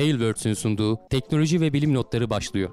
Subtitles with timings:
[0.00, 2.70] Tailwords'ün sunduğu teknoloji ve bilim notları başlıyor.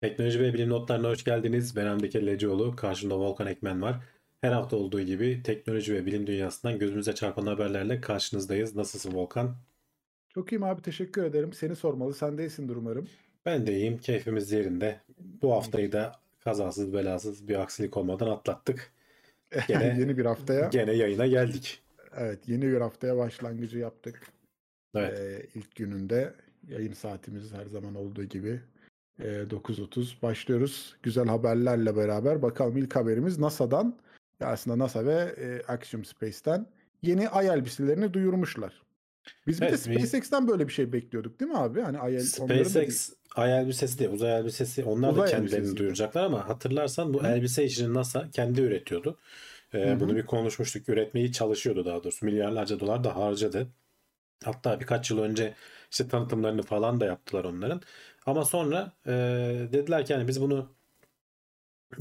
[0.00, 1.76] Teknoloji ve bilim notlarına hoş geldiniz.
[1.76, 2.76] Ben Hamdi Kellecioğlu.
[2.76, 3.96] Karşımda Volkan Ekmen var.
[4.40, 8.76] Her hafta olduğu gibi teknoloji ve bilim dünyasından gözümüze çarpan haberlerle karşınızdayız.
[8.76, 9.56] Nasılsın Volkan?
[10.28, 11.52] Çok iyiyim abi teşekkür ederim.
[11.52, 12.14] Seni sormalı.
[12.14, 13.08] Sen de iyisindir umarım.
[13.46, 13.98] Ben de iyiyim.
[13.98, 15.00] Keyfimiz yerinde.
[15.18, 18.92] Bu haftayı da kazasız belasız bir aksilik olmadan atlattık.
[19.68, 20.68] Gene, yeni bir haftaya.
[20.68, 21.82] Gene yayına geldik.
[22.16, 24.22] Evet yeni bir haftaya başlangıcı yaptık.
[24.94, 25.18] Evet.
[25.18, 26.34] Ee, ilk gününde
[26.68, 28.60] yayın saatimiz her zaman olduğu gibi
[29.20, 30.96] e, 9.30 başlıyoruz.
[31.02, 33.96] Güzel haberlerle beraber bakalım ilk haberimiz NASA'dan.
[34.40, 36.66] Aslında NASA ve e, Axiom Space'ten
[37.02, 38.82] yeni ay elbiselerini duyurmuşlar.
[39.46, 41.80] Biz bir Evet, de SpaceX'ten böyle bir şey bekliyorduk değil mi abi?
[41.80, 45.76] Hani el- onların da SpaceX ay elbisesi değil, uzay elbisesi onlar da Uzay kendilerini elbisesi.
[45.76, 47.26] duyuracaklar ama hatırlarsan bu Hı.
[47.26, 49.18] elbise işini NASA kendi üretiyordu.
[49.74, 50.00] Ee, Hı hı.
[50.00, 50.88] bunu bir konuşmuştuk.
[50.88, 52.26] Üretmeyi çalışıyordu daha doğrusu.
[52.26, 53.68] Milyarlarca dolar da harcadı.
[54.44, 55.54] Hatta birkaç yıl önce
[55.92, 57.82] işte tanıtımlarını falan da yaptılar onların.
[58.26, 59.10] Ama sonra e,
[59.72, 60.76] dediler ki hani biz bunu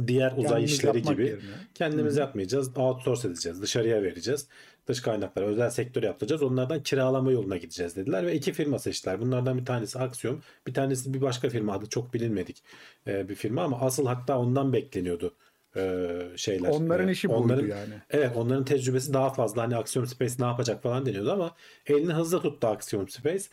[0.07, 1.51] diğer uzay kendimiz işleri gibi yerine.
[1.73, 2.19] kendimiz Hı hı.
[2.19, 2.77] yapmayacağız.
[2.77, 3.61] Outsource edeceğiz.
[3.61, 4.47] Dışarıya vereceğiz.
[4.87, 6.43] Dış kaynaklara özel sektör yaptıracağız.
[6.43, 9.21] Onlardan kiralama yoluna gideceğiz dediler ve iki firma seçtiler.
[9.21, 12.63] Bunlardan bir tanesi Axiom, bir tanesi bir başka firma adı çok bilinmedik
[13.07, 15.33] e, bir firma ama asıl hatta ondan bekleniyordu
[15.75, 16.69] e, şeyler.
[16.69, 17.93] Onların E, işi buydu onların, yani.
[18.09, 19.61] Evet onların tecrübesi daha fazla.
[19.61, 21.55] Hani Axiom Space ne yapacak falan deniyordu ama
[21.87, 23.43] elini hızlı tuttu Axiom Space.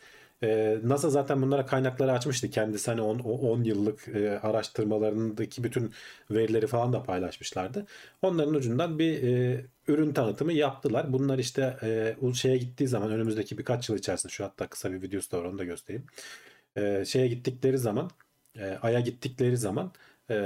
[0.43, 2.49] Ee, NASA zaten bunlara kaynakları açmıştı.
[2.49, 5.93] Kendisi hani 10 yıllık e, araştırmalarındaki bütün
[6.31, 7.85] verileri falan da paylaşmışlardı.
[8.21, 11.13] Onların ucundan bir e, ürün tanıtımı yaptılar.
[11.13, 15.31] Bunlar işte e, şeye gittiği zaman önümüzdeki birkaç yıl içerisinde şu hatta kısa bir videosu
[15.31, 16.05] da var onu da göstereyim.
[16.77, 18.09] E, şeye gittikleri zaman
[18.81, 19.91] Ay'a gittikleri zaman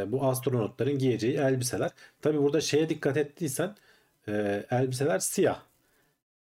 [0.07, 1.91] bu astronotların giyeceği elbiseler.
[2.22, 3.75] Tabi burada şeye dikkat ettiysen
[4.72, 5.62] elbiseler siyah.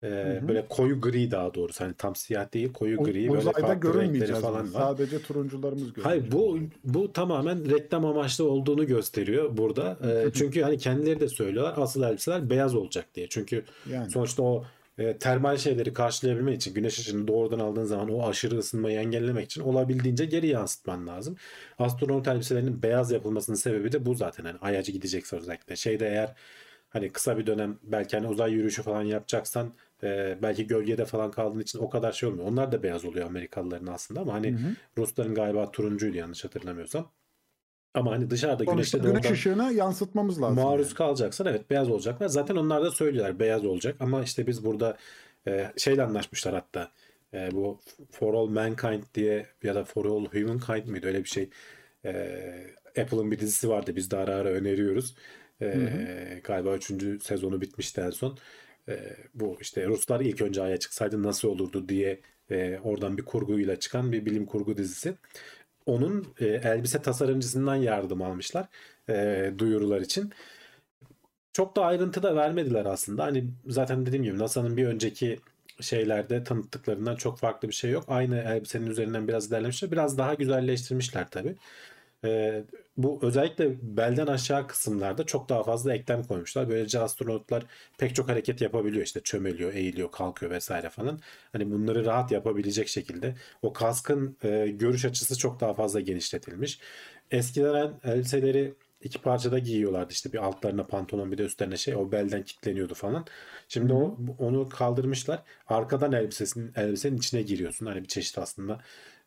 [0.04, 0.48] E, hı.
[0.48, 1.84] Böyle koyu gri daha doğrusu.
[1.84, 4.80] Hani tam siyah değil koyu gri böyle Uzayda farklı renkleri görünmeyeceğiz falan var.
[4.80, 6.06] Sadece turuncularımız görünecek.
[6.06, 9.98] Hayır bu bu tamamen reklam amaçlı olduğunu gösteriyor burada.
[10.04, 13.28] E, çünkü hani kendileri de söylüyorlar asıl elbiseler beyaz olacak diye.
[13.30, 14.12] Çünkü yani.
[14.12, 14.66] sonuçta o
[14.98, 19.62] e, termal şeyleri karşılayabilmek için güneş ışığını doğrudan aldığın zaman o aşırı ısınmayı engellemek için
[19.62, 21.36] olabildiğince geri yansıtman lazım.
[21.80, 24.44] Astronot elbiselerinin beyaz yapılmasının sebebi de bu zaten.
[24.46, 25.76] Hani ayaca gidecekse özellikle.
[25.76, 26.36] Şeyde eğer
[26.90, 31.60] hani kısa bir dönem belki hani uzay yürüyüşü falan yapacaksan e, belki gölgede falan kaldığın
[31.60, 32.48] için o kadar şey olmuyor.
[32.48, 34.76] Onlar da beyaz oluyor Amerikalıların aslında ama hani Hı hı.
[34.98, 37.12] Rusların galiba turuncuydu yanlış hatırlamıyorsam.
[37.94, 40.64] Ama hani dışarıda Sonuçta güneşte güneş doğrudan ışığına yansıtmamız lazım.
[40.64, 40.96] maruz yani.
[40.96, 42.28] kalacaksan evet beyaz olacaklar.
[42.28, 44.98] Zaten onlar da söylüyorlar beyaz olacak ama işte biz burada
[45.48, 46.92] e, şeyle anlaşmışlar hatta.
[47.34, 47.80] E, bu
[48.12, 51.50] For All Mankind diye ya da For All Humankind mıydı öyle bir şey.
[52.06, 52.12] E,
[53.02, 55.16] Apple'ın bir dizisi vardı biz de ara ara öneriyoruz.
[55.62, 57.24] E, Galiba 3.
[57.24, 58.38] sezonu bitmişti en son.
[58.90, 62.20] E, bu işte Ruslar ilk önce Ay'a çıksaydı nasıl olurdu diye
[62.52, 65.16] e, oradan bir kurguyla çıkan bir bilim kurgu dizisi.
[65.86, 68.68] Onun e, elbise tasarımcısından yardım almışlar
[69.10, 70.32] e, duyurular için.
[71.54, 73.24] Çok da ayrıntı da vermediler aslında.
[73.24, 75.40] Hani zaten dediğim gibi NASA'nın bir önceki
[75.82, 78.04] şeylerde tanıttıklarından çok farklı bir şey yok.
[78.08, 79.92] Aynı elbisenin üzerinden biraz ilerlemişler.
[79.92, 81.56] Biraz daha güzelleştirmişler tabii.
[82.26, 82.64] Ee,
[82.98, 86.70] bu özellikle belden aşağı kısımlarda çok daha fazla eklem koymuşlar.
[86.70, 87.66] Böylece astronotlar
[87.98, 89.04] pek çok hareket yapabiliyor.
[89.06, 91.20] İşte çömeliyor, eğiliyor, kalkıyor vesaire falan.
[91.52, 93.36] Hani bunları rahat yapabilecek şekilde.
[93.62, 96.80] O kaskın e, görüş açısı çok daha fazla genişletilmiş.
[97.32, 102.44] Eskiden elbiseleri iki parçada giyiyorlardı işte bir altlarına pantolon bir de üstlerine şey o belden
[102.44, 103.26] kilitleniyordu falan.
[103.68, 105.44] Şimdi o onu kaldırmışlar.
[105.68, 107.86] Arkadan elbisesinin elbisenin içine giriyorsun.
[107.86, 108.82] Hani bir çeşit aslında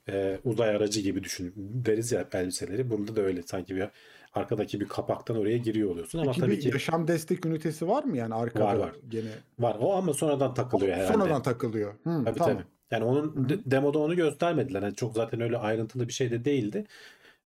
[0.08, 2.90] e, uzay aracı gibi düşün deriz ya elbiseleri.
[2.90, 3.88] Bunda da öyle sanki bir
[4.34, 8.04] arkadaki bir kapaktan oraya giriyor oluyorsun ama Peki tabii bir ki yaşam destek ünitesi var
[8.04, 8.92] mı yani arkada Var, var.
[9.08, 9.28] gene?
[9.58, 11.12] var o ama sonradan takılıyor herhalde.
[11.12, 11.92] Sonradan takılıyor.
[12.04, 12.54] Hı, Tabii tamam.
[12.56, 12.64] tabii.
[12.90, 14.82] Yani onun de- demoda onu göstermediler.
[14.82, 16.84] Yani çok zaten öyle ayrıntılı bir şey de değildi.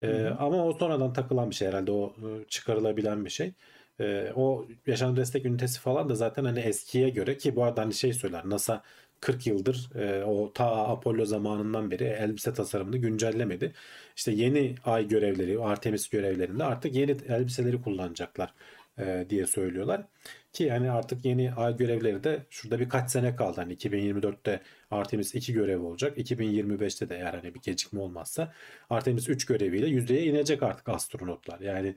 [0.02, 1.90] Ee, ama o sonradan takılan bir şey herhalde.
[1.92, 3.52] O e, çıkarılabilen bir şey.
[4.00, 7.94] Ee, o yaşam destek ünitesi falan da zaten hani eskiye göre ki bu arada hani
[7.94, 8.82] şey söyler NASA
[9.22, 13.72] 40 yıldır e, o ta Apollo zamanından beri elbise tasarımını güncellemedi.
[14.16, 18.54] İşte yeni ay görevleri, Artemis görevlerinde artık yeni elbiseleri kullanacaklar
[18.98, 20.06] e, diye söylüyorlar.
[20.52, 23.60] Ki hani artık yeni ay görevleri de şurada birkaç sene kaldı.
[23.60, 24.60] Hani 2024'te
[24.90, 26.18] Artemis 2 görev olacak.
[26.18, 28.52] 2025'te de eğer hani bir gecikme olmazsa
[28.90, 31.60] Artemis 3 göreviyle yüzdeye inecek artık astronotlar.
[31.60, 31.94] Yani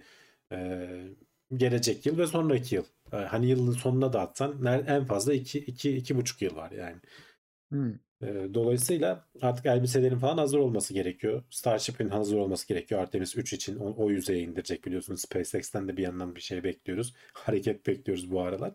[0.52, 0.88] e,
[1.58, 2.86] gelecek yıl ve sonraki yıl.
[3.16, 6.98] E, hani yılın sonuna da atsan en fazla 2 2 2,5 yıl var yani.
[7.74, 8.00] Hı.
[8.22, 11.44] E, dolayısıyla artık elbiselerin falan hazır olması gerekiyor.
[11.50, 13.76] Starship'in hazır olması gerekiyor Artemis 3 için.
[13.80, 15.22] O, o yüzeye indirecek biliyorsunuz.
[15.22, 17.14] SpaceX'ten de bir yandan bir şey bekliyoruz.
[17.34, 18.74] Hareket bekliyoruz bu aralar.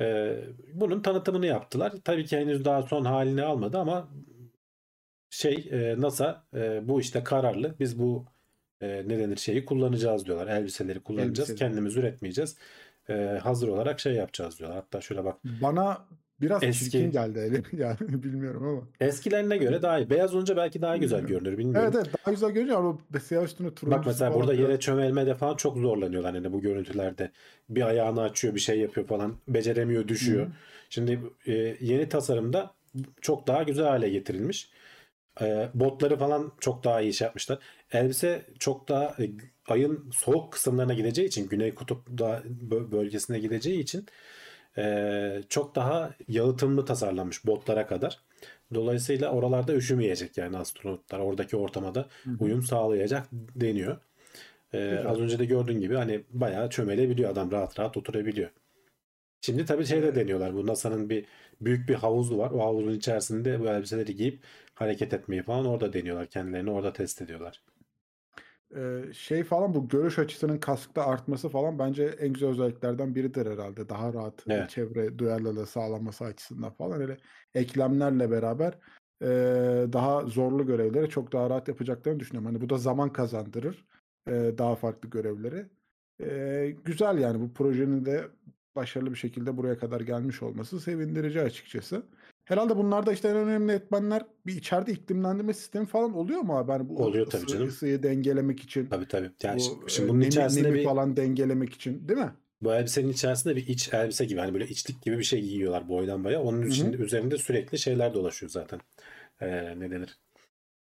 [0.00, 0.36] E,
[0.74, 1.92] bunun tanıtımını yaptılar.
[2.04, 4.10] Tabii ki henüz daha son halini almadı ama
[5.30, 7.74] şey e, NASA e, bu işte kararlı.
[7.80, 8.26] Biz bu
[8.80, 10.46] e, ne denir şeyi kullanacağız diyorlar.
[10.46, 11.50] Elbiseleri kullanacağız.
[11.50, 11.58] Elbiseleri.
[11.58, 12.56] Kendimiz üretmeyeceğiz.
[13.08, 14.78] E, hazır olarak şey yapacağız diyorlar.
[14.78, 15.36] Hatta şöyle bak.
[15.44, 16.06] Bana
[16.40, 18.82] biraz Eski- çirkin geldi yani bilmiyorum ama.
[19.00, 20.10] Eskilerine göre daha iyi.
[20.10, 21.44] Beyaz olunca belki daha güzel Bilmiyorum.
[21.44, 21.58] görünür.
[21.58, 21.90] Bilmiyorum.
[21.94, 23.98] Evet evet daha güzel görünüyor ama siyah üstüne turuncu.
[23.98, 27.30] Bak mesela burada yere çömelmede falan çok zorlanıyorlar hani bu görüntülerde.
[27.70, 29.34] Bir ayağını açıyor, bir şey yapıyor falan.
[29.48, 30.46] Beceremiyor, düşüyor.
[30.90, 32.74] Şimdi e, yeni tasarımda
[33.20, 34.70] çok daha güzel hale getirilmiş.
[35.40, 37.58] E, botları falan çok daha iyi şey yapmışlar.
[37.92, 39.30] Elbise çok daha e,
[39.68, 44.06] ayın soğuk kısımlarına gideceği için, Güney Kutup da bö- bölgesine gideceği için
[44.78, 48.18] e, çok daha yalıtımlı tasarlanmış botlara kadar.
[48.74, 51.18] Dolayısıyla oralarda üşümeyecek yani astronotlar.
[51.18, 52.08] Oradaki ortama da
[52.40, 53.98] uyum sağlayacak deniyor.
[54.74, 58.50] Ee, az önce de gördüğün gibi hani bayağı çömelebiliyor adam rahat rahat oturabiliyor.
[59.40, 60.54] Şimdi tabii şey de deniyorlar.
[60.54, 61.24] Bu NASA'nın bir
[61.60, 62.50] büyük bir havuzu var.
[62.50, 64.40] O havuzun içerisinde bu elbiseleri giyip
[64.74, 66.26] hareket etmeyi falan orada deniyorlar.
[66.26, 67.62] Kendilerini orada test ediyorlar.
[68.76, 73.88] Ee, şey falan bu görüş açısının kaskta artması falan bence en güzel özelliklerden biridir herhalde.
[73.88, 74.70] Daha rahat Evet.
[74.70, 77.16] çevre duyarlılığı sağlanması açısından falan öyle
[77.54, 78.78] eklemlerle beraber
[79.22, 79.26] e,
[79.92, 82.46] daha zorlu görevleri çok daha rahat yapacaklarını düşünüyorum.
[82.46, 83.84] Hani bu da zaman kazandırır
[84.26, 85.66] e, daha farklı görevleri.
[86.22, 88.28] E, güzel yani bu projenin de
[88.76, 92.02] başarılı bir şekilde buraya kadar gelmiş olması sevindirici açıkçası.
[92.44, 96.70] Herhalde bunlarda işte en önemli etmenler bir içeride iklimlendirme sistemi falan oluyor mu abi?
[96.70, 97.68] Yani bu Oluyor tabii ısı- canım.
[97.68, 98.86] ısıyı dengelemek için.
[98.86, 99.30] Tabii tabii.
[99.42, 102.32] Yani Bu, şimdi, e, bunun nemi- içerisinde nemi bir falan dengelemek için değil mi?
[102.62, 106.24] bu elbisenin içerisinde bir iç elbise gibi hani böyle içlik gibi bir şey giyiyorlar boydan
[106.24, 106.42] boya.
[106.42, 108.80] Onun için üzerinde sürekli şeyler dolaşıyor zaten.
[109.40, 110.18] Ee, ne denir?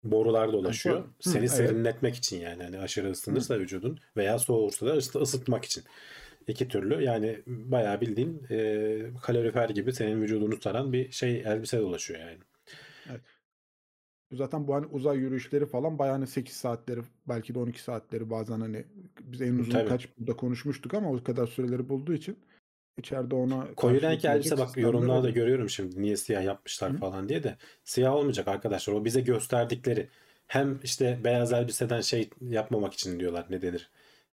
[0.03, 1.00] Borular dolaşıyor.
[1.00, 1.51] Hı, Seni evet.
[1.51, 2.63] serinletmek için yani.
[2.63, 5.83] Hani aşırı ısınırsa vücudun veya soğursa da ısı- ısıtmak için.
[6.48, 12.19] İki türlü yani bayağı bildiğin e, kalorifer gibi senin vücudunu saran bir şey elbise dolaşıyor
[12.19, 12.38] yani.
[14.31, 18.30] Bu Zaten bu hani uzay yürüyüşleri falan bayağı hani 8 saatleri belki de 12 saatleri
[18.30, 18.86] bazen hani
[19.24, 19.90] biz en uzun Tabii.
[19.90, 22.38] kaç burada konuşmuştuk ama o kadar süreleri bulduğu için
[22.98, 25.36] içeride ona Koyu renk elbise bak yorumlarda oluyor.
[25.36, 26.98] görüyorum şimdi niye siyah yapmışlar Hı.
[26.98, 30.10] falan diye de siyah olmayacak arkadaşlar o bize gösterdikleri
[30.48, 33.89] hem işte beyaz elbiseden şey yapmamak için diyorlar ne denir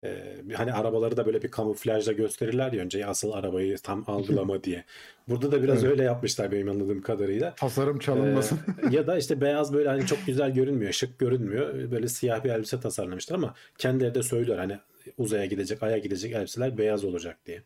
[0.04, 4.84] Ee, hani arabaları da böyle bir kamuflajla gösterirler ya önce asıl arabayı tam algılama diye.
[5.28, 5.92] Burada da biraz Evet.
[5.92, 7.56] öyle yapmışlar benim anladığım kadarıyla.
[7.56, 8.60] Tasarım çalınmasın.
[8.92, 11.92] Ee, ya da işte beyaz böyle hani çok güzel görünmüyor, şık görünmüyor.
[11.92, 14.78] Böyle siyah bir elbise tasarlamışlar ama kendileri de söylüyor hani
[15.18, 17.62] uzaya gidecek, aya gidecek elbiseler beyaz olacak diye.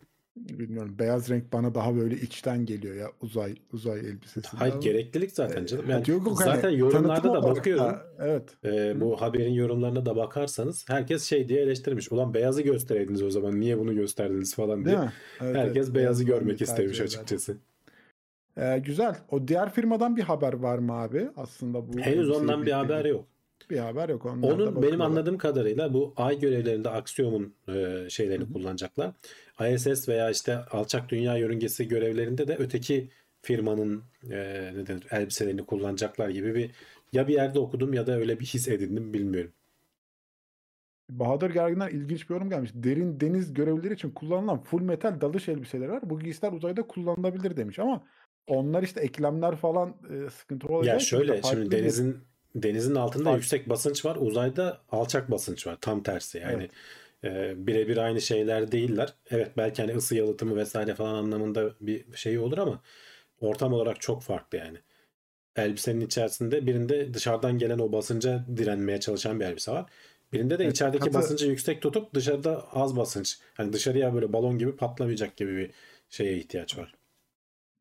[0.49, 0.95] Bilmiyorum.
[0.99, 4.57] Beyaz renk bana daha böyle içten geliyor ya uzay uzay elbisesi.
[4.57, 5.89] Hayır gereklilik zaten canım.
[5.89, 7.97] Yani Yok, yok, hani zaten yorumlarda tanıtım da bakıyorum.
[8.19, 8.43] evet.
[8.65, 12.11] Ee, bu haberin yorumlarına da bakarsanız herkes şey diye eleştirmiş.
[12.11, 14.99] Ulan beyazı göstereydiniz o zaman niye bunu gösterdiniz falan diye.
[15.41, 15.95] Evet, Herkes evet.
[15.95, 17.57] beyazı Beyaz görmek istemiş açıkçası.
[18.57, 19.15] Ee, güzel.
[19.31, 21.27] O diğer firmadan bir haber var mı abi?
[21.35, 23.25] Aslında bu Henüz ondan bir haber yok.
[23.69, 24.25] Bir haber yok.
[24.25, 29.11] Onun benim anladığım kadarıyla bu ay görevlerinde Axiom'un e, şeylerini kullanacaklar.
[29.61, 33.09] ISS veya işte alçak dünya yörüngesi görevlerinde de öteki
[33.41, 36.71] firmanın e, ne denir, elbiselerini kullanacaklar gibi bir
[37.13, 39.51] ya bir yerde okudum ya da öyle bir his edindim bilmiyorum.
[41.09, 42.71] Bahadır Gergin'den ilginç bir yorum gelmiş.
[42.73, 46.09] Derin deniz görevlileri için kullanılan full metal dalış elbiseleri var.
[46.09, 48.03] Bu giysiler uzayda kullanılabilir demiş ama
[48.47, 52.17] onlar işte eklemler falan e, sıkıntı olacağı Ya şöyle şimdi bir- denizin
[52.55, 55.77] denizin altında Fark- yüksek basınç var, uzayda alçak basınç var.
[55.81, 56.69] Tam tersi yani.
[57.23, 59.13] E, birebir aynı şeyler değiller.
[59.29, 62.81] Evet belki hani ısı yalıtımı vesaire falan anlamında bir şey olur ama
[63.39, 64.77] ortam olarak çok farklı yani.
[65.55, 69.91] Elbisenin içerisinde birinde dışarıdan gelen o basınca direnmeye çalışan bir elbise var.
[70.33, 73.39] Birinde de Evet, içerideki katı- basıncı yüksek tutup dışarıda az basınç.
[73.53, 75.71] Hani dışarıya böyle balon gibi patlamayacak gibi bir
[76.09, 76.95] şeye ihtiyaç var.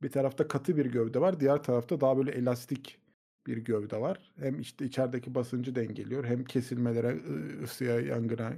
[0.02, 1.40] Bir tarafta katı bir gövde var.
[1.40, 2.98] Diğer tarafta daha böyle elastik
[3.46, 4.32] bir gövde var.
[4.38, 6.24] Hem işte içerideki basıncı dengeliyor.
[6.24, 7.16] Hem kesilmelere,
[7.64, 8.52] ısıya, yangına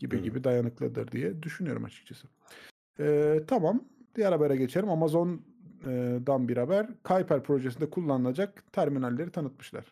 [0.00, 0.20] gibi Hı.
[0.20, 2.28] gibi dayanıklıdır diye düşünüyorum açıkçası.
[3.00, 3.84] Ee, tamam.
[4.16, 4.90] Diğer habere geçelim.
[4.90, 6.86] Amazon'dan bir haber.
[7.04, 9.84] Kuiper projesinde kullanılacak terminalleri tanıtmışlar.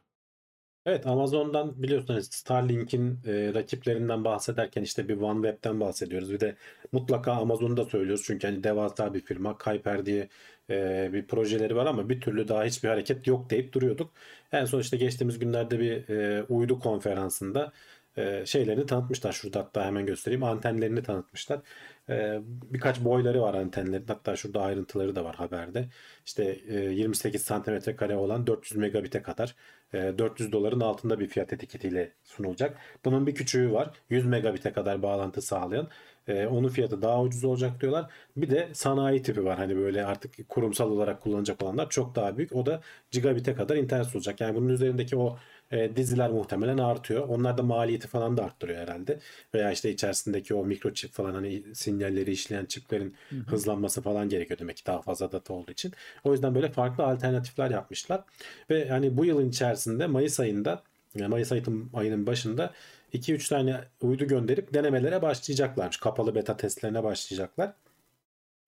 [0.88, 6.32] Evet Amazon'dan biliyorsunuz Starlink'in e, rakiplerinden bahsederken işte bir OneWeb'den bahsediyoruz.
[6.32, 6.56] Bir de
[6.92, 8.24] mutlaka Amazon'u da söylüyoruz.
[8.26, 10.28] Çünkü hani devasa bir firma Kuiper diye
[10.70, 14.10] e, bir projeleri var ama bir türlü daha hiçbir hareket yok deyip duruyorduk.
[14.52, 17.72] En son işte geçtiğimiz günlerde bir e, uydu konferansında
[18.18, 19.32] e, şeylerini tanıtmışlar.
[19.32, 20.42] Şurada hatta hemen göstereyim.
[20.42, 21.60] Antenlerini tanıtmışlar.
[22.08, 24.04] E, birkaç boyları var antenlerin.
[24.08, 25.88] Hatta şurada ayrıntıları da var haberde.
[26.26, 29.54] İşte e, 28 santimetre kare olan 400 megabit'e kadar
[29.94, 32.78] e, 400 doların altında bir fiyat etiketiyle sunulacak.
[33.04, 33.90] Bunun bir küçüğü var.
[34.10, 35.88] 100 megabit'e kadar bağlantı sağlayan.
[36.28, 38.10] E, onun fiyatı daha ucuz olacak diyorlar.
[38.36, 39.58] Bir de sanayi tipi var.
[39.58, 42.52] Hani böyle artık kurumsal olarak kullanacak olanlar çok daha büyük.
[42.52, 44.40] O da gigabit'e kadar internet olacak.
[44.40, 45.38] Yani bunun üzerindeki o
[45.70, 47.28] e, diziler muhtemelen artıyor.
[47.28, 49.18] Onlar da maliyeti falan da arttırıyor herhalde.
[49.54, 53.14] Veya işte içerisindeki o mikroçip falan hani sinyalleri işleyen çiplerin
[53.46, 55.92] hızlanması falan gerekiyor demek ki daha fazla data olduğu için.
[56.24, 58.24] O yüzden böyle farklı alternatifler yapmışlar.
[58.70, 60.82] Ve hani bu yılın içerisinde Mayıs ayında
[61.14, 62.72] yani Mayıs ayının, ayının başında
[63.12, 65.96] 2-3 tane uydu gönderip denemelere başlayacaklarmış.
[65.96, 67.72] Kapalı beta testlerine başlayacaklar.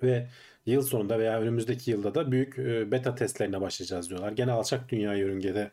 [0.02, 0.28] Ve
[0.66, 4.33] yıl sonunda veya önümüzdeki yılda da büyük e, beta testlerine başlayacağız diyorlar.
[4.33, 5.71] Gene alçak dünya yörüngede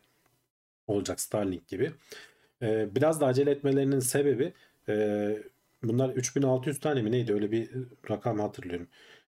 [0.87, 1.91] olacak Starlink gibi.
[2.61, 4.53] E, biraz da acele etmelerinin sebebi
[4.89, 5.37] e,
[5.83, 7.69] bunlar 3600 tane mi neydi öyle bir
[8.09, 8.87] rakam hatırlıyorum.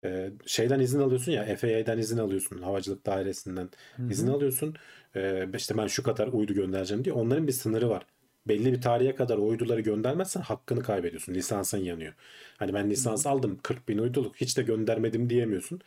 [0.04, 3.70] E, şeyden izin alıyorsun ya FAA'den izin alıyorsun havacılık dairesinden
[4.10, 4.76] izin alıyorsun.
[5.16, 8.06] E, işte ben şu kadar uydu göndereceğim diye onların bir sınırı var.
[8.48, 11.34] Belli bir tarihe kadar uyduları göndermezsen hakkını kaybediyorsun.
[11.34, 12.14] Lisansın yanıyor.
[12.58, 15.82] Hani ben lisans aldım 40 bin uyduluk hiç de göndermedim diyemiyorsun.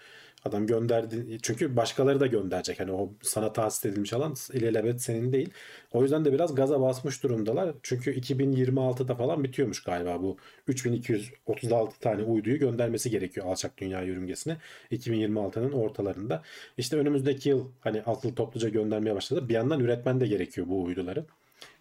[0.45, 2.81] Adam gönderdi çünkü başkaları da gönderecek.
[2.81, 5.51] Hani o sana tahsis edilmiş alan ilelebet senin değil.
[5.93, 7.75] O yüzden de biraz gaza basmış durumdalar.
[7.83, 10.37] Çünkü 2026'da falan bitiyormuş galiba bu
[10.69, 14.57] 3236 tane uyduyu göndermesi gerekiyor alçak dünya yörüngesine.
[14.91, 16.43] 2026'nın ortalarında.
[16.79, 19.49] İşte önümüzdeki yıl hani asıl topluca göndermeye başladı.
[19.49, 21.27] Bir yandan üretmen de gerekiyor bu uyduları.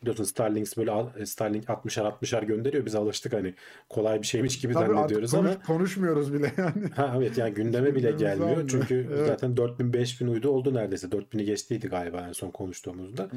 [0.02, 2.86] Biliyorsun Starlink böyle al- Starlink 60'ar 60'ar gönderiyor.
[2.86, 3.54] Biz alıştık hani
[3.90, 6.90] kolay bir şeymiş gibi Tabii zannediyoruz konuş- ama konuşmuyoruz bile yani.
[6.96, 8.50] Ha evet yani gündeme bile gelmiyor.
[8.50, 8.68] almıyor.
[8.70, 9.28] Çünkü Evet.
[9.28, 11.08] zaten 4000 5000 uydu oldu neredeyse.
[11.12, 13.30] 4000'i geçtiydi galiba en son konuştuğumuzda.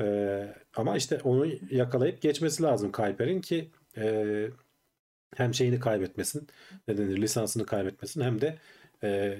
[0.00, 4.46] Ee, ama işte onu yakalayıp geçmesi lazım Kuiper'in ki e,
[5.36, 6.48] hem şeyini kaybetmesin,
[6.88, 8.58] ne denir lisansını kaybetmesin hem de
[9.02, 9.38] e,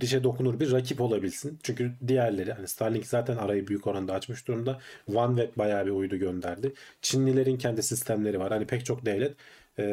[0.00, 1.58] dişe dokunur bir rakip olabilsin.
[1.62, 4.80] Çünkü diğerleri hani Starlink zaten arayı büyük oranda açmış durumda.
[5.14, 6.72] OneWeb bayağı bir uydu gönderdi.
[7.02, 8.52] Çinlilerin kendi sistemleri var.
[8.52, 9.36] Hani pek çok devlet
[9.78, 9.84] e,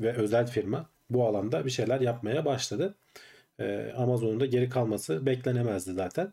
[0.00, 2.94] ve özel firma bu alanda bir şeyler yapmaya başladı.
[3.60, 6.32] E, Amazon'un da geri kalması beklenemezdi zaten.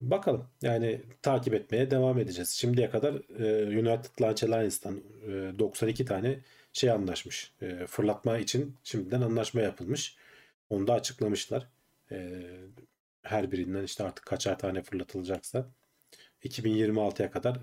[0.00, 2.50] Bakalım yani takip etmeye devam edeceğiz.
[2.50, 6.38] Şimdiye kadar e, United Launch Alliance'dan e, 92 tane
[6.72, 7.52] şey anlaşmış.
[7.62, 10.16] E, fırlatma için şimdiden anlaşma yapılmış.
[10.70, 11.66] Onu da açıklamışlar.
[12.12, 12.42] E,
[13.22, 15.70] her birinden işte artık kaçar tane fırlatılacaksa
[16.42, 17.58] 2026'ya kadar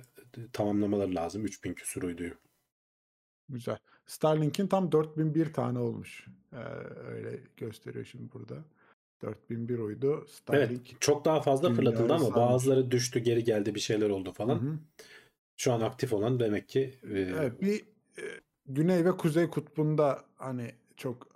[0.53, 1.45] tamamlamaları lazım.
[1.45, 2.33] 3000 küsur uyduyu.
[3.49, 3.77] Güzel.
[4.05, 6.27] Starlink'in tam 4001 tane olmuş.
[6.53, 6.57] Ee,
[7.07, 8.55] öyle gösteriyor şimdi burada.
[9.21, 10.17] 4001 uydu.
[10.17, 11.01] Evet Starlink.
[11.01, 12.35] çok daha fazla fırlatıldı ama sarmış.
[12.35, 14.55] bazıları düştü geri geldi bir şeyler oldu falan.
[14.55, 14.79] Hı hı.
[15.57, 17.81] Şu an aktif olan demek ki e, Evet, bir
[18.17, 18.23] e,
[18.65, 21.27] Güney ve Kuzey Kutbu'nda hani çok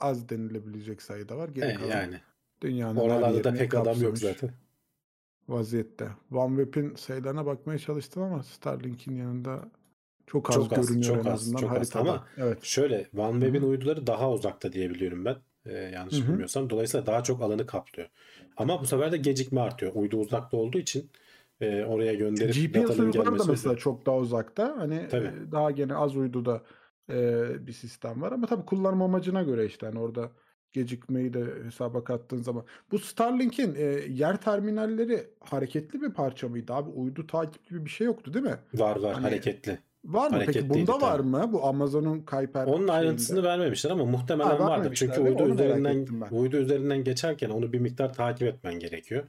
[0.00, 1.48] az denilebilecek sayıda var.
[1.48, 2.20] Geri e, kalan yani
[2.60, 4.50] dünyanın oralarda da pek adam yok zaten.
[5.48, 6.08] Vaziyette.
[6.32, 9.70] OneWeb'in sayılarına bakmaya çalıştım ama Starlink'in yanında
[10.26, 11.76] çok az Çok az, görünüyor çok en az, azından çok az.
[11.76, 12.00] haritada.
[12.00, 12.64] Ama evet.
[12.64, 15.36] Şöyle OneWeb'in uyduları daha uzakta diye biliyorum ben.
[15.66, 16.28] Ee, yanlış Hı hı.
[16.28, 16.70] bilmiyorsam.
[16.70, 18.08] Dolayısıyla daha çok alanı kaplıyor.
[18.56, 19.92] Ama bu sefer de gecikme artıyor.
[19.94, 21.10] Uydu uzakta olduğu için
[21.60, 23.74] e, oraya gönderip GPS uyduları da mesela uzun.
[23.76, 24.74] çok daha uzakta.
[24.78, 25.26] Hani Tabii.
[25.26, 26.62] e, daha gene az uyduda
[27.10, 30.30] e, bir sistem var ama tabii kullanım amacına göre işte hani orada
[30.82, 32.64] gecikmeyi de hesaba kattığın zaman.
[32.92, 36.90] Bu Starlink'in e, yer terminalleri hareketli bir parça mıydı abi?
[36.90, 38.56] Uydu takip gibi bir şey yoktu değil mi?
[38.74, 39.78] Var var Hani hareketli.
[40.04, 40.42] Var mı?
[40.46, 41.28] Peki bunda var tabii.
[41.28, 41.50] mı?
[41.52, 42.92] Bu Amazon'un Kuiper Onun şeyinde.
[42.92, 44.92] ayrıntısını vermemişler ama muhtemelen Ha, vardır.
[44.94, 49.24] Çünkü uydu üzerinden uydu üzerinden geçerken onu bir miktar takip etmen gerekiyor.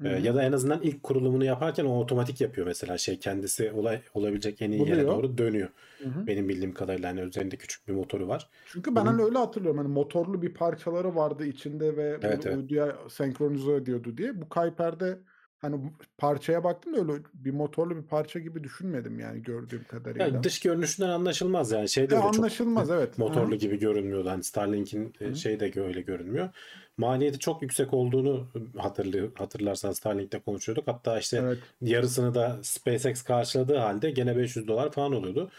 [0.00, 3.72] Hı Ee, ya da en azından ilk kurulumunu yaparken o otomatik yapıyor mesela şey kendisi
[3.72, 5.16] olay olabilecek en iyi yere Buluyor.
[5.16, 5.68] doğru dönüyor.
[6.02, 6.26] Hı hı.
[6.26, 8.48] Benim bildiğim kadarıyla hani üzerinde küçük bir motoru var.
[8.72, 9.78] Çünkü ben Bunun- hani öyle hatırlıyorum.
[9.78, 12.56] Hani motorlu bir parçaları vardı içinde ve Evet, evet.
[12.56, 14.40] uyduya senkronize ediyordu diye.
[14.40, 15.18] Bu Kuiper'de
[15.58, 20.26] hani bu parçaya baktım da öyle bir motorlu bir parça gibi düşünmedim yani gördüğüm kadarıyla.
[20.26, 23.18] Yani dış görünüşünden anlaşılmaz yani şey de E, öyle çok anlaşılmaz evet.
[23.18, 23.56] motorlu Hı.
[23.56, 24.30] gibi görünmüyordu.
[24.30, 25.36] Hani Starlink'in e, Hı.
[25.36, 26.48] şey de öyle görünmüyor.
[26.96, 30.88] Maliyeti çok yüksek olduğunu hatırlı, hatırlarsan Starlink'te konuşuyorduk.
[30.88, 31.58] Hatta işte Evet.
[31.82, 35.50] yarısını da SpaceX karşıladığı halde gene 500 dolar falan oluyordu.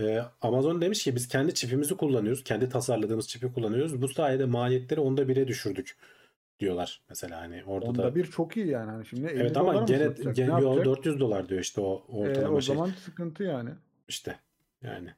[0.00, 2.44] Ee, Amazon demiş ki biz kendi çipimizi kullanıyoruz.
[2.44, 4.02] Kendi tasarladığımız çipi kullanıyoruz.
[4.02, 5.96] Bu sayede maliyetleri onda bire düşürdük
[6.62, 7.02] diyorlar.
[7.08, 8.90] Mesela hani orada Onda da bir çok iyi yani.
[8.90, 10.84] Hani şimdi 50 evet ama gene, gene Ne yo, yapacak?
[10.84, 12.76] 400 dolar diyor işte o E, ortalama o şey.
[12.76, 13.70] zaman sıkıntı yani.
[14.08, 14.38] İşte
[14.82, 15.08] yani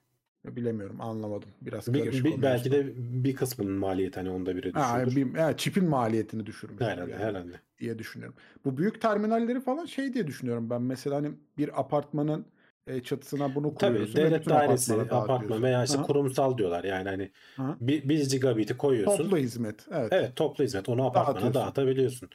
[0.44, 1.48] Bilemiyorum anlamadım.
[1.62, 2.92] Biraz bir, bir- o belki de
[3.24, 5.16] bir kısmının maliyeti hani onda bire Ha, düşürdür.
[5.34, 6.80] bir, yani çipin maliyetini düşürmüş.
[6.80, 7.22] Herhalde yani.
[7.22, 7.60] herhalde.
[7.78, 8.36] diye düşünüyorum.
[8.64, 10.82] Bu büyük terminalleri falan şey diye düşünüyorum ben.
[10.82, 12.46] Mesela hani bir apartmanın
[12.86, 14.18] e, çatısına bunu Tabii koyuyorsun.
[14.18, 16.84] ve devlet dairesi, apartman veya işte Aha, kurumsal diyorlar.
[16.84, 17.76] Yani hani aha.
[17.80, 19.24] bir, bir gigabit'i koyuyorsun.
[19.24, 19.86] Toplu hizmet.
[19.92, 20.12] Evet.
[20.12, 20.88] Evet toplu hizmet.
[20.88, 22.30] Onu apartmana dağıtabiliyorsun.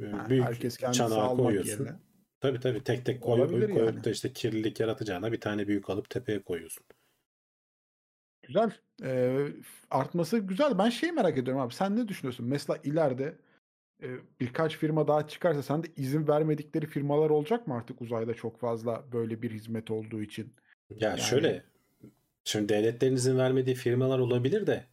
[0.00, 1.84] Ee, Ha, Büyük herkes çanağa koyuyorsun.
[1.84, 1.96] yerine.
[2.40, 4.04] Tabii tabii tek tek koy, koyup yani.
[4.04, 6.84] da işte kirlilik yaratacağına bir tane büyük alıp tepeye koyuyorsun.
[8.42, 8.70] Güzel.
[9.02, 9.46] Ee,
[9.90, 10.78] artması güzel.
[10.78, 11.74] Ben şeyi merak ediyorum abi.
[11.74, 12.46] Sen ne düşünüyorsun?
[12.46, 13.38] Mesela ileride
[14.40, 19.02] birkaç firma daha çıkarsa sen de izin vermedikleri firmalar olacak mı artık uzayda çok fazla
[19.12, 20.52] böyle bir hizmet olduğu için?
[20.90, 21.62] Ya Yani- şöyle
[22.44, 24.84] şimdi devletlerin izin vermediği firmalar olabilir de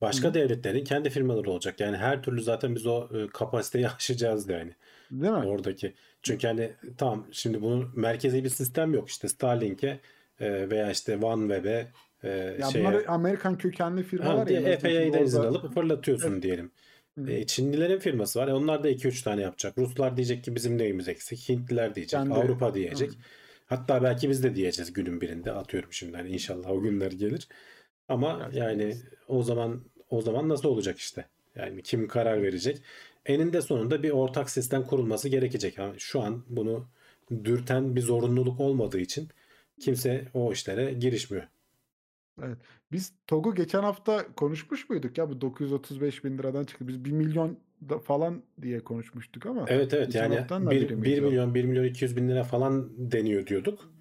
[0.00, 0.34] başka Hı.
[0.34, 1.80] devletlerin kendi firmaları olacak.
[1.80, 4.70] Yani her türlü zaten biz o e, kapasiteyi aşacağız yani.
[5.10, 5.38] Değil mi?
[5.46, 5.94] Oradaki.
[6.22, 9.08] Çünkü hani tamam şimdi bunun merkezi bir sistem yok.
[9.08, 10.00] İşte Starlink'e
[10.40, 11.88] e, veya işte OneWeb'e
[12.22, 12.28] e,
[12.60, 14.78] Ya şeye bunlar Amerikan kökenli ha, firmalar diye ya.
[14.78, 16.42] FAA'den izin alıp fırlatıyorsun Evet.
[16.42, 16.70] diyelim.
[17.28, 18.48] E, Çinlilerin firması var.
[18.48, 19.78] E, onlar da 2-3 tane yapacak.
[19.78, 21.48] Ruslar diyecek ki bizim neyimiz eksik.
[21.48, 22.20] Hintliler diyecek.
[22.20, 23.10] Kendi- Avrupa diyecek.
[23.10, 23.14] Hı.
[23.66, 25.52] Hatta belki biz de diyeceğiz günün birinde.
[25.52, 27.48] Atıyorum şimdi hani inşallah o günler gelir.
[28.08, 31.24] Ama Gerçekten yani biz- o zaman o zaman nasıl olacak işte?
[31.56, 32.82] Yani kim karar verecek?
[33.26, 35.78] Eninde sonunda bir ortak sistem kurulması gerekecek.
[35.78, 36.86] Ama şu an bunu
[37.44, 39.28] dürten bir zorunluluk olmadığı için
[39.80, 41.44] kimse o işlere girişmiyor.
[42.92, 45.30] Biz TOG'u geçen hafta konuşmuş muyduk ya?
[45.30, 46.88] Bu 935 bin liradan çıktı.
[46.88, 49.64] Biz 1 milyon da falan diye konuşmuştuk ama.
[49.68, 51.28] Evet evet yani haftanın da 1, biri miydi o?
[51.28, 53.92] milyon 1 milyon 200 bin lira falan deniyor diyorduk.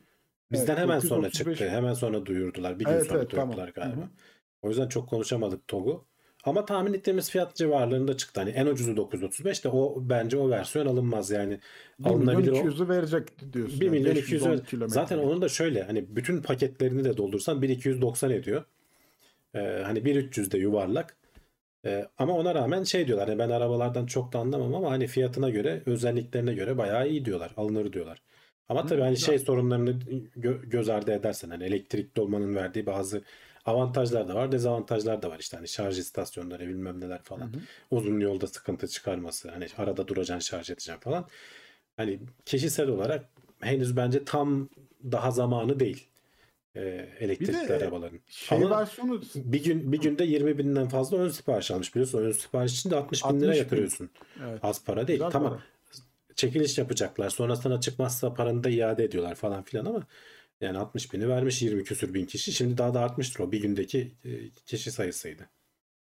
[0.51, 1.75] Bizden Evet, hemen sonra 935 çıktı.
[1.75, 2.79] Hemen sonra duyurdular.
[2.79, 3.47] Bir gün Evet, sonra evet, tamam.
[3.47, 3.73] duyurdular hı.
[3.73, 4.09] galiba.
[4.61, 6.05] O yüzden çok konuşamadık TOG'u.
[6.43, 8.41] Ama tahmin ettiğimiz fiyat civarlarında çıktı.
[8.41, 11.59] Hani en ucuzu 935 de o bence o versiyon alınmaz yani.
[11.99, 12.55] 1 milyon Alınabilir o.
[12.55, 13.81] 200'ü verecek diyorsun.
[13.81, 14.93] 1 yani, milyon 510 200 kilometre.
[14.93, 18.63] zaten onun da şöyle hani bütün paketlerini de doldursan 1290 ediyor.
[19.55, 21.15] Ee, hani 1300 de yuvarlak.
[21.85, 25.49] Ee, ama ona rağmen şey diyorlar hani ben arabalardan çok da anlamam ama hani fiyatına
[25.49, 27.51] göre özelliklerine göre bayağı iyi diyorlar.
[27.57, 28.21] Alınır diyorlar.
[28.69, 29.91] Ama tabii hani şey sorunlarını
[30.37, 33.21] gö- göz ardı edersen hani elektrikli olmanın verdiği bazı
[33.65, 35.39] avantajlar da var, dezavantajlar da var.
[35.39, 37.53] İşte hani şarj istasyonları bilmem neler falan.
[37.53, 37.61] Hı hı.
[37.91, 41.27] Uzun yolda sıkıntı çıkarması, hani arada duracaksın şarj edeceksin falan.
[41.97, 44.69] Hani kişisel olarak henüz bence tam
[45.11, 46.09] daha zamanı değil
[46.75, 48.19] e, elektrikli e, arabaların.
[48.27, 52.19] Şey Ama versiyonu bir gün bir günde 20 binden fazla ön sipariş almış biliyorsun.
[52.19, 53.57] Ön sipariş için de 60 bin 60 lira bin.
[53.57, 54.09] yatırıyorsun.
[54.49, 54.59] evet.
[54.63, 55.19] Az para değil.
[55.19, 55.61] Güzel tamam para.
[56.35, 57.29] çekiliş yapacaklar.
[57.29, 60.03] Sonrasında çıkmazsa paranı da iade ediyorlar falan filan ama
[60.61, 62.51] yani 60 bini vermiş 20 küsür bin kişi.
[62.51, 65.49] Şimdi daha da artmıştır o bir gündeki e, kişi sayısıydı.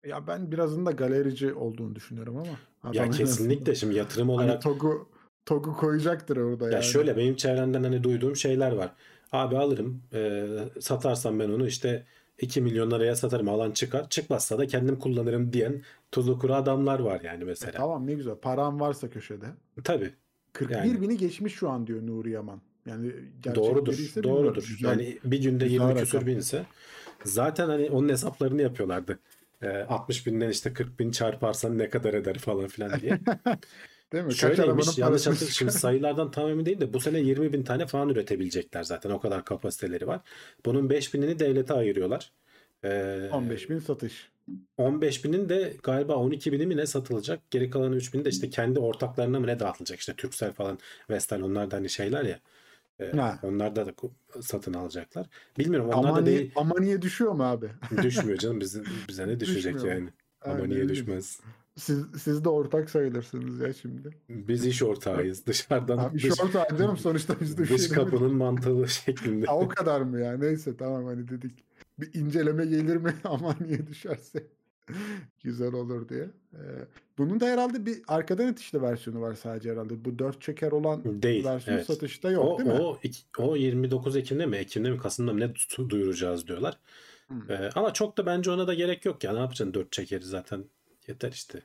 [0.07, 2.93] Ya ben birazın da galerici olduğunu düşünüyorum ama.
[2.95, 5.09] Ya kesinlikle şimdi yatırım Hani olarak TOG'u
[5.47, 6.85] TOG'u koyacaktır orada Ya yani.
[6.85, 8.93] şöyle benim çevremden hani duyduğum şeyler var.
[9.33, 10.47] Abi alırım e,
[10.81, 12.07] satarsam ben onu işte
[12.39, 14.09] 2 milyon liraya satarım alan çıkar.
[14.09, 17.73] Çıkmazsa da kendim kullanırım diyen tuzu kuru adamlar var yani E, mesela.
[17.73, 18.35] tamam ne güzel.
[18.35, 19.47] Param varsa köşede.
[19.85, 20.11] Tabii
[20.53, 21.01] 41 Yani.
[21.01, 22.61] bini geçmiş şu an diyor Nuri Yaman.
[22.87, 23.13] Yani
[23.55, 24.67] doğrudur doğrudur.
[24.69, 24.89] Güzel.
[24.89, 26.27] Yani bir günde güzel 20 küsür rakam.
[26.27, 26.67] binse
[27.25, 29.19] zaten hani onun hesaplarını yapıyorlardı.
[29.63, 33.21] E, 60 binden işte 40 bin çarparsan ne kadar eder falan filan diye.
[34.13, 34.35] Değil mi?
[34.35, 35.49] Şöyleymiş yanlış parasını hatırlamıyorum.
[35.49, 39.11] Şimdi sayılardan tam emin değil de bu sene 20 bin tane falan üretebilecekler zaten.
[39.11, 40.21] O kadar kapasiteleri var.
[40.67, 42.33] Bunun 5 binini devlete ayırıyorlar.
[42.85, 44.31] Ee, 15 bin satış.
[44.77, 47.51] 15 binin de galiba 12 bini mi ne satılacak?
[47.51, 49.99] Geri kalan 3 bini de işte kendi ortaklarına mı ne dağıtılacak?
[49.99, 50.79] İşte Turkcell falan,
[51.11, 52.41] Vestel onlar da hani şeyler ya.
[53.01, 53.39] Ee, Ha.
[53.43, 53.93] onlar da, da
[54.41, 55.27] satın alacaklar.
[55.59, 56.53] Bilmiyorum onlar Ama da değil.
[56.57, 57.71] ama niye düşüyor mu abi?
[58.03, 60.11] Düşmüyor canım bize, bize ne düşecek Düşmüyor yani.
[60.41, 60.89] Aynen niye öyle.
[60.89, 61.41] düşmez?
[61.77, 64.11] Siz, siz de ortak sayılırsınız ya şimdi.
[64.29, 65.47] Biz iş ortağıyız.
[65.47, 69.47] Dışarıdan Abi dış, iş ortağı canım sonuçta biz de dış kapının mantığı şeklinde.
[69.47, 70.33] Ha, o kadar mı ya?
[70.39, 71.65] Neyse tamam hani dedik.
[71.99, 73.15] Bir inceleme gelir mi?
[73.25, 74.47] Ama niye düşerse
[75.45, 76.31] güzel olur diye.
[76.55, 76.59] Ee,
[77.19, 80.05] bunun da herhalde bir arkadan itişli versiyonu var sadece herhalde.
[80.05, 81.45] Bu dört çeker olan Değil.
[81.45, 81.87] versiyon Evet.
[81.87, 82.77] satışta yok o, değil mi?
[82.81, 82.99] o,
[83.39, 84.57] o 29 Ekim'de mi?
[84.57, 84.99] Ekim'de mi?
[84.99, 86.79] Kasım'da mı ne du- duyuracağız diyorlar.
[87.29, 87.51] Hmm.
[87.51, 89.33] Ee, ama çok da bence ona da gerek yok ya.
[89.33, 89.75] Ne yapacaksın?
[89.75, 90.65] Dört çekeri zaten
[91.09, 91.63] yeter işte.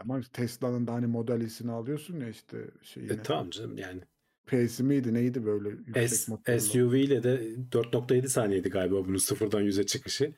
[0.00, 3.12] Ama Tesla'nın da hani Model S'ini alıyorsun ya işte şeyini.
[3.12, 4.00] E, tamam canım yani.
[4.46, 6.60] Pace'i miydi neydi böyle yüksek S, motorlu.
[6.60, 10.32] SUV ile de 4.7 saniyeydi galiba bunun sıfırdan 100'e çıkışı.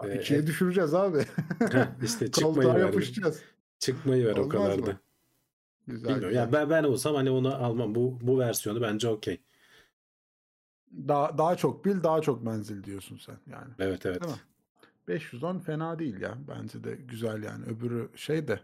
[0.00, 1.24] Ha, Ee, İkiye düşüreceğiz abi.
[2.02, 2.80] İşte çıkmayı ver.
[2.80, 3.42] yapışacağız.
[3.78, 4.86] Çıkmayı ver o Olmaz kadar mı?
[4.86, 4.96] da.
[5.86, 6.28] Güzel, Bilmiyorum.
[6.28, 6.34] güzel.
[6.42, 7.94] Ya ben, ben olsam hani onu almam.
[7.94, 9.40] Bu, bu versiyonu bence okey.
[11.08, 13.72] Daha, daha çok bil daha çok menzil diyorsun sen yani.
[13.78, 14.22] Evet evet.
[14.22, 14.38] Değil mi?
[15.08, 16.34] 510 fena değil ya.
[16.48, 17.64] Bence de güzel yani.
[17.66, 18.60] Öbürü şey de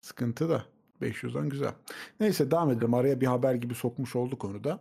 [0.00, 0.64] sıkıntı da
[1.00, 1.72] 510 güzel.
[2.20, 2.94] Neyse devam edelim.
[2.94, 4.80] Araya bir haber gibi sokmuş olduk onu da.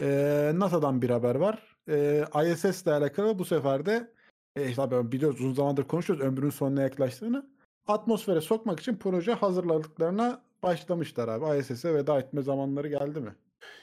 [0.00, 1.76] Ee, NASA'dan bir haber var.
[1.88, 4.10] Ee, ISS ile alakalı bu sefer de
[4.56, 7.46] e, tabii biliyoruz uzun zamandır konuşuyoruz ömrünün sonuna yaklaştığını.
[7.86, 11.58] Atmosfere sokmak için proje hazırladıklarına başlamışlar abi.
[11.58, 13.34] ISS'e veda etme zamanları geldi mi?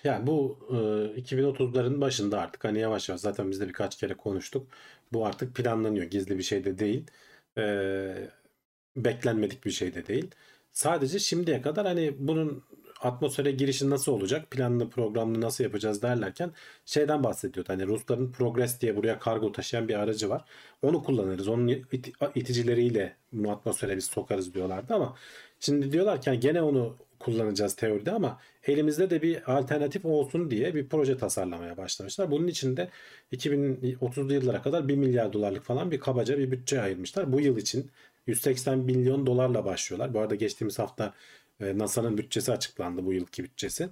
[0.04, 0.74] Yani bu e,
[1.22, 4.68] 2030'ların başında artık hani yavaş yavaş zaten biz de birkaç kere konuştuk.
[5.14, 6.06] Bu artık planlanıyor.
[6.06, 7.08] Gizli bir şey de değil.
[7.58, 7.64] E,
[8.96, 10.32] beklenmedik bir şey de değil.
[10.72, 12.64] Sadece şimdiye kadar hani bunun
[13.04, 16.52] atmosfere girişi nasıl olacak, planlı programlı nasıl yapacağız derlerken
[16.86, 17.70] şeyden bahsediyordu.
[17.74, 20.46] Hani Rusların Progress diye buraya kargo taşıyan bir aracı var.
[20.82, 21.48] Onu kullanırız.
[21.48, 25.16] Onun it- iticileriyle bunu atmosfere biz sokarız diyorlardı ama
[25.60, 30.90] şimdi diyorlar ki gene onu kullanacağız teoride ama elimizde de bir alternatif olsun diye bir
[30.90, 32.32] proje tasarlamaya başlamışlar.
[32.32, 32.90] Bunun için de
[33.32, 37.34] 2030'lu yıllara kadar 1 milyar dolarlık falan bir kabaca bir bütçe ayırmışlar.
[37.34, 37.92] Bu yıl için
[38.28, 40.14] 180 milyon dolarla başlıyorlar.
[40.14, 41.14] Bu arada geçtiğimiz hafta
[41.60, 43.90] e, NASA'nın bütçesi açıklandı bu yılki bütçesi.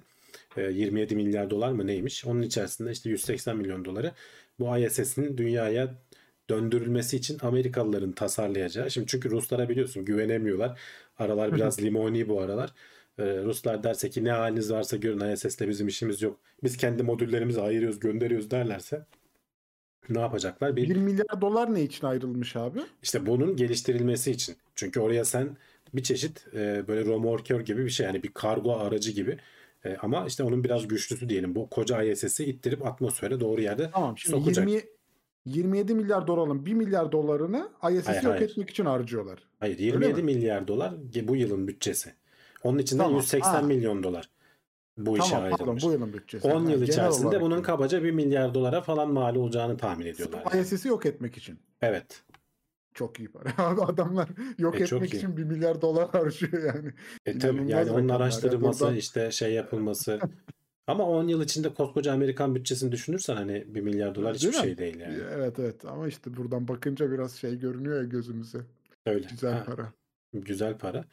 [0.56, 2.24] 27 e, milyar dolar mı neymiş?
[2.24, 4.12] Onun içerisinde işte 180 milyon doları
[4.58, 5.94] bu ISS'in dünyaya
[6.50, 8.90] döndürülmesi için Amerikalıların tasarlayacağı.
[8.90, 10.80] Şimdi çünkü Ruslara biliyorsun güvenemiyorlar.
[11.18, 12.74] Aralar biraz limoni bu aralar.
[13.18, 16.40] Ee, Ruslar derse ki ne haliniz varsa görün ISS'le bizim işimiz yok.
[16.62, 19.06] Biz kendi modüllerimizi ayırıyoruz gönderiyoruz derlerse
[20.08, 20.76] ne yapacaklar?
[20.76, 22.78] Bir, 1 milyar dolar ne için ayrılmış abi?
[23.02, 24.56] İşte bunun geliştirilmesi için.
[24.74, 25.56] Çünkü oraya sen
[25.94, 29.38] bir çeşit e, böyle romorkör gibi bir şey yani bir kargo aracı gibi
[29.84, 31.54] e, ama işte onun biraz güçlüsü diyelim.
[31.54, 34.68] Bu koca ISS'i ittirip atmosfere doğru yerde tamam, şimdi sokacak.
[34.68, 34.82] 20,
[35.46, 38.42] 27 milyar doların 1 milyar dolarını ISS'i yok hayır.
[38.42, 39.38] etmek için harcıyorlar.
[39.60, 42.12] Hayır 27 milyar dolar bu yılın bütçesi.
[42.62, 43.62] Onun içinden Tamam, 180 ha.
[43.62, 44.28] milyon dolar
[44.98, 45.84] bu işe Tamam pardon ayrılmış.
[45.84, 46.48] bu yılın bütçesi.
[46.48, 50.42] 10 Yani yıl içerisinde bunun kabaca 1 milyar dolara falan mal olacağını tahmin ediyorlar.
[50.52, 50.62] Yani.
[50.62, 51.58] ISS'i yok etmek için.
[51.82, 52.22] Evet.
[52.94, 53.48] Çok iyi para.
[53.58, 54.28] Abi adamlar
[54.58, 56.92] yok E, etmek için 1 milyar dolar harcıyor yani.
[57.26, 60.20] E tabii yani onun araştırılması Buradan- işte şey yapılması.
[60.86, 64.66] Ama 10 yıl içinde koskoca Amerikan bütçesini düşünürsen hani 1 milyar dolar hiçbir Değil mi?
[64.68, 65.18] şey değil yani.
[65.32, 68.58] Evet evet ama işte buradan bakınca biraz şey görünüyor ya gözümüze.
[69.06, 69.26] Öyle.
[69.30, 69.92] Güzel Ha, para.
[70.34, 71.04] Güzel para.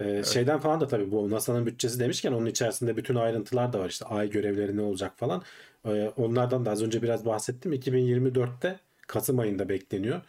[0.00, 3.88] Ee, Şeyden falan da tabii bu NASA'nın bütçesi demişken onun içerisinde bütün ayrıntılar da var.
[3.88, 5.42] İşte ay görevleri ne olacak falan.
[5.86, 7.72] Ee, onlardan da az önce biraz bahsettim.
[7.72, 10.20] 2024'te Kasım ayında bekleniyor.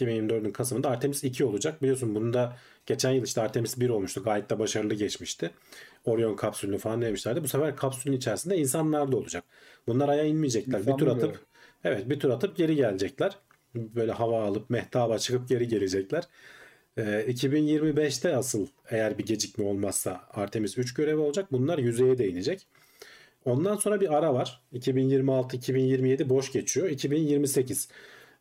[0.00, 1.82] 2024'ün Kasım'ında Artemis 2 olacak.
[1.82, 2.56] Biliyorsun bunu da
[2.86, 4.22] geçen yıl işte Artemis 1 olmuştu.
[4.22, 5.50] Gayet de başarılı geçmişti.
[6.04, 7.42] Orion kapsülünü falan demişlerdi.
[7.42, 9.44] Bu sefer kapsülün içerisinde insanlar da olacak.
[9.86, 10.86] Bunlar aya inmeyecekler.
[10.86, 11.38] bir tur atıp da.
[11.84, 13.36] evet bir tur atıp geri gelecekler.
[13.74, 16.24] Böyle hava alıp mehtaba çıkıp geri gelecekler.
[16.96, 21.52] Ee, 2025'te asıl eğer bir gecikme olmazsa Artemis 3 görevi olacak.
[21.52, 22.66] Bunlar yüzeye değinecek.
[23.44, 24.60] Ondan sonra bir ara var.
[24.72, 26.88] 2026-2027 boş geçiyor.
[26.88, 27.92] 2028 e,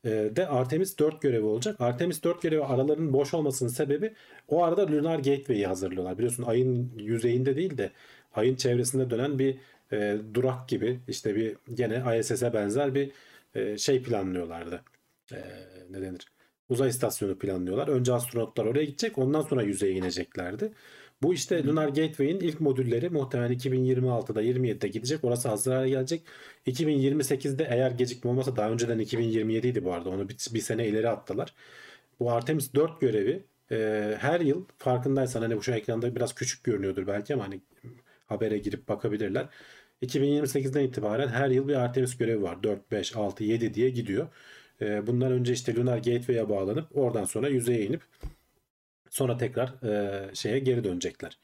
[0.06, 1.82] de Artemis 4 görevi olacak.
[1.82, 4.14] Artemis 4 görevi aralarının boş olmasının sebebi
[4.48, 6.18] o arada Lunar Gateway'i hazırlıyorlar.
[6.18, 7.92] Biliyorsun ayın yüzeyinde değil de
[8.34, 9.58] ayın çevresinde dönen bir
[9.92, 13.12] e, durak gibi işte bir gene ISS'e benzer bir
[13.56, 14.82] e, şey planlıyorlardı.
[15.32, 15.38] E,
[15.90, 16.26] ne denir?
[16.70, 17.88] Uzay istasyonu planlıyorlar.
[17.88, 19.18] Önce astronotlar oraya gidecek.
[19.18, 20.72] Ondan sonra yüzeye ineceklerdi.
[21.22, 25.24] Bu işte Lunar Gateway'in ilk modülleri muhtemelen 2026'da 27'de gidecek.
[25.24, 26.24] Orası hazır hale gelecek.
[26.68, 30.10] 2028'de eğer gecikme olmasa daha önceden 2027 idi bu arada.
[30.10, 31.54] Onu bir, bir sene ileri attılar.
[32.20, 37.08] Bu Artemis 4 görevi e, her yıl farkındaysan hani bu şu ekranda biraz küçük görünüyordur
[37.08, 37.62] belki ama hani
[38.28, 39.50] habere girip bakabilirler.
[40.02, 42.64] 2028'den itibaren her yıl bir Artemis görevi var.
[42.64, 44.28] 4, 5, 6, 7 diye gidiyor.
[44.82, 48.02] E, bundan önce işte Lunar Gateway'e bağlanıp oradan sonra yüzeye inip
[49.10, 51.38] sonra tekrar e, şeye geri dönecekler.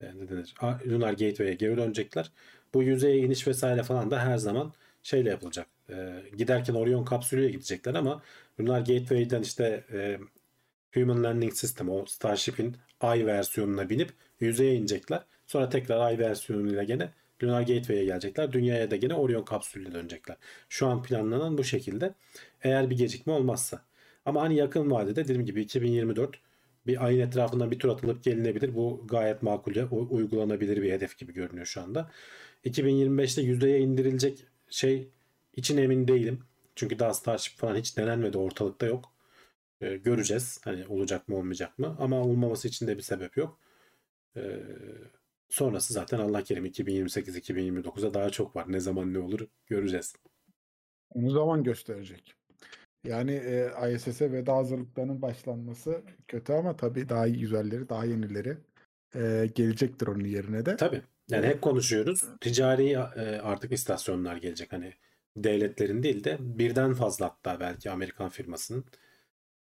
[0.00, 0.54] E, ne denir?
[0.86, 2.32] Lunar Gateway'e geri dönecekler.
[2.74, 5.66] Bu yüzeye iniş vesaire falan da her zaman şeyle yapılacak.
[5.90, 8.22] E, giderken Orion kapsülüyle gidecekler ama
[8.60, 10.18] Lunar Gateway'den işte e,
[10.94, 15.24] Human Landing System o Starship'in Ay versiyonuna binip yüzeye inecekler.
[15.46, 17.12] Sonra tekrar Ay versiyonuyla gene
[17.42, 18.52] Lunar Gateway'e gelecekler.
[18.52, 20.36] Dünyaya da gene Orion kapsülüyle dönecekler.
[20.68, 22.14] Şu an planlanan bu şekilde.
[22.62, 23.84] Eğer bir gecikme olmazsa.
[24.24, 26.40] Ama hani yakın vadede dediğim gibi 2024
[26.86, 28.74] bir ayın etrafından bir tur atılıp gelinebilir.
[28.74, 32.10] Bu gayet makul ya u- uygulanabilir bir hedef gibi görünüyor şu anda.
[32.64, 35.08] 2025'te yüzdeye indirilecek şey
[35.56, 36.40] için emin değilim.
[36.76, 39.12] Çünkü daha Starship falan hiç denenmedi ortalıkta yok.
[39.80, 40.60] Ee, göreceğiz.
[40.64, 41.96] Hani olacak mı olmayacak mı?
[42.00, 43.60] Ama olmaması için de bir sebep yok.
[44.36, 44.62] Ee,
[45.48, 48.72] sonrası zaten Allah kerim 2028-2029'a daha çok var.
[48.72, 50.14] Ne zaman ne olur göreceğiz.
[51.10, 52.34] Onu zaman gösterecek.
[53.04, 58.56] Yani e, ISS'e veda hazırlıklarının başlanması kötü ama tabii daha iyi güzelleri, daha yenileri
[59.14, 60.76] e, gelecektir onun yerine de.
[60.76, 61.02] Tabii.
[61.30, 62.24] Yani hep konuşuyoruz.
[62.40, 62.96] Ticari e,
[63.42, 64.72] artık istasyonlar gelecek.
[64.72, 64.92] Hani
[65.36, 68.84] devletlerin değil de birden fazla hatta belki Amerikan firmasının.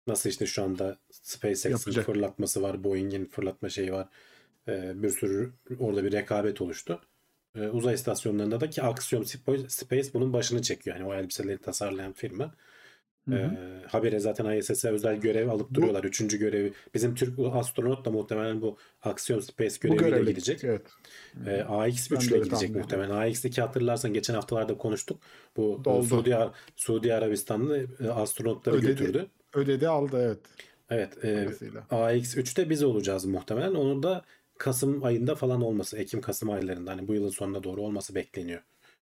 [0.08, 4.08] Nasıl işte şu anda SpaceX'in fırlatması var, Boeing'in fırlatma şeyi var.
[4.68, 7.02] E, bir sürü orada bir rekabet oluştu.
[7.56, 9.26] E, uzay istasyonlarında da ki Axiom
[9.68, 10.96] Space bunun başını çekiyor.
[10.96, 12.56] Yani o elbiseleri tasarlayan firma.
[13.30, 13.38] Hı hı.
[13.40, 16.04] Ee, habere zaten ISS'e özel görev alıp Bu- duruyorlar.
[16.04, 16.74] Üçüncü görevi.
[16.94, 20.64] Bizim Türk astronot da muhtemelen bu Aksiyon Space göreviyle gidecek.
[20.64, 20.82] Evet.
[21.36, 23.10] Ben AX3 de ile gidecek muhtemelen.
[23.10, 25.20] AX2 hatırlarsan geçen haftalarda konuştuk.
[25.58, 26.04] Bu e, Doldu.
[26.08, 26.38] Suudi,
[26.76, 28.88] Suudi Arabistanlı e, astronotları Ödedi.
[28.88, 29.28] götürdü.
[29.54, 30.40] Ödedi aldı evet.
[30.90, 31.26] Evet.
[31.26, 31.82] E, Dolayısıyla.
[31.92, 33.74] AX3'te biz olacağız muhtemelen.
[33.76, 34.22] Onun da
[34.58, 38.62] Kasım ayında falan olması, Ekim-Kasım aylarında hani bu yılın sonuna doğru olması bekleniyor.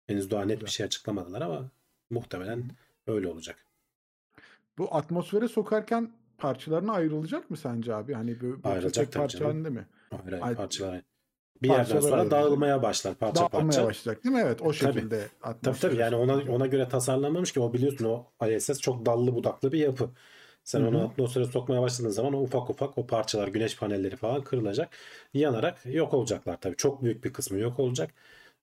[0.08, 0.72] Henüz daha net bir Güzel.
[0.72, 1.70] şey açıklamadılar ama
[2.10, 2.64] muhtemelen
[3.08, 3.66] öyle olacak.
[4.78, 8.14] Bu atmosfere sokarken parçalarına ayrılacak mı sence abi?
[8.14, 9.52] Hani bu Ayrılacak tabii parça canım.
[9.52, 9.88] halinde mi?
[10.12, 11.02] Hayır, hayır, Ay- parçalar.
[11.62, 12.32] Bir yerden sonra ayrılacak.
[12.32, 13.84] dağılmaya başlar parça Dağılmaya parça.
[13.84, 14.42] başlayacak değil mi?
[14.46, 15.00] Evet o Tabii.
[15.00, 19.06] şekilde Tabii atmosfere tabii yani ona ona göre tasarlanmamış ki o biliyorsun o ISS çok
[19.06, 20.10] dallı budaklı bir yapı.
[20.64, 24.44] Sen Hı onu atmosfere sokmaya başladığın zaman o ufak ufak o parçalar güneş panelleri falan
[24.44, 24.90] kırılacak.
[25.34, 26.76] Yanarak yok olacaklar tabii.
[26.76, 28.14] Çok büyük bir kısmı yok olacak.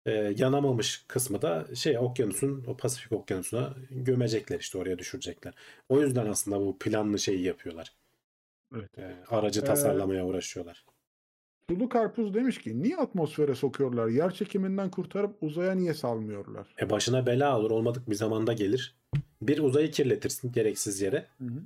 [0.07, 5.55] Ee, yanamamış kısmı da şey okyanusun o Pasifik okyanusuna gömecekler işte oraya düşürecekler.
[5.89, 7.93] O yüzden aslında bu planlı şeyi yapıyorlar.
[8.75, 8.99] Evet.
[8.99, 10.85] Ee, aracı Ee, tasarlamaya uğraşıyorlar.
[11.71, 14.09] Sulu karpuz demiş ki niye atmosfere sokuyorlar?
[14.09, 16.75] Yer çekiminden kurtarıp uzaya niye salmıyorlar?
[16.81, 18.97] E başına bela olur olmadık bir zamanda gelir.
[19.43, 21.27] Bir uzayı kirletirsin gereksiz yere.
[21.39, 21.63] Hı hı.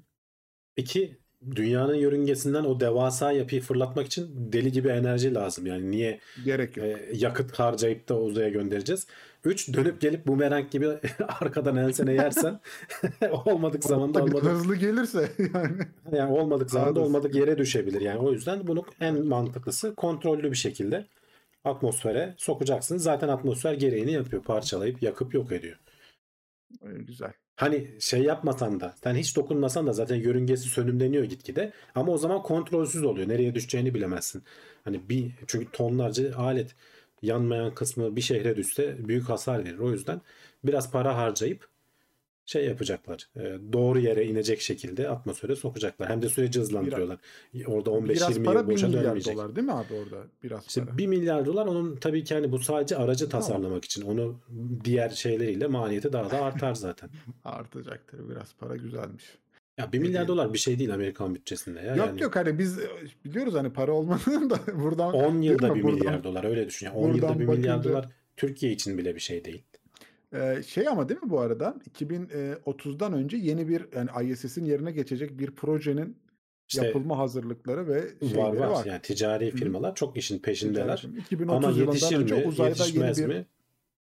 [0.77, 1.19] İki,
[1.57, 5.67] dünyanın yörüngesinden o devasa yapıyı fırlatmak için deli gibi enerji lazım.
[5.67, 6.87] Yani niye Gerek yok.
[6.87, 9.07] e, yakıt harcayıp da uzaya göndereceğiz?
[9.45, 10.89] Üç, dönüp gelip bumerang gibi
[11.41, 12.61] arkadan ensene yersen
[13.45, 15.79] olmadık zamanda olmadık hızlı gelirse yani.
[16.13, 18.01] yani olmadık zamanda olmadık yere düşebilir.
[18.01, 21.07] Yani o yüzden bunun en mantıklısı kontrollü bir şekilde
[21.65, 22.97] atmosfere sokacaksın.
[22.97, 24.43] Zaten atmosfer gereğini yapıyor.
[24.43, 25.79] Parçalayıp yakıp yok ediyor.
[26.83, 27.33] Ee, Güzel.
[27.59, 31.73] Hani şey yapmasan da sen hiç dokunmasan da zaten yörüngesi sönümleniyor gitgide.
[31.95, 33.29] Ama o zaman kontrolsüz oluyor.
[33.29, 34.43] Nereye düşeceğini bilemezsin.
[34.85, 36.75] Hani bir çünkü tonlarca alet
[37.23, 39.79] yanmayan kısmı bir şehre düşse büyük hasar verir.
[39.79, 40.21] O yüzden
[40.65, 41.69] biraz para harcayıp
[42.49, 43.29] şey yapacaklar.
[43.37, 46.09] e, Doğru yere inecek şekilde atmosfere sokacaklar.
[46.11, 47.19] Hem de süreci hızlandırıyorlar.
[47.67, 49.37] Orada 15-20 Biraz yıl para 1 boşa milyar dönmeyecek.
[49.37, 50.17] dolar değil mi abi orada?
[50.43, 50.99] Biraz İşte para.
[50.99, 53.47] 1 milyar dolar onun tabii ki hani bu sadece aracı Tamam.
[53.47, 54.03] tasarlamak için.
[54.03, 54.41] Onu
[54.85, 57.11] diğer şeyleriyle maliyeti daha da artar zaten.
[57.45, 59.25] Artacaktır biraz para güzelmiş.
[59.79, 61.97] Ya 1 milyar dolar bir şey değil Amerikan bütçesinde ya.
[61.97, 62.79] yok yani yok hani biz
[63.25, 65.79] biliyoruz hani para olmadığını da buradan 10 yılda Değil mi?
[65.79, 66.87] 1 Buradan- milyar dolar öyle düşün.
[66.87, 69.63] Yani 10 yılda buradan 1 milyar dolar Türkiye için bile bir şey değil.
[70.35, 75.39] Ee, şey ama değil mi bu arada 2030'dan önce yeni bir yani ISS'in yerine geçecek
[75.39, 76.19] bir projenin
[76.69, 78.67] İşte yapılma hazırlıkları ve şeyleri var var.
[78.69, 78.85] var.
[78.85, 79.57] Yani ticari Hı.
[79.57, 81.05] firmalar çok işin peşindeler.
[81.19, 83.47] 2030 Ama yetişir önce mi, uzayda yeni yetişmez bir mi?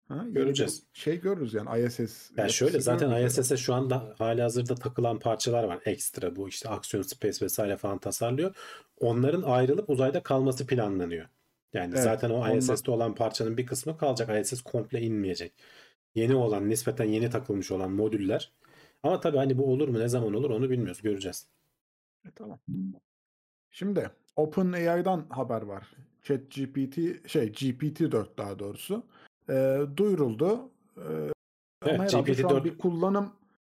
[0.07, 0.83] ha, yeni Göreceğiz.
[0.93, 2.31] şey görürüz yani ISS.
[2.37, 5.79] Yani şöyle zaten ISS'e şu anda hali hazırda takılan parçalar var.
[5.85, 8.55] Ekstra bu işte Action Space vesaire falan tasarlıyor.
[8.99, 11.25] Onların ayrılıp uzayda kalması planlanıyor.
[11.73, 14.41] Yani Evet, zaten o ondan- ISS'te olan parçanın bir kısmı kalacak.
[14.41, 15.53] ISS komple inmeyecek.
[16.15, 18.51] Yeni olan, nispeten yeni takılmış olan modüller.
[19.03, 21.01] Ama tabii hani bu olur mu, ne zaman olur onu bilmiyoruz.
[21.01, 21.47] Göreceğiz.
[22.25, 22.59] E, tamam.
[23.71, 25.87] Şimdi OpenAI'dan haber var.
[26.23, 26.95] ChatGPT
[27.29, 29.03] şey GPT-4 daha doğrusu
[29.49, 30.69] e, duyuruldu.
[30.97, 31.01] E,
[31.85, 33.31] Evet, ama herhalde şu an GPT-4 bir kullanım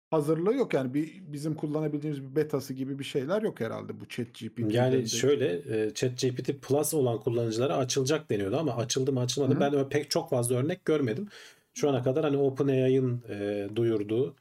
[0.10, 4.74] hazırlığı yok yani bir bizim kullanabildiğimiz bir betası gibi bir şeyler yok herhalde bu ChatGPT.
[4.74, 9.66] Yani şöyle e, ChatGPT Plus olan kullanıcılara açılacak deniyordu ama açıldı mı açılmadı Hı mı?
[9.66, 9.74] hı.
[9.74, 11.28] ben pek çok fazla örnek görmedim.
[11.74, 14.36] Şu ana kadar hani OpenAI'ın e, duyurduğu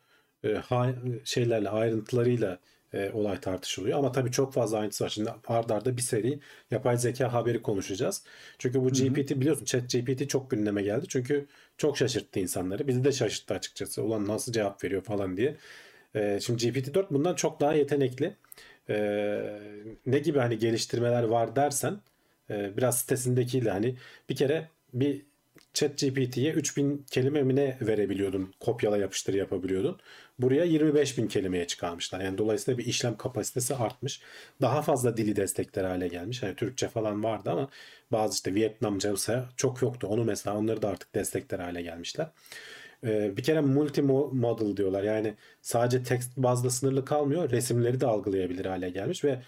[0.45, 2.59] e, ha- şeylerle ayrıntılarıyla
[2.95, 3.99] e, olay tartışılıyor.
[3.99, 5.09] Ama tabii çok fazla ayrıntısı var.
[5.09, 6.39] Şimdi ardarda arda bir seri
[6.71, 8.25] yapay zeka haberi konuşacağız.
[8.59, 8.91] Çünkü bu.
[8.93, 11.05] GPT biliyorsun ChatGPT çok gündeme geldi.
[11.09, 11.47] Çünkü
[11.79, 12.89] çok şaşırttı insanları.
[12.89, 14.03] Bizi de şaşırttı açıkçası.
[14.03, 15.57] Ulan nasıl cevap veriyor falan diye.
[16.15, 18.37] E, şimdi GPT-4 bundan çok daha yetenekli.
[18.89, 18.97] E,
[20.07, 22.01] ne gibi hani geliştirmeler var dersen
[22.51, 23.97] e, biraz sitesindekiyle hani
[24.29, 25.23] bir kere bir
[25.75, 28.55] chat GPT'ye 3000 kelime mi ne verebiliyordun.
[28.61, 30.01] Kopyala yapıştır yapabiliyordun.
[30.39, 32.21] Buraya 25 bin kelimeye çıkarmışlar.
[32.21, 34.21] Yani dolayısıyla bir işlem kapasitesi artmış.
[34.61, 36.43] Daha fazla dili destekler hale gelmiş.
[36.43, 37.69] Hani Türkçe falan vardı ama
[38.13, 39.15] bazı işte Vietnamca
[39.57, 40.07] çok yoktu.
[40.11, 42.31] Onu mesela onları da artık destekler hale gelmişler.
[43.05, 45.03] Ee, bir kere multimodal diyorlar.
[45.03, 47.51] Yani sadece tekst bazda sınırlı kalmıyor.
[47.51, 49.43] Resimleri de algılayabilir hale gelmiş ve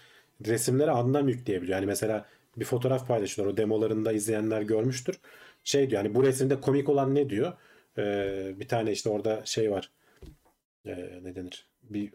[0.45, 1.77] resimlere anlam yükleyebiliyor.
[1.77, 2.25] Yani mesela
[2.57, 3.53] bir fotoğraf paylaşıyorlar.
[3.53, 5.19] O demolarında izleyenler görmüştür.
[5.65, 7.53] Şey diyor yani bu resimde komik olan ne diyor?
[7.97, 9.91] Ee, bir tane işte orada şey var.
[10.85, 11.69] Ee, ne denir?
[11.83, 12.13] Bir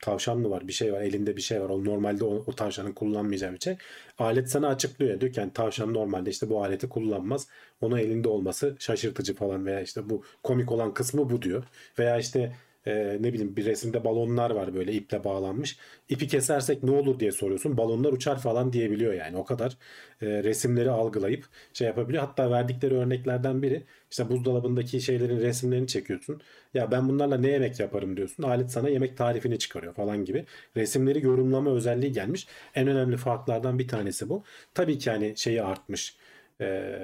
[0.00, 0.68] tavşan mı var?
[0.68, 1.00] Bir şey var.
[1.00, 1.68] Elinde bir şey var.
[1.68, 3.76] O normalde o, o tavşanın kullanmayacağı bir şey.
[4.18, 5.20] Alet sana açıklıyor.
[5.20, 7.48] Diyor ki yani tavşan normalde işte bu aleti kullanmaz.
[7.80, 11.64] Onun elinde olması şaşırtıcı falan veya işte bu komik olan kısmı bu diyor.
[11.98, 12.56] Veya işte
[12.86, 15.76] e, ne bileyim bir resimde balonlar var böyle iple bağlanmış.
[16.08, 17.76] İpi kesersek ne olur diye soruyorsun.
[17.76, 19.36] Balonlar uçar falan diyebiliyor yani.
[19.36, 19.76] O kadar
[20.22, 22.22] e, resimleri algılayıp şey yapabiliyor.
[22.22, 26.40] Hatta verdikleri örneklerden biri işte buzdolabındaki şeylerin resimlerini çekiyorsun.
[26.74, 28.42] Ya ben bunlarla ne yemek yaparım diyorsun.
[28.42, 30.44] Alet sana yemek tarifini çıkarıyor falan gibi.
[30.76, 32.46] Resimleri yorumlama özelliği gelmiş.
[32.74, 34.44] En önemli farklardan bir tanesi bu.
[34.74, 36.16] Tabii ki hani şeyi artmış.
[36.60, 36.96] E,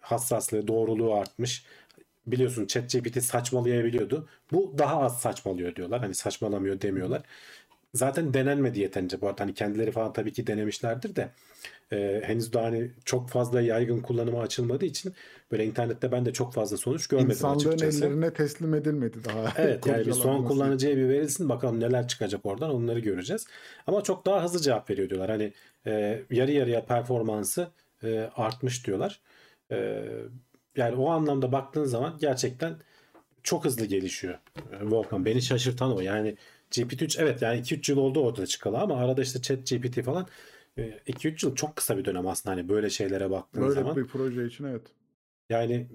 [0.00, 1.64] hassaslığı, doğruluğu artmış
[2.26, 4.28] biliyorsun ChatGPT saçmalayabiliyordu.
[4.52, 6.00] Bu daha az saçmalıyor diyorlar.
[6.00, 7.22] Hani saçmalamıyor demiyorlar.
[7.94, 9.42] Zaten denenmedi yeterince bu arada.
[9.42, 11.30] Hani kendileri falan tabii ki denemişlerdir de
[11.92, 15.14] e, henüz daha hani çok fazla yaygın kullanıma açılmadığı için
[15.52, 18.04] böyle internette ben de çok fazla sonuç görmedim İnsanlığın açıkçası.
[18.04, 19.52] ellerine teslim edilmedi daha.
[19.58, 23.46] Evet yani bir son kullanıcıya bir verilsin bakalım neler çıkacak oradan onları göreceğiz.
[23.86, 25.30] Ama çok daha hızlı cevap veriyor diyorlar.
[25.30, 25.52] Hani
[25.86, 27.68] e, yarı yarıya performansı
[28.02, 29.20] e, artmış diyorlar.
[29.72, 30.04] E,
[30.76, 32.76] yani o anlamda baktığın zaman gerçekten
[33.42, 34.38] çok hızlı gelişiyor
[34.72, 35.24] e, Volkan.
[35.24, 36.00] Beni şaşırtan o.
[36.00, 36.36] Yani
[36.70, 40.26] GPT-3 evet yani 2-3 yıl oldu ortada çıkalı ama arada işte ChatGPT falan
[40.78, 43.96] e, 2-3 yıl çok kısa bir dönem aslında hani böyle şeylere baktığın Böyle zaman.
[43.96, 44.82] bir proje için evet.
[45.50, 45.86] Yani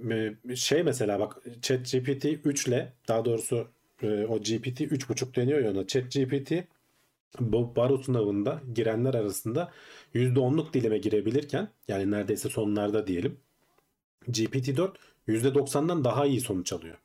[0.50, 3.68] e, şey mesela bak ChatGPT 3 ile daha doğrusu
[4.04, 5.88] e, o GPT 3.5 deniyor ya ona.
[5.88, 6.52] ChatGPT
[7.40, 9.72] bu baro sınavında girenler arasında
[10.16, 13.38] %10'luk dilime girebilirken yani neredeyse sonlarda diyelim
[14.30, 14.96] GPT-4
[15.28, 16.98] %90'dan daha iyi sonuç alıyor.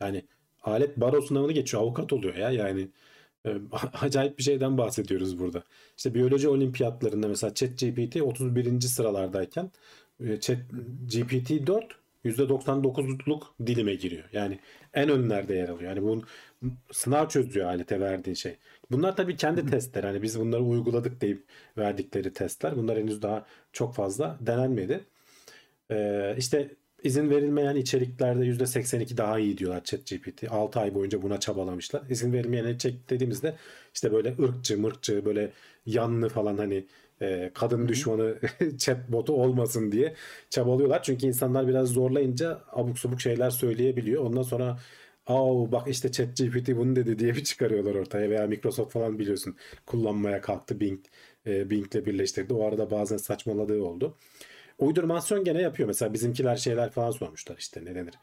[0.00, 0.24] Yani
[0.62, 2.88] alet baro sınavını geçiyor avukat oluyor ya yani
[3.46, 3.56] e,
[4.00, 5.62] acayip bir şeyden bahsediyoruz burada.
[5.96, 8.80] İşte biyoloji olimpiyatlarında mesela ChatGPT 31.
[8.80, 9.70] sıralardayken
[10.20, 10.58] e, Chat
[11.14, 11.84] GPT 4
[12.24, 14.24] %99'luk dilime giriyor.
[14.32, 14.58] Yani
[14.94, 15.90] en önlerde yer alıyor.
[15.90, 16.24] Yani bunun
[16.92, 18.56] sınav çözüyor alete verdiğin şey.
[18.90, 20.04] Bunlar tabii kendi testler.
[20.04, 21.44] Hani biz bunları uyguladık deyip
[21.78, 22.76] verdikleri testler.
[22.76, 25.04] Bunlar henüz daha çok fazla denenmedi.
[25.90, 30.44] Ee, işte izin verilmeyen içeriklerde %82 daha iyi diyorlar ChatGPT.
[30.50, 32.02] 6 ay boyunca buna çabalamışlar.
[32.10, 33.56] İzin verilmeyen içerik dediğimizde
[33.94, 35.52] işte böyle ırkçı, mırkçı, böyle
[35.86, 36.86] yanlı falan hani
[37.22, 38.38] e, kadın düşmanı
[38.78, 40.14] chatbotu olmasın diye
[40.50, 41.02] çabalıyorlar.
[41.02, 44.24] Çünkü insanlar biraz zorlayınca abuk subuk şeyler söyleyebiliyor.
[44.24, 44.78] Ondan sonra
[45.26, 50.40] Aa bak işte ChatGPT bunu dedi diye bir çıkarıyorlar ortaya veya Microsoft falan biliyorsun kullanmaya
[50.40, 51.00] kalktı Bing
[51.46, 52.54] e, Bing'le birleştirdi.
[52.54, 54.16] O arada bazen saçmaladığı oldu.
[54.78, 55.86] Uydurmasyon gene yapıyor.
[55.86, 58.14] Mesela bizimkiler şeyler falan sormuşlar işte ne denir?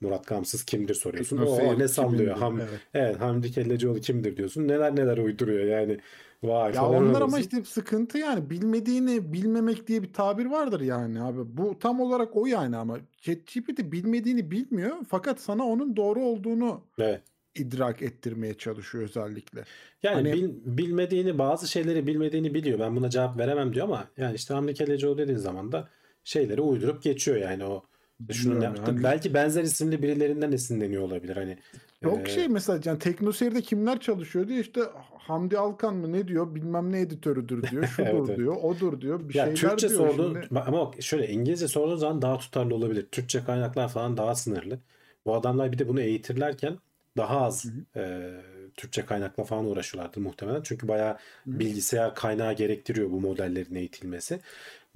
[0.00, 1.36] Murat Gamsız kimdir soruyorsun.
[1.38, 2.36] O ne sallıyor?
[2.36, 2.68] Ham, Evet.
[2.94, 3.20] evet.
[3.20, 4.68] Hamdi Kellecioğlu kimdir diyorsun.
[4.68, 5.98] Neler neler uyduruyor yani.
[6.42, 7.38] Vay Ya onlar ama oluyorsun.
[7.40, 11.38] işte sıkıntı yani bilmediğini bilmemek diye bir tabir vardır yani abi.
[11.56, 17.20] Bu tam olarak o yani ama ChatGPT bilmediğini bilmiyor fakat sana onun doğru olduğunu Evet.
[17.54, 19.64] idrak ettirmeye çalışıyor özellikle.
[20.02, 22.78] Yani Hani- bil- bilmediğini bazı şeyleri bilmediğini biliyor.
[22.78, 25.88] Ben buna cevap veremem diyor ama yani işte Hamdi Kellecioğlu dediğin zaman da
[26.28, 27.86] şeyleri uydurup geçiyor yani o
[28.32, 28.90] şunu ne Bilmiyorum yaptı.
[28.90, 29.02] yani.
[29.02, 31.58] Belki benzer isimli birilerinden esinleniyor olabilir hani.
[32.02, 34.80] Çok Ee, şey mesela yani Teknoseyir'de kimler çalışıyor diye işte
[35.18, 39.34] Hamdi Alkan mı ne diyor bilmem ne editörüdür diyor şudur Evet, diyor odur diyor bir
[39.34, 40.48] ya şeyler Türkçe diyor sorduğun şimdi.
[40.56, 43.06] ama şöyle İngilizce sorduğun zaman daha tutarlı olabilir.
[43.12, 44.80] Türkçe kaynaklar falan daha sınırlı.
[45.26, 46.78] Bu adamlar bir de bunu eğitirlerken
[47.16, 48.30] daha az e,
[48.76, 50.62] Türkçe kaynakla falan uğraşıyorlardı muhtemelen.
[50.62, 51.18] Çünkü bayağı
[51.50, 54.40] bilgisayar kaynağı gerektiriyor bu modellerin eğitilmesi.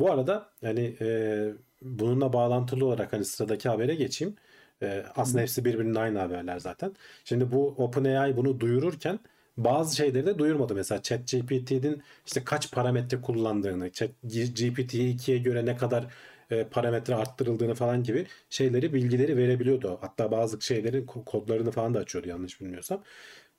[0.03, 1.07] Bu arada hani e,
[1.83, 4.37] bununla bağlantılı olarak hani sıradaki habere geçeyim.
[4.83, 6.93] E, aslında hepsi birbirinin aynı haberler zaten.
[7.25, 9.19] Şimdi bu OpenAI bunu duyururken
[9.57, 10.75] bazı şeyleri de duyurmadı.
[10.75, 16.07] Mesela ChatGPT'nin işte kaç parametre kullandığını, GPT-2'ye göre ne kadar
[16.51, 19.99] e, parametre arttırıldığını falan gibi şeyleri, bilgileri verebiliyordu.
[20.01, 23.03] Hatta bazı şeylerin ko- kodlarını falan da açıyordu yanlış bilmiyorsam.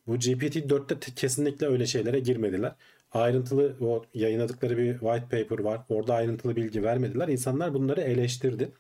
[0.08, 2.76] Bu GPT-4'te te- kesinlikle öyle şeylere girmediler.
[3.14, 5.82] Ayrıntılı o yayınladıkları bir white paper var.
[5.90, 7.28] Orada ayrıntılı bilgi vermediler.
[7.28, 8.72] İnsanlar bunları eleştirdi.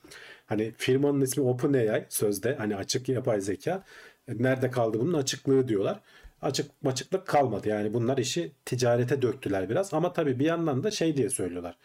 [0.46, 3.84] Hani firmanın ismi OpenAI sözde hani açık yapay zeka.
[4.28, 6.00] Nerede kaldı bunun açıklığı diyorlar.
[6.42, 7.70] Açık açıklık kalmadı.
[7.70, 9.94] Yani bunlar işi ticarete döktüler biraz.
[9.94, 11.78] Ama tabii bir yandan da şey diye söylüyorlar.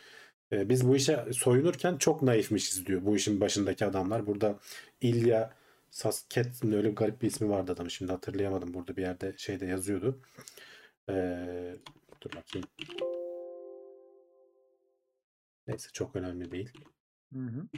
[0.52, 4.26] E, Biz bu işe soyunurken çok naifmişiz diyor bu işin başındaki adamlar.
[4.26, 4.58] Burada
[5.00, 5.50] İlya
[5.90, 8.74] Sasket öyle bir garip bir ismi vardı adamın şimdi hatırlayamadım.
[8.74, 10.18] Burada bir yerde şeyde yazıyordu.
[11.10, 11.74] Ee,
[12.20, 12.68] dur bakayım.
[15.66, 16.72] Neyse çok önemli değil.
[17.32, 17.68] Hı hı.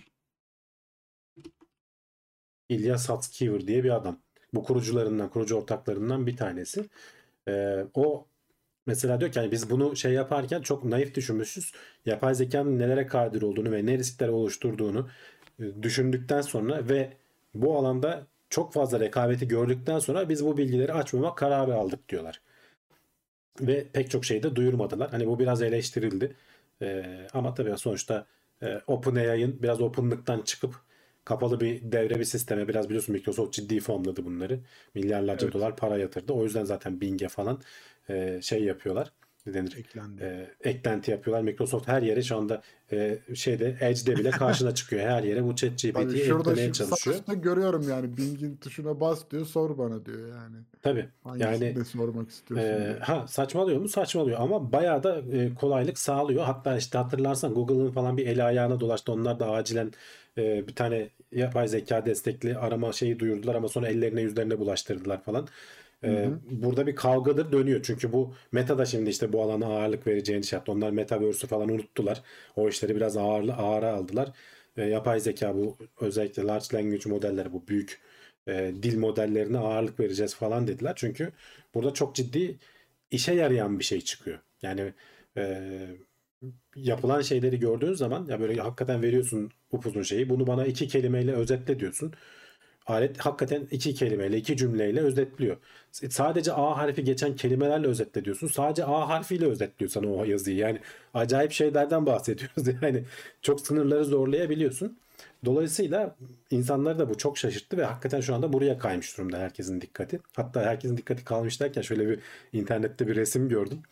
[2.69, 4.21] İlya Satskiver diye bir adam.
[4.55, 6.89] Bu kurucularından, kurucu ortaklarından bir tanesi.
[7.49, 8.27] Ee, o
[8.87, 11.73] mesela diyor ki yani biz bunu şey yaparken çok naif düşünmüşüz.
[12.07, 15.09] Yapay zekanın nelere kadir olduğunu ve ne riskler oluşturduğunu
[15.59, 17.17] e, düşündükten sonra ve
[17.55, 22.41] bu alanda çok fazla rekabeti gördükten sonra biz bu bilgileri açmama kararı aldık diyorlar.
[23.61, 25.11] Ve pek çok şeyi de duyurmadılar.
[25.11, 26.37] Hani bu biraz eleştirildi.
[26.83, 28.27] Ee, ama tabii sonuçta
[28.63, 30.75] e, OpenAI'ın biraz openlıktan çıkıp
[31.25, 34.61] kapalı bir devre bir sisteme biraz biliyorsun Microsoft ciddi fonladı bunları.
[34.95, 35.55] Milyarlarca Evet.
[35.55, 36.33] dolar para yatırdı.
[36.33, 37.61] O yüzden zaten Bing'e falan
[38.09, 39.13] e, şey yapıyorlar.
[39.47, 39.77] Ne denir?
[39.79, 40.23] Eklendi.
[40.23, 41.45] e, eklenti yapıyorlar.
[41.45, 42.63] Microsoft her yere şu anda
[42.93, 45.03] e, şeyde Edge'de bile karşına çıkıyor.
[45.03, 47.17] Her yere bu Abi ChatGPT'yi şurada eklemeye çalışıyor.
[47.17, 50.57] üstte görüyorum yani Bing'in tuşuna bas diyor sor bana diyor yani.
[50.83, 51.07] Tabii.
[51.25, 52.99] Hangisini Yani sormak istiyorsun diyor.
[53.01, 53.89] ha saçmalıyor mu?
[53.89, 56.45] Saçmalıyor ama bayağı da e, kolaylık sağlıyor.
[56.45, 59.13] Hatta işte hatırlarsan Google'ın falan bir eli ayağına dolaştı.
[59.13, 59.93] Onlar da acilen
[60.39, 65.49] e, bir tane yapay zeka destekli arama şeyi duyurdular ama sonra ellerine yüzlerine bulaştırdılar falan.
[66.05, 67.81] Ee, burada bir kavgadır dönüyor.
[67.83, 70.73] Çünkü bu Meta da şimdi işte bu alana ağırlık vereceğini şey yaptı.
[70.73, 72.23] Onlar Metaverse'ü falan unuttular.
[72.57, 74.33] O işleri biraz ağırlı ağıra aldılar.
[74.77, 78.01] Ee, yapay zeka bu özellikle large language modelleri bu büyük
[78.49, 80.93] e, dil modellerine ağırlık vereceğiz falan dediler.
[80.97, 81.33] Çünkü
[81.75, 82.59] burada çok ciddi
[83.11, 84.39] işe yarayan bir şey çıkıyor.
[84.63, 84.95] Yani
[85.37, 85.61] e,
[86.77, 90.29] yapılan şeyleri gördüğün zaman ya böyle hakikaten veriyorsun upuzun şeyi.
[90.29, 92.13] Bunu bana iki kelimeyle özetle diyorsun.
[92.87, 95.57] Alet hakikaten iki kelimeyle, iki cümleyle özetliyor.
[95.93, 98.47] Sadece A harfi geçen kelimelerle özetle diyorsun.
[98.47, 100.57] Sadece A harfiyle özetliyor sana o yazıyı.
[100.57, 100.81] Yani
[101.15, 102.67] acayip şeylerden bahsediyoruz.
[102.83, 103.05] Yani
[103.43, 104.99] çok sınırları zorlayabiliyorsun.
[105.45, 106.17] Dolayısıyla
[106.51, 110.21] insanları da bu çok şaşırttı ve hakikaten şu anda buraya kaymış durumda herkesin dikkati.
[110.37, 112.21] Hatta herkesin dikkati kalmış derken şöyle bir
[112.53, 113.83] internette bir resim gördüm.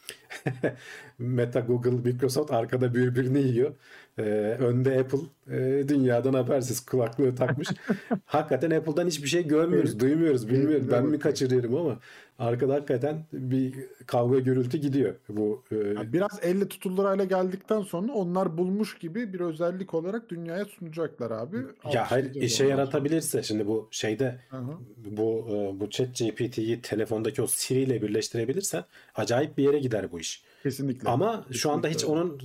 [1.19, 3.75] Meta, Google, Microsoft arkada birbirini yiyor.
[4.19, 4.23] Ee,
[4.59, 5.19] önde Apple
[5.51, 7.69] e, dünyadan habersiz kulaklığı takmış.
[8.25, 10.89] hakikaten Apple'dan hiçbir şey görmüyoruz, duymuyoruz, bilmiyorum.
[10.93, 11.99] Ben mi kaçırıyorum ama
[12.39, 13.75] arkada hakikaten bir
[14.07, 15.15] kavga gürültü gidiyor.
[15.29, 20.31] Bu e, Yani biraz elle tutulur hale geldikten sonra onlar bulmuş gibi bir özellik olarak
[20.31, 21.57] dünyaya sunacaklar abi.
[21.93, 24.61] ya hayır işe yaratabilirse şimdi bu şeyde sonra.
[24.61, 24.77] Hı hı.
[25.17, 30.21] bu e, bu chat GPT'yi telefondaki o Siri ile birleştirebilirsen acayip bir yere gider bu
[30.21, 30.43] iş.
[30.71, 31.09] Kesinlikle.
[31.09, 32.21] Ama şu anda hiç Kesinlikle.
[32.21, 32.41] onun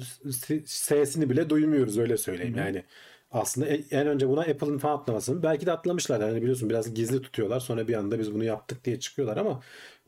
[0.66, 2.58] sesini bile duymuyoruz öyle söyleyeyim.
[2.58, 2.66] Hı hı.
[2.66, 2.84] Yani
[3.32, 6.22] aslında e- en önce buna Apple'ın falan atlamasını belki de atlamışlar.
[6.28, 7.60] Yani biliyorsun biraz gizli tutuyorlar.
[7.60, 9.62] Sonra bir anda biz bunu yaptık diye çıkıyorlar ama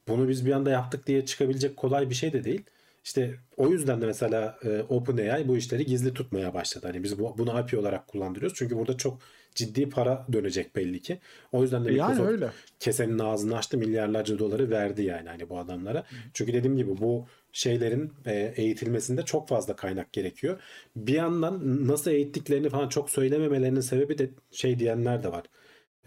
[0.07, 2.63] bunu biz bir anda yaptık diye çıkabilecek kolay bir şey de değil.
[3.03, 6.87] İşte o yüzden de mesela e, OpenAI bu işleri gizli tutmaya başladı.
[6.87, 8.57] Hani biz bu, bunu API olarak kullandırıyoruz.
[8.57, 9.19] Çünkü burada çok
[9.55, 11.19] ciddi para dönecek belli ki.
[11.51, 12.49] O yüzden de Yani Microsoft öyle.
[12.79, 16.03] kesenin ağzını açtı milyarlarca doları verdi yani hani bu adamlara.
[16.33, 17.25] Çünkü dediğim gibi bu
[17.55, 20.59] şeylerin e, eğitilmesinde çok fazla kaynak gerekiyor.
[20.95, 25.43] Bir yandan nasıl eğittiklerini falan çok söylememelerinin sebebi de şey diyenler de var.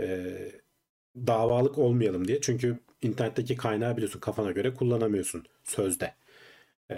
[0.01, 0.36] E,
[1.16, 2.40] davalık olmayalım diye.
[2.40, 6.14] Çünkü internetteki kaynağı biliyorsun kafana göre kullanamıyorsun sözde.
[6.90, 6.96] E,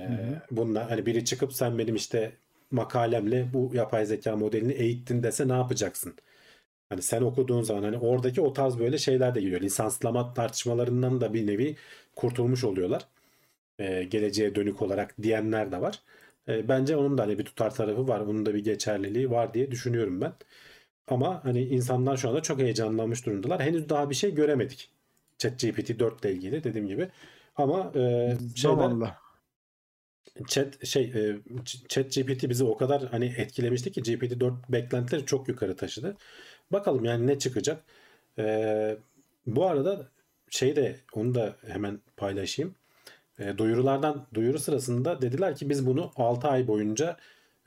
[0.50, 2.32] bunlar hani biri çıkıp sen benim işte
[2.70, 6.14] makalemle bu yapay zeka modelini eğittin dese ne yapacaksın?
[6.88, 9.60] Hani sen okuduğun zaman hani oradaki o tarz böyle şeyler de geliyor.
[9.60, 11.76] Lisanslama tartışmalarından da bir nevi
[12.16, 13.06] kurtulmuş oluyorlar.
[13.80, 16.00] Ee, geleceğe dönük olarak diyenler de var.
[16.48, 18.20] Ee, bence onun da hani bir tutar tarafı var.
[18.20, 20.32] Onun da bir geçerliliği var diye düşünüyorum ben.
[21.08, 23.62] Ama hani insanlar şu anda çok heyecanlanmış durumdalar.
[23.62, 24.90] Henüz daha bir şey göremedik.
[25.38, 27.08] ChatGPT 4 ile ilgili dediğim gibi.
[27.56, 29.18] Ama e, Zamanla.
[30.48, 31.38] Chat şey e,
[31.88, 36.16] Chat GPT bizi o kadar hani etkilemişti ki GPT-4 beklentileri çok yukarı taşıdı.
[36.72, 37.84] Bakalım yani ne çıkacak.
[38.38, 38.96] E,
[39.46, 40.08] bu arada
[40.50, 42.74] şey de onu da hemen paylaşayım.
[43.40, 47.16] E, duyurulardan duyuru sırasında dediler ki biz bunu 6 ay boyunca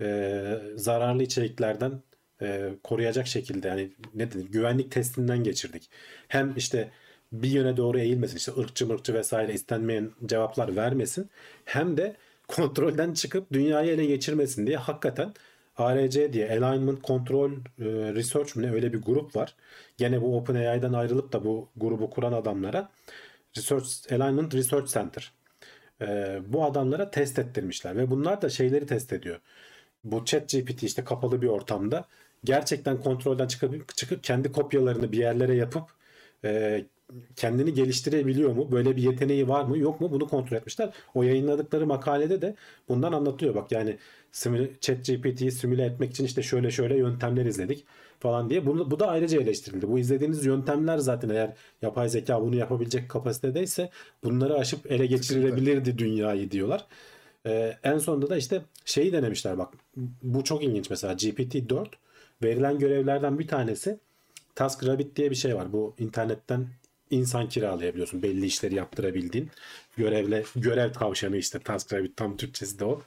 [0.02, 2.02] e, zararlı içeriklerden
[2.42, 5.90] e, koruyacak şekilde yani ne denir güvenlik testinden geçirdik.
[6.28, 6.92] Hem işte
[7.32, 11.30] bir yöne doğru eğilmesin işte ırkçı mırkçı vesaire istenmeyen cevaplar vermesin
[11.66, 12.16] hem de
[12.48, 15.34] kontrolden çıkıp dünyayı ele geçirmesin diye hakikaten
[15.78, 17.56] ARC diye Alignment Control e,
[18.16, 19.56] Research mi ne öyle bir grup var.
[19.98, 22.90] Gene bu OpenAI'dan ayrılıp da bu grubu kuran adamlara
[23.58, 25.34] Research Alignment Research Center.
[26.02, 29.40] E, bu adamlara test ettirmişler ve bunlar da şeyleri test ediyor.
[30.04, 32.06] Bu chat GPT işte kapalı bir ortamda
[32.44, 35.84] gerçekten kontrolden çıkıp, çıkıp kendi kopyalarını bir yerlere yapıp
[36.46, 36.86] e,
[37.36, 38.72] kendini geliştirebiliyor mu?
[38.72, 39.78] Böyle bir yeteneği var mı?
[39.78, 40.12] Yok mu?
[40.12, 40.94] Bunu kontrol etmişler.
[41.14, 42.56] O yayınladıkları makalede de
[42.90, 43.56] bundan anlatıyor.
[43.56, 43.98] Bak yani
[44.32, 47.86] simüle, chat GPT'yi simüle etmek için işte şöyle şöyle yöntemler izledik
[48.24, 48.66] falan diye.
[48.66, 49.88] Bunu, bu da ayrıca eleştirildi.
[49.88, 53.90] Bu izlediğiniz yöntemler zaten eğer yapay zeka bunu yapabilecek kapasitedeyse
[54.24, 56.86] bunları aşıp ele geçirebilirdi dünyayı diyorlar.
[57.46, 59.74] Ee, en sonunda da işte şeyi denemişler bak.
[60.24, 61.88] Bu çok ilginç mesela GPT-4
[62.44, 64.00] verilen görevlerden bir tanesi
[64.56, 65.74] TaskRabbit diye bir şey var.
[65.74, 66.68] Bu internetten
[67.12, 68.24] insan kiralayabiliyorsun.
[68.24, 69.50] Belli işleri yaptırabildiğin.
[69.98, 73.02] Görevle görev tavşanı işte TaskRabbit tam Türkçesi de o.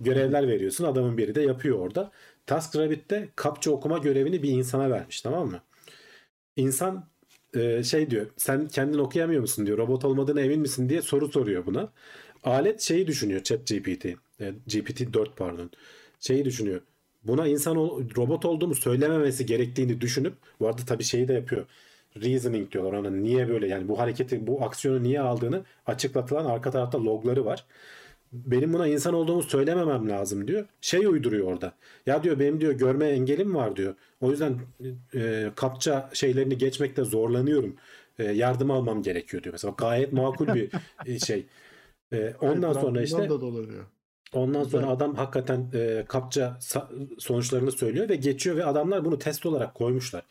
[0.00, 0.84] Görevler veriyorsun.
[0.84, 2.10] Adamın biri de yapıyor orada.
[2.46, 5.60] TaskRabbit'te kapça okuma görevini bir insana vermiş tamam mı?
[6.56, 7.08] İnsan
[7.54, 8.26] e, şey diyor.
[8.36, 9.78] Sen kendin okuyamıyor musun diyor.
[9.78, 11.92] Robot olmadığına emin misin diye soru soruyor buna.
[12.44, 14.06] Alet şeyi düşünüyor ChatGPT.
[14.40, 15.70] E, GPT-4 pardon.
[16.20, 16.80] Şeyi düşünüyor.
[17.24, 17.76] buna insan
[18.16, 21.66] robot olduğumu söylememesi gerektiğini düşünüp bu arada tabii şeyi de yapıyor.
[22.22, 27.04] Reasoning diyorlar ona niye böyle yani bu hareketi bu aksiyonu niye aldığını açıklatılan arka tarafta
[27.04, 27.66] logları var.
[28.32, 30.66] Benim buna insan olduğumu söylememem lazım diyor.
[30.80, 31.72] Şey uyduruyor orada.
[32.06, 33.94] Ya diyor benim diyor görme engelim var diyor.
[34.20, 34.60] O yüzden
[35.14, 37.76] e, kapça şeylerini geçmekte zorlanıyorum.
[38.18, 39.52] E, yardım almam gerekiyor diyor.
[39.52, 40.70] Mesela gayet makul bir
[41.06, 41.46] e, şey.
[42.12, 43.84] E, ondan sonra Bundan işte da dolanıyor.
[44.32, 46.58] Ondan sonra adam hakikaten e, kapça
[47.18, 50.22] sonuçlarını söylüyor ve geçiyor ve adamlar bunu test olarak koymuşlar.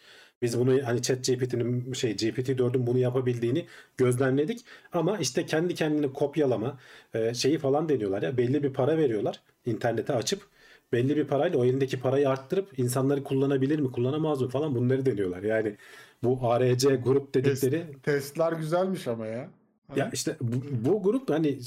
[0.41, 3.65] Biz bunu hani chat GPT'nin şey GPT-4'ün bunu yapabildiğini
[3.97, 6.77] gözlemledik ama işte kendi kendini kopyalama
[7.13, 10.41] e, şeyi falan deniyorlar ya belli bir para veriyorlar internete açıp
[10.93, 15.43] belli bir parayla o elindeki parayı arttırıp insanları kullanabilir mi kullanamaz mı falan bunları deniyorlar.
[15.43, 15.75] Yani
[16.23, 19.49] bu ARC grup dedikleri Testler güzelmiş ama ya.
[19.95, 20.55] ya işte bu,
[20.89, 21.59] bu grup hani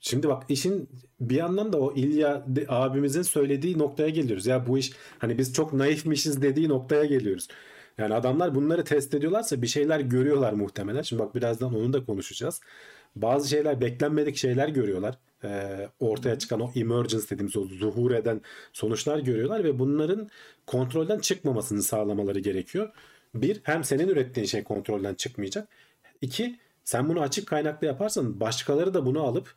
[0.00, 0.88] şimdi bak işin
[1.20, 4.46] bir yandan da o İlya abimizin söylediği noktaya geliyoruz.
[4.46, 7.48] Ya bu iş hani biz çok naifmişiz dediği noktaya geliyoruz.
[7.98, 11.02] Yani adamlar bunları test ediyorlarsa bir şeyler görüyorlar muhtemelen.
[11.02, 12.60] Şimdi bak birazdan onu da konuşacağız.
[13.16, 15.18] Bazı şeyler beklenmedik şeyler görüyorlar.
[15.44, 18.40] Ee, ortaya çıkan o emergence dediğimiz o zuhur eden
[18.72, 20.30] sonuçlar görüyorlar ve bunların
[20.66, 22.90] kontrolden çıkmamasını sağlamaları gerekiyor.
[23.34, 25.68] Bir, hem senin ürettiğin şey kontrolden çıkmayacak.
[26.20, 29.54] İki, sen bunu açık kaynaklı yaparsan başkaları da bunu alıp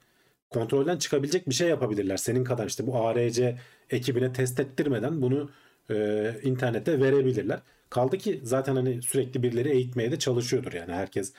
[0.49, 2.17] kontrolden çıkabilecek bir şey yapabilirler.
[2.17, 3.57] Senin kadar işte bu ARC
[3.89, 5.49] ekibine test ettirmeden bunu
[5.89, 7.61] e, internete verebilirler.
[7.89, 11.33] Kaldı ki zaten hani sürekli birileri eğitmeye de çalışıyordur yani herkes.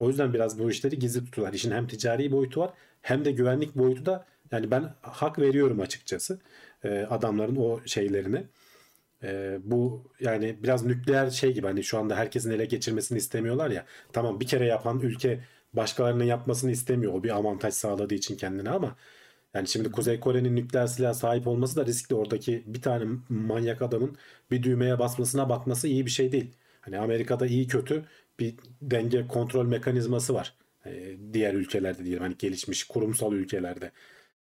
[0.00, 1.54] O yüzden biraz bu işleri gizli tutuyorlar.
[1.54, 2.70] İşin hem ticari boyutu var
[3.02, 6.40] hem de güvenlik boyutu da yani ben hak veriyorum açıkçası
[6.84, 8.44] e, adamların o şeylerine.
[9.22, 13.86] E, bu yani biraz nükleer şey gibi hani şu anda herkesin ele geçirmesini istemiyorlar ya.
[14.12, 15.40] Tamam bir kere yapan ülke
[15.72, 17.14] başkalarının yapmasını istemiyor.
[17.14, 18.96] O bir avantaj sağladığı için kendine ama
[19.56, 22.14] yani şimdi Kuzey Kore'nin nükleer silah sahip olması da riskli.
[22.14, 24.16] Oradaki bir tane manyak adamın
[24.50, 26.56] bir düğmeye basmasına bakması iyi bir şey değil.
[26.80, 28.04] Hani Amerika'da iyi kötü
[28.40, 30.54] bir denge kontrol mekanizması var.
[30.86, 33.92] Ee, diğer ülkelerde diyelim hani gelişmiş kurumsal ülkelerde.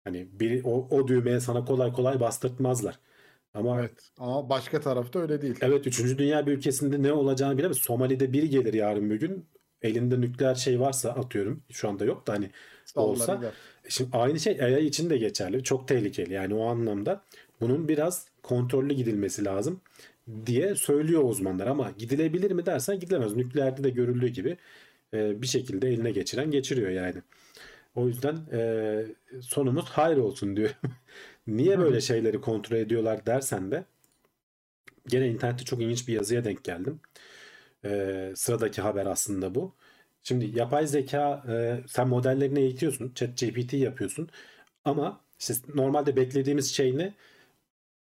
[0.03, 2.99] Hani bir o, o düğmeye sana kolay kolay bastırtmazlar.
[3.53, 4.11] Ama Evet.
[4.17, 5.55] Ama başka tarafta öyle değil.
[5.61, 6.17] Evet 3.
[6.17, 7.77] Dünya bir ülkesinde ne olacağını bilemez.
[7.77, 9.45] Somali'de biri gelir yarın bir gün
[9.81, 12.49] elinde nükleer şey varsa atıyorum şu anda yok da hani
[12.95, 13.53] olsa Sallarlar.
[13.89, 15.63] Şimdi aynı şey AI için de geçerli.
[15.63, 17.23] Çok tehlikeli yani o anlamda
[17.61, 19.81] bunun biraz kontrollü gidilmesi lazım
[20.45, 23.35] diye söylüyor uzmanlar ama gidilebilir mi dersen gidilemez.
[23.35, 24.57] Nükleerde de görüldüğü gibi
[25.13, 27.21] e, bir şekilde eline geçiren geçiriyor yani.
[27.95, 29.03] O yüzden e,
[29.41, 30.69] sonumuz hayır olsun diyor.
[31.47, 33.85] Niye böyle şeyleri kontrol ediyorlar dersen de
[35.07, 36.99] gene internette çok ilginç bir yazıya denk geldim.
[37.85, 39.75] E, sıradaki haber aslında bu.
[40.23, 43.11] Şimdi yapay zeka e, sen modellerini eğitiyorsun.
[43.15, 44.29] Chat GPT yapıyorsun.
[44.85, 47.13] Ama işte normalde beklediğimiz şey ne?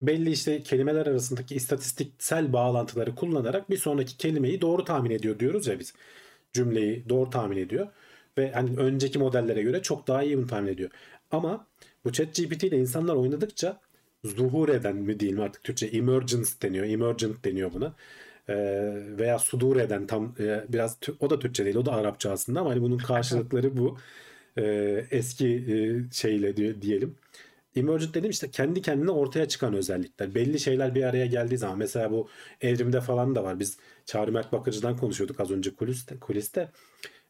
[0.02, 5.80] Belli işte kelimeler arasındaki istatistiksel bağlantıları kullanarak bir sonraki kelimeyi doğru tahmin ediyor diyoruz ya
[5.80, 5.94] biz.
[6.54, 7.88] Cümleyi doğru tahmin ediyor.
[8.38, 10.90] Ve hani önceki modellere göre çok daha iyi bunu tahmin ediyor.
[11.32, 11.68] Ama
[12.06, 13.82] bu chat GPT ile insanlar oynadıkça
[14.26, 16.86] zuhur eden mi diyeyim artık Türkçe emergence deniyor.
[16.86, 17.94] Emergent deniyor buna.
[18.50, 18.56] Ee,
[19.18, 22.70] veya sudur eden tam e, biraz o da Türkçe değil o da Arapça aslında ama
[22.70, 23.98] hani bunun karşılıkları bu
[24.58, 27.16] Ee, eski e, şeyle diye- diyelim.
[27.76, 30.36] Emergent dediğim işte kendi kendine ortaya çıkan özellikler.
[30.36, 32.30] Belli şeyler bir araya geldiği zaman mesela bu
[32.62, 33.60] evrimde falan da var.
[33.60, 36.20] Biz Çağrı Mert Bakıcı'dan konuşuyorduk az önce kuliste.
[36.20, 36.72] kuliste.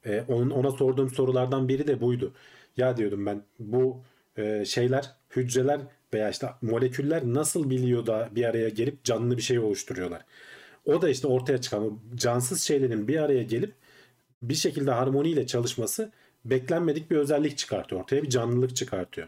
[0.05, 2.33] Ee, onun, ona sorduğum sorulardan biri de buydu.
[2.77, 4.03] Ya diyordum ben bu
[4.37, 5.81] e, şeyler, hücreler
[6.13, 10.25] veya işte moleküller nasıl biliyor da bir araya gelip canlı bir şey oluşturuyorlar.
[10.85, 13.73] O da işte ortaya çıkan o cansız şeylerin bir araya gelip
[14.41, 16.11] bir şekilde harmoniyle çalışması
[16.45, 18.01] beklenmedik bir özellik çıkartıyor.
[18.01, 19.27] Ortaya bir canlılık çıkartıyor.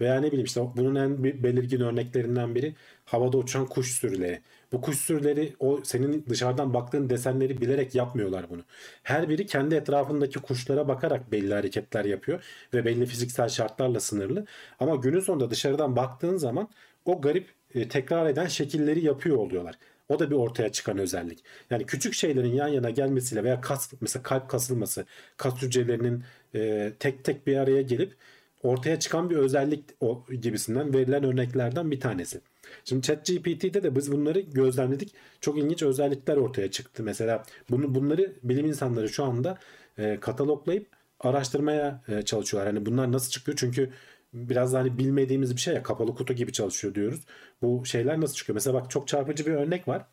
[0.00, 2.74] Veya ne bileyim işte bunun en belirgin örneklerinden biri
[3.04, 4.40] havada uçan kuş sürüleri.
[4.72, 8.62] Bu kuş sürüleri o senin dışarıdan baktığın desenleri bilerek yapmıyorlar bunu.
[9.02, 12.44] Her biri kendi etrafındaki kuşlara bakarak belli hareketler yapıyor
[12.74, 14.46] ve belli fiziksel şartlarla sınırlı.
[14.80, 16.68] Ama günün sonunda dışarıdan baktığın zaman
[17.04, 19.74] o garip e, tekrar eden şekilleri yapıyor oluyorlar.
[20.10, 21.44] O da bir ortaya çıkan özellik.
[21.70, 25.06] Yani küçük şeylerin yan yana gelmesiyle veya kas mesela kalp kasılması,
[25.36, 28.16] kas hücrelerinin e, tek tek bir araya gelip
[28.62, 32.40] ortaya çıkan bir özellik o gibisinden verilen örneklerden bir tanesi.
[32.84, 35.14] Şimdi ChatGPT'de de biz bunları gözlemledik.
[35.40, 37.02] Çok ilginç özellikler ortaya çıktı.
[37.02, 39.58] Mesela bunu bunları bilim insanları şu anda
[39.98, 40.86] e, kataloglayıp
[41.20, 42.74] araştırmaya e, çalışıyorlar.
[42.74, 43.58] Hani bunlar nasıl çıkıyor?
[43.60, 43.90] Çünkü
[44.32, 47.20] biraz da hani bilmediğimiz bir şey ya kapalı kutu gibi çalışıyor diyoruz.
[47.62, 48.54] Bu şeyler nasıl çıkıyor?
[48.54, 50.06] Mesela bak çok çarpıcı bir örnek var.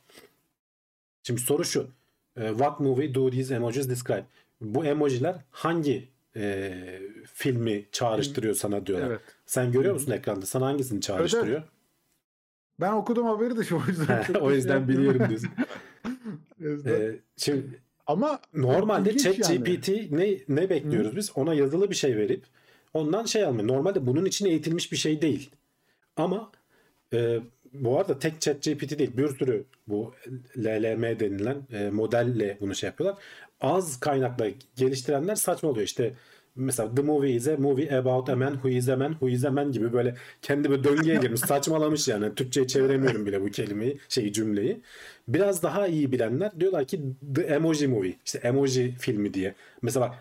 [1.23, 1.87] Şimdi soru şu.
[2.37, 4.25] E, What movie do these emojis describe?
[4.61, 6.71] Bu emojiler hangi e,
[7.33, 9.07] filmi çağrıştırıyor sana diyorlar.
[9.07, 9.21] Evet.
[9.45, 10.45] Sen görüyor musun ekranda?
[10.45, 11.63] Sana hangisini çağrıştırıyor?
[12.79, 14.25] Ben okudum haberi de şu o yüzden.
[14.41, 15.13] o şey yüzden yapmıyorum.
[15.13, 15.49] biliyorum diyorsun.
[16.85, 20.07] Ee, şimdi Ama Normalde ilginç chat yani.
[20.11, 21.31] Ne, ne bekliyoruz biz?
[21.35, 22.43] Ona yazılı bir şey verip
[22.93, 23.67] ondan şey almıyor.
[23.67, 25.49] Normalde bunun için eğitilmiş bir şey değil.
[26.17, 26.51] Ama
[27.13, 27.39] e,
[27.73, 29.17] bu arada tek chat GPT değil.
[29.17, 30.13] Bir sürü bu
[30.57, 33.23] LLM denilen e, modelle bunu şey yapıyorlar.
[33.61, 35.85] Az kaynakla geliştirenler saçma oluyor.
[35.85, 36.13] İşte
[36.55, 39.45] mesela The Movie is a movie about a man who is a man who is
[39.45, 42.35] a man gibi böyle kendi bir döngüye girmiş saçmalamış yani.
[42.35, 44.81] Türkçe'ye çeviremiyorum bile bu kelimeyi şey cümleyi.
[45.27, 47.01] Biraz daha iyi bilenler diyorlar ki
[47.35, 49.55] The Emoji Movie işte emoji filmi diye.
[49.81, 50.15] Mesela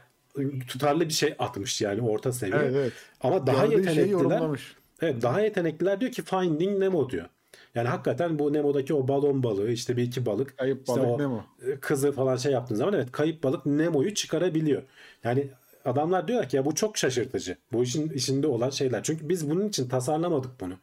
[0.68, 2.62] tutarlı bir şey atmış yani orta seviye.
[2.62, 2.93] Evet, evet.
[3.20, 4.61] Ama daha Gördüğü yetenekliler.
[5.03, 7.26] Evet daha yetenekliler diyor ki Finding Nemo diyor.
[7.74, 11.45] Yani hakikaten bu Nemo'daki o balon balığı işte bir iki balık Kayıp işte balık Nemo.
[11.80, 14.82] kızı falan şey yaptığın zaman evet kayıp balık Nemo'yu çıkarabiliyor.
[15.24, 15.49] Yani
[15.84, 17.57] adamlar diyorlar ki ya bu çok şaşırtıcı.
[17.72, 19.03] Bu işin içinde olan şeyler.
[19.03, 20.74] Çünkü biz bunun için tasarlamadık bunu.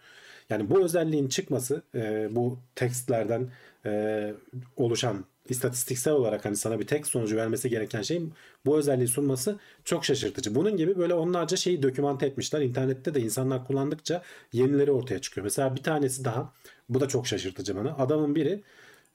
[0.50, 3.48] Yani bu özelliğin çıkması e, bu tekstlerden
[3.86, 4.34] e,
[4.78, 8.34] oluşan istatistiksel olarak hani sana bir tek sonucu vermesi gereken şeyin
[8.66, 10.56] bu özelliği sunması çok şaşırtıcı.
[10.56, 12.62] Bunun gibi böyle onlarca şeyi dokümante etmişler.
[12.62, 14.22] İnternette de insanlar kullandıkça
[14.54, 15.44] yenileri ortaya çıkıyor.
[15.44, 16.54] Mesela bir tanesi daha
[16.90, 17.96] bu da çok şaşırtıcı bana.
[17.98, 18.64] Adamın biri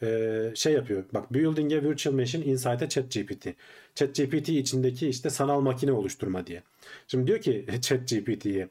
[0.03, 1.05] e, şey yapıyor.
[1.15, 3.47] Bak building a virtual machine inside a chat GPT.
[3.95, 6.63] Chat GPT içindeki işte sanal makine oluşturma diye.
[7.09, 8.69] Şimdi diyor ki chat GPT'ye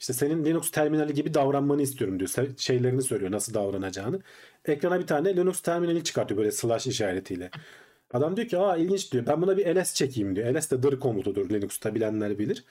[0.00, 2.30] işte senin Linux terminali gibi davranmanı istiyorum diyor.
[2.56, 4.20] Şeylerini söylüyor nasıl davranacağını.
[4.64, 7.50] Ekrana bir tane Linux terminali çıkartıyor böyle slash işaretiyle.
[8.12, 9.26] Adam diyor ki aa ilginç diyor.
[9.26, 10.54] Ben buna bir ls çekeyim diyor.
[10.54, 12.64] ls de dır komutudur Linux'ta bilenler bilir.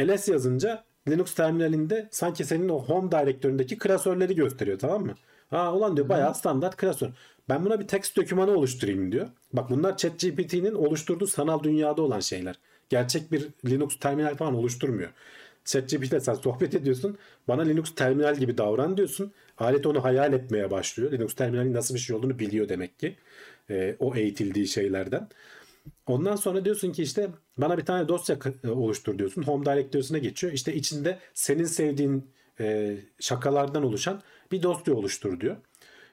[0.00, 5.14] ls yazınca Linux terminalinde sanki senin o home direktöründeki klasörleri gösteriyor tamam mı?
[5.50, 7.08] Ha ulan diyor bayağı standart klasör.
[7.48, 9.28] Ben buna bir text dokümanı oluşturayım diyor.
[9.52, 12.58] Bak bunlar ChatGPT'nin oluşturduğu sanal dünyada olan şeyler.
[12.88, 15.10] Gerçek bir Linux terminal falan oluşturmuyor.
[15.64, 17.18] ChatGPT ile sen sohbet ediyorsun.
[17.48, 19.32] Bana Linux terminal gibi davran diyorsun.
[19.58, 21.12] Alet onu hayal etmeye başlıyor.
[21.12, 23.16] Linux terminalin nasıl bir şey olduğunu biliyor demek ki.
[23.70, 25.28] Ee, o eğitildiği şeylerden.
[26.06, 29.42] Ondan sonra diyorsun ki işte bana bir tane dosya k- oluştur diyorsun.
[29.42, 30.52] Home Directory'sine geçiyor.
[30.52, 35.56] İşte içinde senin sevdiğin e, şakalardan oluşan bir dosya oluştur diyor.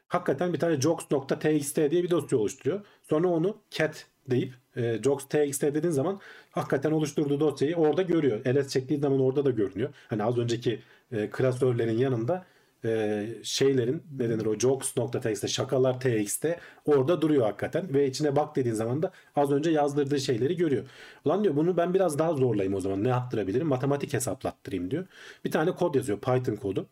[0.07, 2.85] Hakikaten bir tane jokes.txt diye bir dosya oluşturuyor.
[3.09, 6.19] Sonra onu cat deyip e, jokes.txt dediğin zaman
[6.51, 8.45] hakikaten oluşturduğu dosyayı orada görüyor.
[8.45, 9.89] ls çektiği zaman orada da görünüyor.
[10.09, 10.79] Hani az önceki
[11.11, 12.45] e, klasörlerin yanında
[12.85, 16.45] e, şeylerin ne denir o jokes.txt şakalar txt
[16.85, 20.85] orada duruyor hakikaten ve içine bak dediğin zaman da az önce yazdırdığı şeyleri görüyor.
[21.25, 25.05] Ulan diyor bunu ben biraz daha zorlayayım o zaman ne yaptırabilirim matematik hesaplattırayım diyor.
[25.45, 26.87] Bir tane kod yazıyor Python kodu.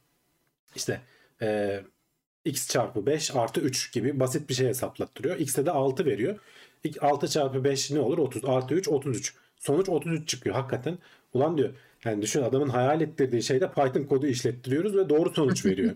[0.75, 1.01] İşte
[1.41, 1.79] e,
[2.45, 5.39] x çarpı 5 artı 3 gibi basit bir şey hesaplattırıyor.
[5.39, 6.39] X'e de 6 veriyor.
[6.83, 8.17] İlk 6 çarpı 5 ne olur?
[8.17, 9.35] 30 artı 3 33.
[9.57, 10.97] Sonuç 33 çıkıyor hakikaten.
[11.33, 11.73] Ulan diyor
[12.05, 15.95] yani düşün adamın hayal ettirdiği şeyde Python kodu işlettiriyoruz ve doğru sonuç veriyor.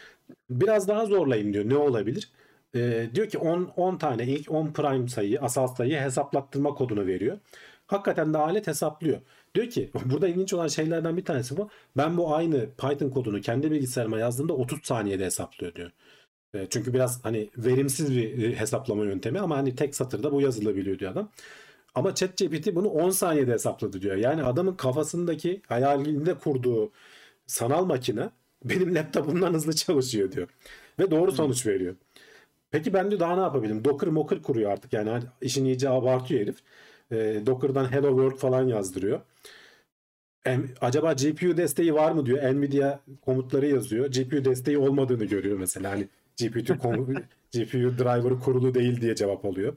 [0.50, 1.68] Biraz daha zorlayayım diyor.
[1.68, 2.30] Ne olabilir?
[2.74, 7.38] Ee, diyor ki 10 10 tane ilk 10 prime sayıyı, asal sayıyı hesaplattırma kodunu veriyor.
[7.86, 9.20] Hakikaten de alet hesaplıyor.
[9.54, 11.68] Diyor ki burada ilginç olan şeylerden bir tanesi bu.
[11.96, 15.90] Ben bu aynı Python kodunu kendi bilgisayarıma yazdığımda 30 saniyede hesaplıyor diyor.
[16.54, 20.98] E, Çünkü biraz hani verimsiz bir e, hesaplama yöntemi ama hani tek satırda bu yazılabiliyor
[20.98, 21.30] diyor adam.
[21.94, 24.16] Ama ChatGPT bunu 10 saniyede hesapladı diyor.
[24.16, 26.92] Yani adamın kafasındaki hayalinde kurduğu
[27.46, 28.30] sanal makine
[28.64, 30.48] benim laptopumdan hızlı çalışıyor diyor.
[30.98, 31.96] Ve doğru sonuç veriyor.
[32.70, 33.84] Peki ben diyor daha ne yapabilirim?
[33.84, 36.56] Docker mocker kuruyor artık yani hani işin iyice abartıyor herif.
[37.12, 39.20] E, Docker'dan Hello World falan yazdırıyor.
[40.44, 42.54] Em- acaba GPU desteği var mı diyor.
[42.54, 44.06] Nvidia komutları yazıyor.
[44.12, 45.90] GPU desteği olmadığını görüyor mesela.
[45.90, 46.60] Hani GPU,
[47.52, 49.76] GPU driver'ı kurulu değil diye cevap alıyor.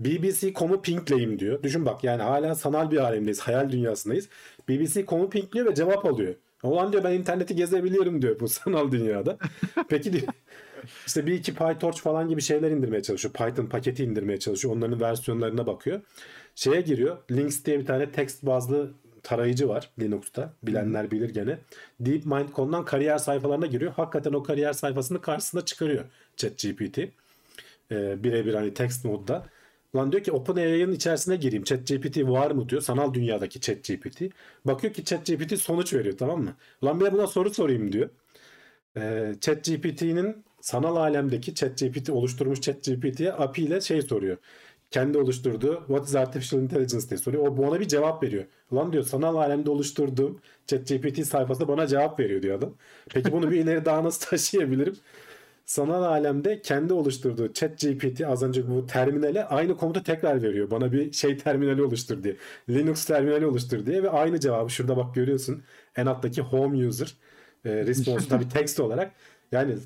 [0.00, 1.62] BBC komu pinkleyim diyor.
[1.62, 3.40] Düşün bak yani hala sanal bir alemdeyiz.
[3.40, 4.28] Hayal dünyasındayız.
[4.68, 6.34] BBC komu pinkliyor ve cevap alıyor.
[6.62, 9.38] Ulan diyor ben interneti gezebiliyorum diyor bu sanal dünyada.
[9.88, 10.26] Peki diyor
[11.06, 13.34] işte bir iki PyTorch falan gibi şeyler indirmeye çalışıyor.
[13.34, 14.76] Python paketi indirmeye çalışıyor.
[14.76, 16.00] Onların versiyonlarına bakıyor.
[16.54, 17.18] Şeye giriyor.
[17.30, 18.90] Links diye bir tane text bazlı
[19.22, 20.52] tarayıcı var Linux'ta.
[20.62, 21.58] Bilenler bilir gene.
[22.00, 23.92] DeepMind.com'dan kariyer sayfalarına giriyor.
[23.92, 26.04] Hakikaten o kariyer sayfasını karşısına çıkarıyor
[26.36, 26.98] ChatGPT.
[27.92, 29.46] Ee, birebir hani text modda.
[29.96, 31.64] Lan diyor ki OpenAI'nin içerisine gireyim.
[31.64, 32.82] ChatGPT var mı diyor.
[32.82, 34.22] Sanal dünyadaki ChatGPT.
[34.64, 36.54] Bakıyor ki ChatGPT sonuç veriyor tamam mı?
[36.84, 38.10] Lan bir buna soru sorayım diyor.
[38.96, 44.36] Ee, ChatGPT'nin sanal alemdeki ChatGPT oluşturmuş ChatGPT'ye API ile şey soruyor.
[44.90, 47.46] Kendi oluşturduğu What is Artificial Intelligence diye soruyor.
[47.46, 48.44] O ona bir cevap veriyor.
[48.70, 52.74] Ulan diyor sanal alemde oluşturduğum ChatGPT sayfası bana cevap veriyor diyor adam.
[53.08, 54.96] Peki bunu bir ileri daha nasıl taşıyabilirim?
[55.66, 60.70] Sanal alemde kendi oluşturduğu ChatGPT az önce bu terminale aynı komutu tekrar veriyor.
[60.70, 62.36] Bana bir şey terminali oluştur diye.
[62.68, 65.62] Linux terminali oluştur diye ve aynı cevabı şurada bak görüyorsun.
[65.96, 67.14] En alttaki home user
[67.64, 69.12] e, response tabii text olarak
[69.52, 69.76] Yani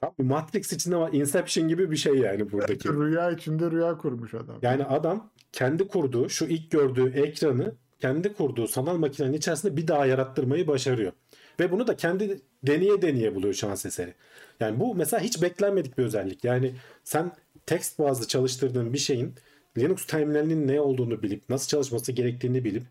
[0.00, 1.12] tam bir Matrix içinde var.
[1.12, 2.88] Inception gibi bir şey yani buradaki.
[2.92, 4.58] Rüya içinde rüya kurmuş adam.
[4.62, 10.06] Yani adam kendi kurduğu şu ilk gördüğü ekranı kendi kurduğu sanal makinenin içerisinde bir daha
[10.06, 11.12] yarattırmayı başarıyor.
[11.60, 14.14] Ve bunu da kendi deneye deneye buluyor şans eseri.
[14.60, 16.44] Yani bu mesela hiç beklenmedik bir özellik.
[16.44, 16.74] Yani
[17.04, 17.32] sen
[17.66, 19.34] text bazlı çalıştırdığın bir şeyin
[19.78, 22.82] Linux terminalinin ne olduğunu bilip nasıl çalışması gerektiğini bilip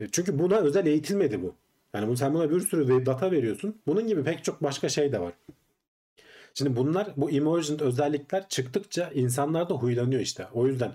[0.00, 1.54] e, çünkü buna özel eğitilmedi bu.
[1.94, 3.80] Yani sen buna bir sürü data veriyorsun.
[3.86, 5.32] Bunun gibi pek çok başka şey de var.
[6.58, 10.46] Şimdi bunlar bu emergent özellikler çıktıkça insanlar da huylanıyor işte.
[10.54, 10.92] O yüzden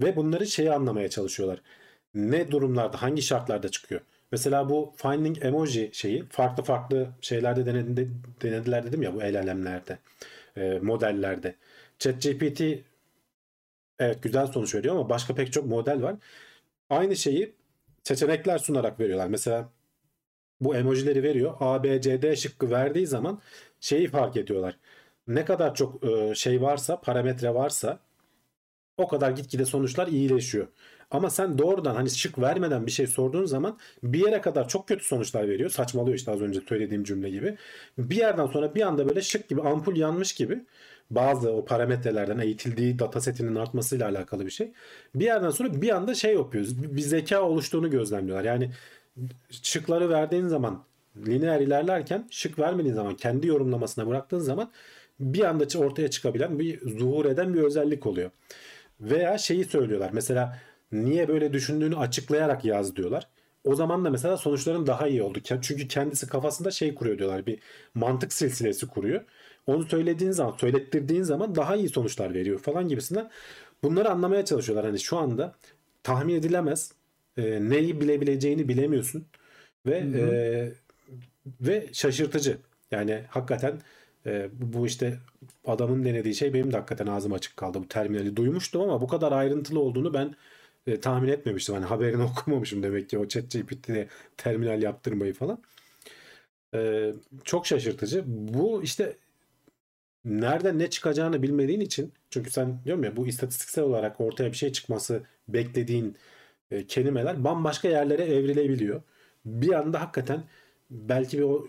[0.00, 1.62] ve bunları şeyi anlamaya çalışıyorlar.
[2.14, 4.00] Ne durumlarda, hangi şartlarda çıkıyor?
[4.32, 8.10] Mesela bu finding emoji şeyi farklı farklı şeylerde denedi,
[8.42, 9.98] denediler dedim ya bu LLM'lerde,
[10.56, 11.54] e, modellerde.
[11.98, 12.60] ChatGPT
[13.98, 16.16] evet güzel sonuç veriyor ama başka pek çok model var.
[16.90, 17.54] Aynı şeyi
[18.04, 19.28] seçenekler sunarak veriyorlar.
[19.28, 19.70] Mesela
[20.60, 21.54] bu emojileri veriyor.
[21.60, 23.40] A, B, C, D şıkkı verdiği zaman
[23.80, 24.78] şeyi fark ediyorlar.
[25.28, 27.98] Ne kadar çok e, şey varsa, parametre varsa
[28.96, 30.66] o kadar gitgide sonuçlar iyileşiyor.
[31.10, 35.04] Ama sen doğrudan hani şık vermeden bir şey sorduğun zaman bir yere kadar çok kötü
[35.04, 35.70] sonuçlar veriyor.
[35.70, 37.56] Saçmalıyor işte az önce söylediğim cümle gibi.
[37.98, 40.64] Bir yerden sonra bir anda böyle şık gibi ampul yanmış gibi
[41.10, 44.72] bazı o parametrelerden eğitildiği datasetinin artmasıyla alakalı bir şey.
[45.14, 46.82] Bir yerden sonra bir anda şey yapıyoruz.
[46.96, 48.44] Bir zeka oluştuğunu gözlemliyorlar.
[48.44, 48.70] Yani
[49.50, 50.84] şıkları verdiğin zaman
[51.26, 54.70] lineer ilerlerken şık vermediğin zaman kendi yorumlamasına bıraktığın zaman
[55.22, 58.30] bir anda ortaya çıkabilen bir zuhur eden bir özellik oluyor.
[59.00, 60.10] Veya şeyi söylüyorlar.
[60.12, 60.58] Mesela
[60.92, 63.28] niye böyle düşündüğünü açıklayarak yaz diyorlar.
[63.64, 65.38] O zaman da mesela sonuçların daha iyi oldu.
[65.62, 67.46] Çünkü kendisi kafasında şey kuruyor diyorlar.
[67.46, 67.58] Bir
[67.94, 69.24] mantık silsilesi kuruyor.
[69.66, 73.30] Onu söylediğin zaman, söylettirdiğin zaman daha iyi sonuçlar veriyor falan gibisinden.
[73.84, 74.86] Bunları anlamaya çalışıyorlar.
[74.86, 75.54] Hani şu anda
[76.02, 76.92] tahmin edilemez.
[77.36, 79.26] e, neyi bilebileceğini bilemiyorsun.
[79.86, 80.18] Ve Hı hı.
[80.18, 80.72] e,
[81.60, 82.58] ve şaşırtıcı.
[82.90, 83.80] Yani hakikaten
[84.26, 85.18] e, bu işte
[85.64, 87.80] adamın denediği şey benim de hakikaten ağzım açık kaldı.
[87.82, 90.34] Bu terminali duymuştum ama bu kadar ayrıntılı olduğunu ben
[90.86, 91.74] e, tahmin etmemiştim.
[91.74, 95.62] Hani haberini okumamışım demek ki o ChatGPT'ye terminal yaptırmayı falan.
[96.74, 97.12] E,
[97.44, 98.24] çok şaşırtıcı.
[98.26, 99.16] Bu işte
[100.24, 104.72] nereden ne çıkacağını bilmediğin için çünkü sen diyorum ya bu istatistiksel olarak ortaya bir şey
[104.72, 106.16] çıkması beklediğin
[106.70, 109.02] e, kelimeler bambaşka yerlere evrilebiliyor.
[109.44, 110.44] Bir anda hakikaten
[110.90, 111.68] belki bir o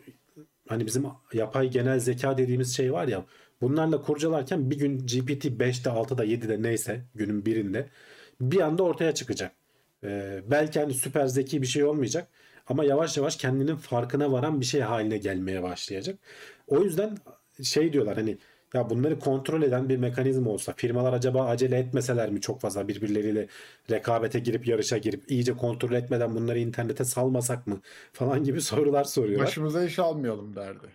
[0.70, 3.26] hani bizim yapay genel zeka dediğimiz şey var ya
[3.62, 7.90] bunlarla kurcalarken bir gün GPT 5'te 6'da 7'de neyse günün birinde
[8.42, 9.52] bir anda ortaya çıkacak.
[10.04, 12.28] Ee, belki hani süper zeki bir şey olmayacak
[12.68, 16.20] ama yavaş yavaş kendinin farkına varan bir şey haline gelmeye başlayacak.
[16.68, 17.18] O yüzden
[17.64, 18.38] şey diyorlar hani
[18.74, 23.48] ya bunları kontrol eden bir mekanizma olsa firmalar acaba acele etmeseler mi çok fazla birbirleriyle
[23.92, 27.82] rekabete girip yarışa girip iyice kontrol etmeden bunları internete salmasak mı
[28.14, 29.48] falan gibi sorular soruyorlar.
[29.48, 30.88] Başımıza iş almayalım derdi.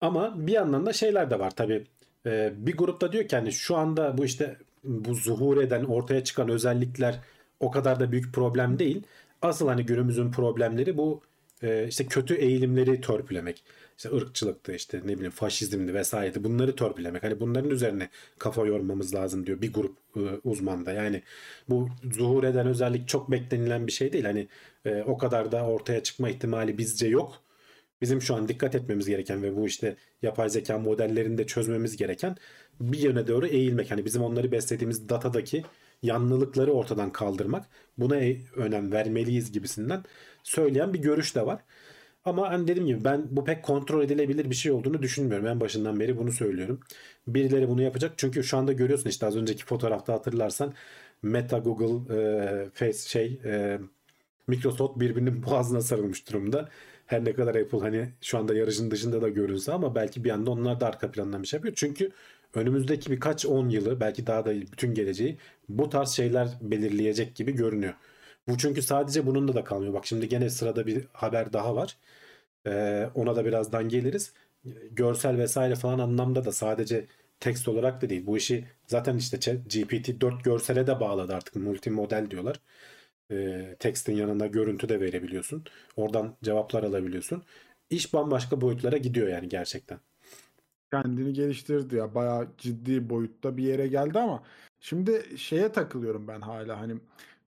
[0.00, 1.84] Ama bir yandan da şeyler de var tabii.
[2.26, 6.48] Ee, bir grupta diyor ki hani şu anda bu işte bu zuhur eden ortaya çıkan
[6.48, 7.20] özellikler
[7.60, 9.02] o kadar da büyük problem değil.
[9.42, 11.22] Asıl hani günümüzün problemleri bu
[11.62, 13.64] e, işte kötü eğilimleri törpülemek.
[14.00, 16.44] İşte ırkçılıktı işte ne bileyim faşizmdi vesaireydi.
[16.44, 17.22] Bunları törpülemek.
[17.22, 20.92] Hani bunların üzerine kafa yormamız lazım diyor bir grup e, uzman da.
[20.92, 21.22] Yani
[21.68, 24.24] bu zuhur eden özellik çok beklenilen bir şey değil.
[24.24, 24.48] Hani
[24.84, 27.42] e, o kadar da ortaya çıkma ihtimali bizce yok.
[28.00, 32.36] Bizim şu an dikkat etmemiz gereken ve bu işte yapay zeka modellerini de çözmemiz gereken
[32.80, 33.90] bir yöne doğru eğilmek.
[33.90, 35.64] Hani bizim onları beslediğimiz datadaki
[36.02, 37.66] yanlılıkları ortadan kaldırmak.
[37.98, 40.04] Buna e- önem vermeliyiz gibisinden
[40.42, 41.60] söyleyen bir görüş de var.
[42.24, 45.46] Ama hani dediğim gibi ben bu pek kontrol edilebilir bir şey olduğunu düşünmüyorum.
[45.46, 46.80] En başından beri bunu söylüyorum.
[47.26, 48.12] Birileri bunu yapacak.
[48.16, 50.74] Çünkü şu anda görüyorsun işte az önceki fotoğrafta hatırlarsan
[51.22, 52.14] Meta, Google,
[52.66, 53.78] e, Face şey e,
[54.46, 56.68] Microsoft birbirinin boğazına sarılmış durumda.
[57.06, 60.50] Her ne kadar Apple hani şu anda yarışın dışında da görünse ama belki bir anda
[60.50, 61.74] onlar da arka plandan bir şey yapıyor.
[61.76, 62.10] Çünkü
[62.54, 67.94] önümüzdeki birkaç on yılı belki daha da bütün geleceği bu tarz şeyler belirleyecek gibi görünüyor.
[68.50, 69.94] Bu çünkü sadece bununla da kalmıyor.
[69.94, 71.96] Bak şimdi gene sırada bir haber daha var.
[72.66, 74.32] Ee, ona da birazdan geliriz.
[74.90, 77.06] Görsel vesaire falan anlamda da sadece
[77.40, 78.26] tekst olarak da değil.
[78.26, 81.56] Bu işi zaten işte GPT-4 görsele de bağladı artık.
[81.56, 82.60] Multimodel diyorlar.
[83.30, 85.64] Ee, tekstin yanında görüntü de verebiliyorsun.
[85.96, 87.42] Oradan cevaplar alabiliyorsun.
[87.90, 89.98] İş bambaşka boyutlara gidiyor yani gerçekten.
[90.92, 92.14] Kendini geliştirdi ya.
[92.14, 94.42] Bayağı ciddi boyutta bir yere geldi ama
[94.80, 96.96] şimdi şeye takılıyorum ben hala hani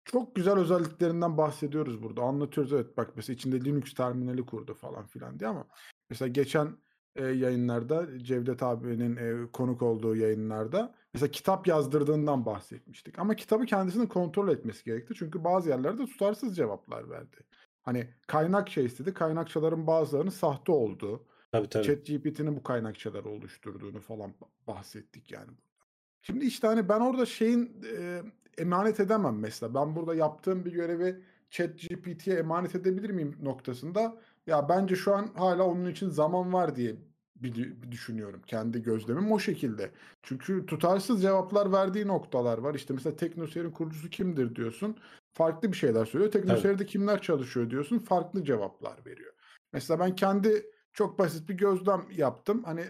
[0.05, 2.21] çok güzel özelliklerinden bahsediyoruz burada.
[2.21, 5.67] Anlatıyoruz evet bak mesela içinde Linux terminali kurdu falan filan diye ama
[6.09, 6.77] mesela geçen
[7.15, 13.19] e, yayınlarda Cevdet abinin e, konuk olduğu yayınlarda mesela kitap yazdırdığından bahsetmiştik.
[13.19, 15.13] Ama kitabı kendisinin kontrol etmesi gerekti.
[15.17, 17.37] Çünkü bazı yerlerde tutarsız cevaplar verdi.
[17.81, 19.13] Hani kaynak şey istedi.
[19.13, 21.83] Kaynakçaların bazılarının sahte olduğu Tabii tabii.
[21.83, 24.33] ChatGPT'nin bu kaynakçaları oluşturduğunu falan
[24.67, 25.51] bahsettik yani.
[26.21, 28.21] Şimdi işte hani ben orada şeyin e,
[28.57, 29.73] emanet edemem mesela.
[29.73, 34.17] Ben burada yaptığım bir görevi ChatGPT'ye emanet edebilir miyim noktasında.
[34.47, 36.95] Ya bence şu an hala onun için zaman var diye
[37.35, 38.41] bir dü- bir düşünüyorum.
[38.47, 39.91] Kendi gözlemim o şekilde.
[40.23, 42.75] Çünkü tutarsız cevaplar verdiği noktalar var.
[42.75, 44.97] İşte mesela Teknoseyir'in kurucusu kimdir diyorsun.
[45.33, 46.31] Farklı bir şeyler söylüyor.
[46.31, 47.99] Teknoseyir'de kimler çalışıyor diyorsun.
[47.99, 49.33] Farklı cevaplar veriyor.
[49.73, 52.63] Mesela ben kendi çok basit bir gözlem yaptım.
[52.63, 52.85] Hani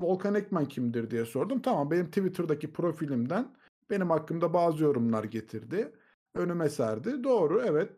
[0.00, 1.62] Volkan Ekmen kimdir diye sordum.
[1.62, 3.54] Tamam benim Twitter'daki profilimden
[3.90, 5.92] benim hakkımda bazı yorumlar getirdi.
[6.34, 7.24] Önüme serdi.
[7.24, 7.90] Doğru evet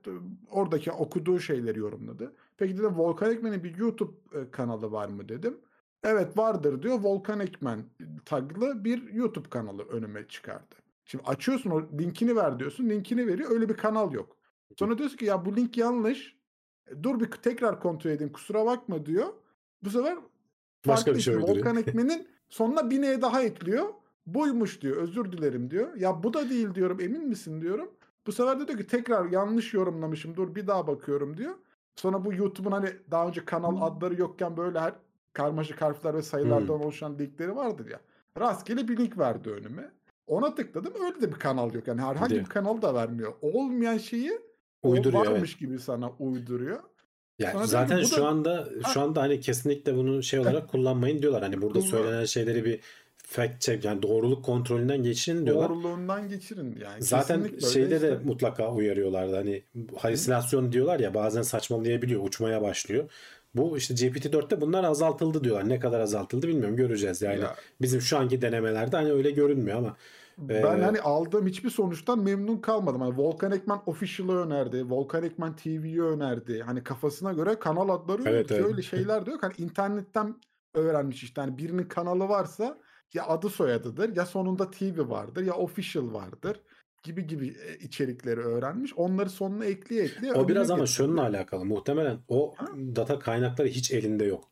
[0.50, 2.32] oradaki okuduğu şeyleri yorumladı.
[2.56, 5.60] Peki dedim Volkan Ekmen'in bir YouTube e, kanalı var mı dedim.
[6.04, 6.98] Evet vardır diyor.
[6.98, 7.84] Volkan Ekmen
[8.24, 10.74] taglı bir YouTube kanalı önüme çıkardı.
[11.04, 12.88] Şimdi açıyorsun o linkini ver diyorsun.
[12.88, 13.50] Linkini veriyor.
[13.50, 14.36] Öyle bir kanal yok.
[14.78, 16.36] Sonra diyorsun ki ya bu link yanlış.
[16.86, 19.28] E, Dur bir tekrar kontrol edeyim kusura bakma diyor.
[19.82, 20.18] Bu sefer
[20.86, 21.36] Başka bir şey.
[21.36, 23.88] Volkan Ekmen'in sonuna bir neye daha ekliyor.
[24.26, 24.96] Buymuş diyor.
[24.96, 25.96] Özür dilerim diyor.
[25.96, 27.00] Ya bu da değil diyorum.
[27.00, 27.90] Emin misin diyorum.
[28.26, 30.36] Bu sefer de diyor ki tekrar yanlış yorumlamışım.
[30.36, 31.54] Dur bir daha bakıyorum diyor.
[31.96, 34.92] Sonra bu YouTube'un hani daha önce kanal adları yokken böyle her
[35.32, 38.00] karmaşık harfler ve sayılardan oluşan linkleri vardır ya.
[38.40, 39.90] Rastgele bir link verdi önüme.
[40.26, 40.92] Ona tıkladım.
[41.04, 41.88] Öyle de bir kanal yok.
[41.88, 42.42] Yani herhangi Değil.
[42.42, 43.32] bir kanal da vermiyor.
[43.42, 44.32] Olmayan şeyi
[44.82, 45.34] Uyduruyor evet.
[45.34, 46.80] varmış gibi sana uyduruyor.
[47.38, 51.22] Ya Sonra zaten ki şu da- anda şu anda hani kesinlikle bunu şey olarak kullanmayın
[51.22, 51.42] diyorlar.
[51.42, 52.80] Hani burada Kullan- söylenen şeyleri bir
[53.32, 55.68] fact check yani doğruluk kontrolünden geçirin diyorlar.
[55.68, 57.02] Doğruluğundan geçirin yani.
[57.02, 58.18] Zaten şeyde de işte.
[58.24, 59.36] mutlaka uyarıyorlardı.
[59.36, 59.62] Hani
[59.96, 63.10] halüsinasyon diyorlar ya bazen saçmalayabiliyor, uçmaya başlıyor.
[63.54, 65.68] Bu işte GPT-4'te bunlar azaltıldı diyorlar.
[65.68, 66.76] Ne kadar azaltıldı bilmiyorum.
[66.76, 67.40] Göreceğiz yani.
[67.40, 67.54] Ya.
[67.80, 69.96] Bizim şu anki denemelerde hani öyle görünmüyor ama
[70.38, 73.00] Ben Ee, hani aldığım hiçbir sonuçtan memnun kalmadım.
[73.00, 74.90] Hani Volkan Ekmen Official'ı önerdi.
[74.90, 76.62] Volkan Ekmen TV'yi önerdi.
[76.62, 78.60] Hani kafasına göre kanal adları Evet, yok.
[78.60, 78.64] evet.
[78.64, 79.42] Öyle şeyler de yok.
[79.42, 80.34] Hani internetten
[80.74, 81.40] öğrenmiş işte.
[81.40, 82.78] Hani birinin kanalı varsa
[83.14, 86.60] ya adı soyadıdır ya sonunda TV vardır ya official vardır
[87.02, 88.92] gibi gibi e, içerikleri öğrenmiş.
[88.96, 90.92] Onları sonuna ekleye ekleye o biraz ama getirdi.
[90.92, 91.64] şununla alakalı.
[91.64, 92.66] Muhtemelen o Ha?
[92.96, 94.50] data kaynakları hiç elinde yok.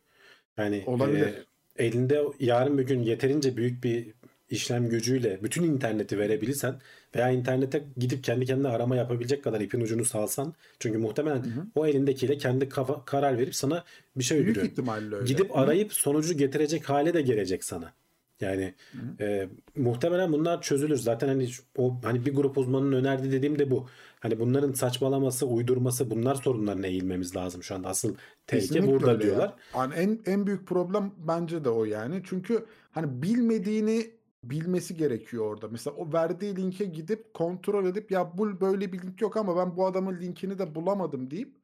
[0.56, 1.34] Yani Olabilir.
[1.78, 4.14] e, elinde yarın bir gün yeterince büyük bir
[4.50, 6.80] işlem gücüyle bütün interneti verebilirsen
[7.16, 11.66] veya internete gidip kendi kendine arama yapabilecek kadar ipin ucunu salsan çünkü muhtemelen hı.
[11.74, 13.84] o elindekiyle kendi kafa, karar verip sana
[14.16, 14.72] bir şey Büyük uyduruyor.
[14.72, 15.26] ihtimalle öyle.
[15.26, 15.54] Gidip Hı.
[15.54, 17.92] arayıp sonucu getirecek hale de gelecek sana.
[18.40, 18.74] Yani
[19.20, 20.96] e, muhtemelen bunlar çözülür.
[20.96, 23.86] Zaten hani o hani bir grup uzmanının önerdiği dediğim de bu.
[24.20, 27.88] Hani bunların saçmalaması, uydurması bunlar sorunlarına eğilmemiz lazım şu anda.
[27.88, 28.14] Asıl
[28.46, 29.28] tehlike Kesinlikle burada öyle ya.
[29.28, 29.54] diyorlar.
[29.74, 32.22] Yani en en büyük problem bence de o yani.
[32.24, 34.10] Çünkü hani bilmediğini
[34.44, 35.68] bilmesi gerekiyor orada.
[35.68, 39.76] Mesela o verdiği linke gidip kontrol edip ya bu böyle bir link yok ama ben
[39.76, 41.59] bu adamın linkini de bulamadım deyip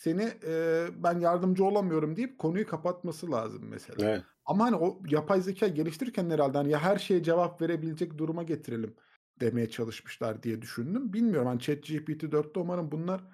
[0.00, 4.10] seni e, ben yardımcı olamıyorum deyip konuyu kapatması lazım mesela.
[4.10, 4.22] Evet.
[4.44, 8.94] Ama hani o yapay zeka geliştirirken herhalde hani ya her şeye cevap verebilecek duruma getirelim
[9.40, 11.12] demeye çalışmışlar diye düşündüm.
[11.12, 13.24] Bilmiyorum hani ChatGPT 4'te umarım bunlar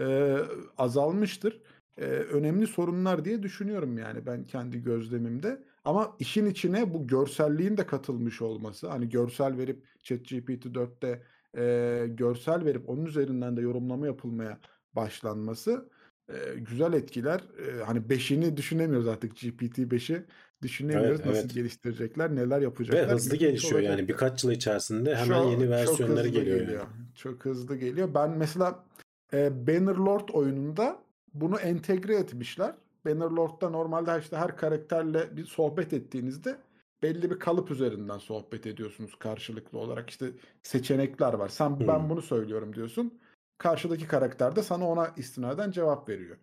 [0.00, 0.36] e,
[0.78, 1.62] azalmıştır.
[1.98, 5.62] E, önemli sorunlar diye düşünüyorum yani ben kendi gözlemimde.
[5.84, 11.22] Ama işin içine bu görselliğin de katılmış olması, hani görsel verip ChatGPT 4'te
[11.56, 14.58] e, görsel verip onun üzerinden de yorumlama yapılmaya
[14.94, 15.90] başlanması
[16.28, 17.40] e, güzel etkiler.
[17.40, 20.24] E, hani 5'ini düşünemiyoruz artık GPT 5'i
[20.62, 21.54] düşünemiyoruz Evet, nasıl evet.
[21.54, 23.10] geliştirecekler, neler Ve yapacaklar.
[23.10, 24.08] hızlı İlginç gelişiyor yani olacak.
[24.08, 26.68] birkaç yıl içerisinde hemen Çok- yeni versiyonları hızlı geliyor.
[26.68, 26.86] yani.
[27.14, 28.08] Çok hızlı geliyor.
[28.14, 28.84] Ben mesela
[29.32, 30.98] e, Bannerlord oyununda
[31.34, 32.74] bunu entegre etmişler.
[33.06, 36.56] Bannerlord'da normalde işte her karakterle bir sohbet ettiğinizde
[37.02, 40.10] belli bir kalıp üzerinden sohbet ediyorsunuz karşılıklı olarak.
[40.10, 40.26] İşte
[40.62, 41.48] seçenekler var.
[41.48, 42.10] Sen ben Hmm.
[42.10, 43.18] bunu söylüyorum diyorsun.
[43.62, 46.36] Karşıdaki karakter de sana ona istinaden cevap veriyor.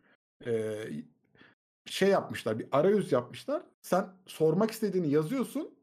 [0.45, 0.83] E,
[1.85, 3.61] şey yapmışlar, bir arayüz yapmışlar.
[3.81, 5.75] Sen sormak istediğini yazıyorsun.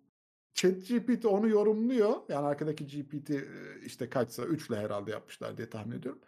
[0.55, 2.15] ChatGPT onu yorumluyor.
[2.29, 3.45] Yani arkadaki GPT e,
[3.85, 6.21] işte kaçsa 3 ile herhalde yapmışlar diye tahmin ediyorum.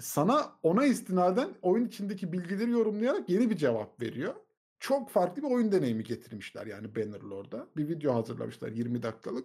[0.00, 4.34] Sana ona istinaden oyun içindeki bilgileri yorumlayarak yeni bir cevap veriyor.
[4.80, 7.66] Çok farklı bir oyun deneyimi getirmişler yani Bannerlord'a.
[7.76, 9.44] Bir video hazırlamışlar 20 dakikalık.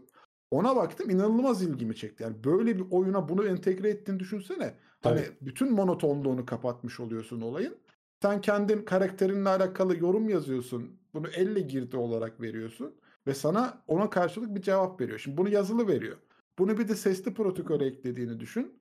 [0.51, 2.23] Ona baktım inanılmaz ilgimi çekti.
[2.23, 4.73] Yani böyle bir oyuna bunu entegre ettiğini düşünsene.
[5.03, 5.35] Hani Tabii.
[5.41, 7.77] bütün monotonluğunu kapatmış oluyorsun olayın.
[8.21, 10.99] Sen kendin karakterinle alakalı yorum yazıyorsun.
[11.13, 12.95] Bunu elle girdi olarak veriyorsun.
[13.27, 15.19] Ve sana ona karşılık bir cevap veriyor.
[15.19, 16.17] Şimdi bunu yazılı veriyor.
[16.59, 18.79] Bunu bir de sesli protokole eklediğini düşün.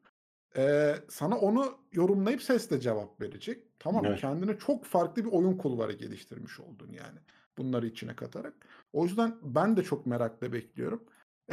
[0.56, 3.62] Ee, sana onu yorumlayıp sesle cevap verecek.
[3.78, 4.04] Tamam?
[4.04, 4.20] Evet.
[4.20, 7.18] Kendine çok farklı bir oyun kulvarı geliştirmiş oldun yani.
[7.58, 8.54] Bunları içine katarak.
[8.92, 11.04] O yüzden ben de çok merakla bekliyorum.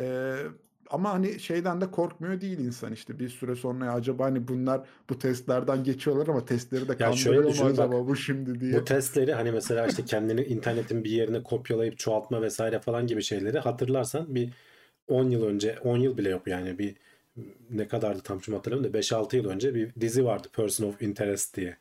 [0.02, 0.36] Ee,
[0.90, 4.82] ama hani şeyden de korkmuyor değil insan işte bir süre sonra ya acaba hani bunlar
[5.10, 8.74] bu testlerden geçiyorlar ama testleri de kandırıyor şöyle mu bak, acaba bu şimdi diye.
[8.74, 13.60] Bu testleri hani mesela işte kendini internetin bir yerine kopyalayıp çoğaltma vesaire falan gibi şeyleri
[13.60, 14.50] hatırlarsan bir
[15.08, 16.96] 10 yıl önce 10 yıl bile yok yani bir
[17.70, 21.58] ne kadardı tam şimdi hatırlamıyorum da 5-6 yıl önce bir dizi vardı Person of Interest
[21.58, 21.78] diye.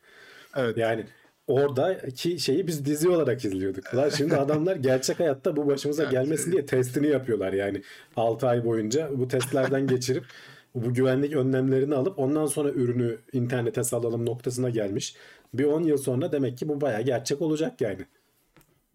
[0.56, 0.76] Evet.
[0.76, 1.04] Yani
[1.47, 3.94] oradaki şeyi biz dizi olarak izliyorduk.
[3.94, 7.82] Lan şimdi adamlar gerçek hayatta bu başımıza gelmesin diye testini yapıyorlar yani
[8.16, 10.24] 6 ay boyunca bu testlerden geçirip
[10.74, 15.16] bu güvenlik önlemlerini alıp ondan sonra ürünü internete salalım noktasına gelmiş.
[15.55, 18.07] Bir 10 yıl sonra demek ki bu bayağı gerçek olacak yani.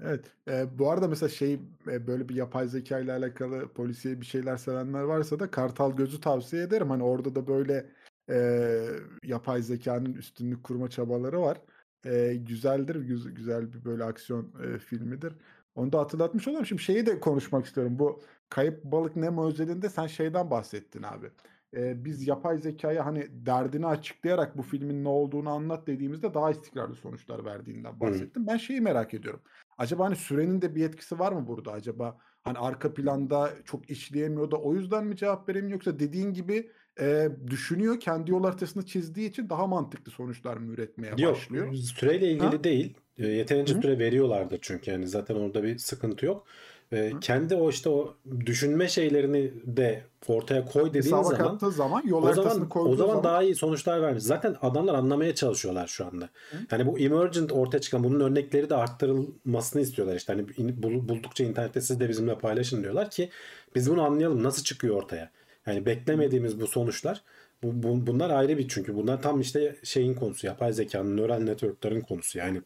[0.03, 0.25] Evet.
[0.47, 4.57] E, bu arada mesela şey e, böyle bir yapay zeka ile alakalı polisiye bir şeyler
[4.57, 6.89] sevenler varsa da Kartal Gözü tavsiye ederim.
[6.89, 7.85] Hani orada da böyle
[8.29, 8.79] e,
[9.23, 11.57] yapay zekanın üstünlük kurma çabaları var.
[12.05, 15.33] E, güzeldir, güz- güzel bir böyle aksiyon e, filmidir.
[15.75, 16.65] Onu da hatırlatmış olalım.
[16.65, 17.99] Şimdi şeyi de konuşmak istiyorum.
[17.99, 21.31] Bu Kayıp Balık Nemo özelinde sen şeyden bahsettin abi.
[21.75, 26.95] E, biz yapay zekaya hani derdini açıklayarak bu filmin ne olduğunu anlat dediğimizde daha istikrarlı
[26.95, 28.47] sonuçlar verdiğinden bahsettim.
[28.47, 29.41] Ben şeyi merak ediyorum.
[29.77, 32.17] Acaba hani sürenin de bir etkisi var mı burada acaba?
[32.43, 37.29] Hani arka planda çok işleyemiyor da o yüzden mi cevap veremiyor yoksa dediğin gibi e,
[37.47, 41.73] düşünüyor kendi yol haritasını çizdiği için daha mantıklı sonuçlar mı üretmeye Yok başlıyor?
[41.73, 42.63] süreyle ilgili Ha?
[42.63, 42.93] değil.
[43.17, 43.81] E, Yeterince Hı hı.
[43.81, 46.47] süre veriyorlardır çünkü yani zaten orada bir sıkıntı yok.
[46.91, 47.19] E, Hı.
[47.19, 48.15] Kendi o işte o
[48.45, 53.23] düşünme şeylerini de ortaya koy dediğin Hesaba zaman zaman yol o zaman o zaman zaman
[53.23, 54.23] daha iyi sonuçlar vermiş.
[54.23, 56.29] Zaten adamlar anlamaya çalışıyorlar şu anda.
[56.51, 56.57] Hı.
[56.71, 60.33] Yani bu emergent ortaya çıkan bunun örnekleri de arttırılmasını istiyorlar işte.
[60.33, 60.47] Hani
[60.83, 63.29] buldukça internette siz de bizimle paylaşın diyorlar ki
[63.75, 65.31] biz bunu anlayalım nasıl çıkıyor ortaya.
[65.67, 67.23] Yani beklemediğimiz bu sonuçlar
[67.63, 72.01] bu, bu- bunlar ayrı bir çünkü bunlar tam işte şeyin konusu yapay zekanın nöral network'ların
[72.01, 72.61] konusu yani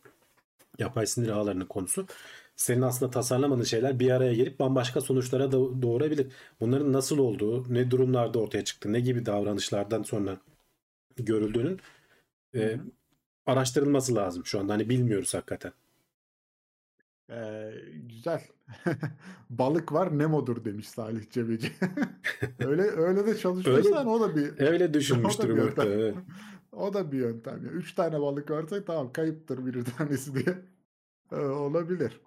[0.80, 2.08] yapay sinir ağlarının konusu.
[2.56, 6.28] Senin aslında tasarlamadığın şeyler bir araya gelip bambaşka sonuçlara da doğurabilir.
[6.60, 10.38] Bunların nasıl olduğu, ne durumlarda ortaya çıktı, ne gibi davranışlardan sonra
[11.18, 11.80] görüldüğünün
[12.56, 12.80] e,
[13.46, 14.74] araştırılması lazım şu anda.
[14.74, 15.74] Hani bilmiyoruz hakikaten.
[17.30, 18.48] Ee, güzel.
[19.50, 21.72] Balık var Nemo'dur demiş Salih Cebeci.
[22.60, 25.88] öyle öyle de çalışıyorsan o da bir Öyle o düşünmüştür da bir yöntem.
[25.92, 26.16] evet.
[26.72, 27.66] O da bir yöntem.
[27.66, 27.72] ya.
[27.72, 30.66] Üç tane balık varsa tamam kayıptır bir tanesi diye.
[31.32, 32.22] Ee, olabilir.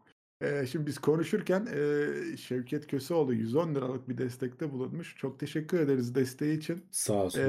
[0.71, 1.69] Şimdi biz konuşurken
[2.37, 5.17] Şevket Köseoğlu 110 liralık bir destekte bulunmuş.
[5.17, 6.85] Çok teşekkür ederiz desteği için.
[6.91, 7.43] Sağ olsun.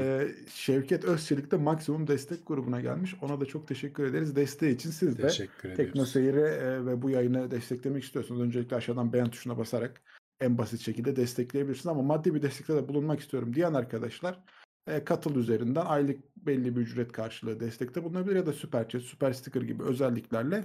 [0.54, 3.14] Şevket Özçelik de maksimum destek grubuna gelmiş.
[3.22, 4.90] Ona da çok teşekkür ederiz desteği için.
[4.90, 5.76] Siz de Teşekkür ediyoruz.
[5.76, 10.00] Tekno Seyir'i ve bu yayını desteklemek istiyorsanız öncelikle aşağıdan beğen tuşuna basarak
[10.40, 11.86] en basit şekilde destekleyebilirsiniz.
[11.86, 14.40] Ama maddi bir destekte de bulunmak istiyorum diyen arkadaşlar
[15.04, 19.62] katıl üzerinden aylık belli bir ücret karşılığı destekte bulunabilir ya da süper chat, süper sticker
[19.62, 20.64] gibi özelliklerle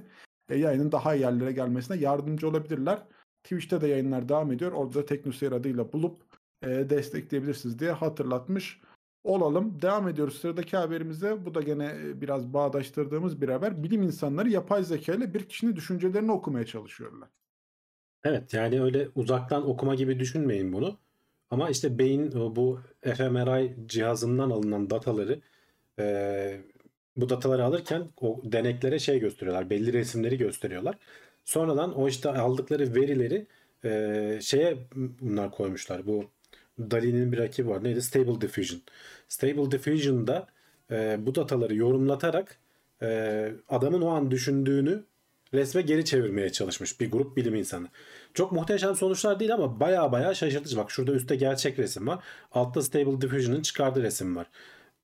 [0.50, 3.00] yayının daha iyi yerlere gelmesine yardımcı olabilirler.
[3.44, 4.72] Twitch'te de yayınlar devam ediyor.
[4.72, 6.22] Orada da Tekno Seyir adıyla bulup
[6.62, 8.82] e, destekleyebilirsiniz diye hatırlatmış
[9.24, 9.82] olalım.
[9.82, 11.46] Devam ediyoruz sıradaki haberimize.
[11.46, 13.84] Bu da gene e, biraz bağdaştırdığımız bir haber.
[13.84, 17.30] Bilim insanları yapay zeka ile bir kişinin düşüncelerini okumaya çalışıyorlar.
[18.24, 20.98] Evet yani öyle uzaktan okuma gibi düşünmeyin bunu.
[21.50, 25.42] Ama işte beyin bu fMRI cihazından alınan dataları
[26.00, 26.62] e,
[27.18, 29.70] bu dataları alırken o deneklere şey gösteriyorlar.
[29.70, 30.98] Belli resimleri gösteriyorlar.
[31.46, 33.48] Sonradan o işte aldıkları verileri
[33.86, 34.78] e, şeye
[35.22, 36.08] bunlar koymuşlar.
[36.08, 36.26] Bu
[36.80, 37.84] DALL-E'nin bir rakibi var.
[37.84, 38.02] Neydi?
[38.02, 38.82] Stable Diffusion.
[39.28, 40.48] Stable Diffusion'da
[40.92, 42.58] e, bu dataları yorumlatarak
[43.02, 45.04] e, adamın o an düşündüğünü
[45.54, 47.88] resme geri çevirmeye çalışmış bir grup bilim insanı.
[48.34, 50.78] Çok muhteşem sonuçlar değil ama baya baya şaşırtıcı.
[50.78, 52.24] Bak şurada üstte gerçek resim var.
[52.52, 54.48] Altta Stable Diffusion'ın çıkardığı resim var.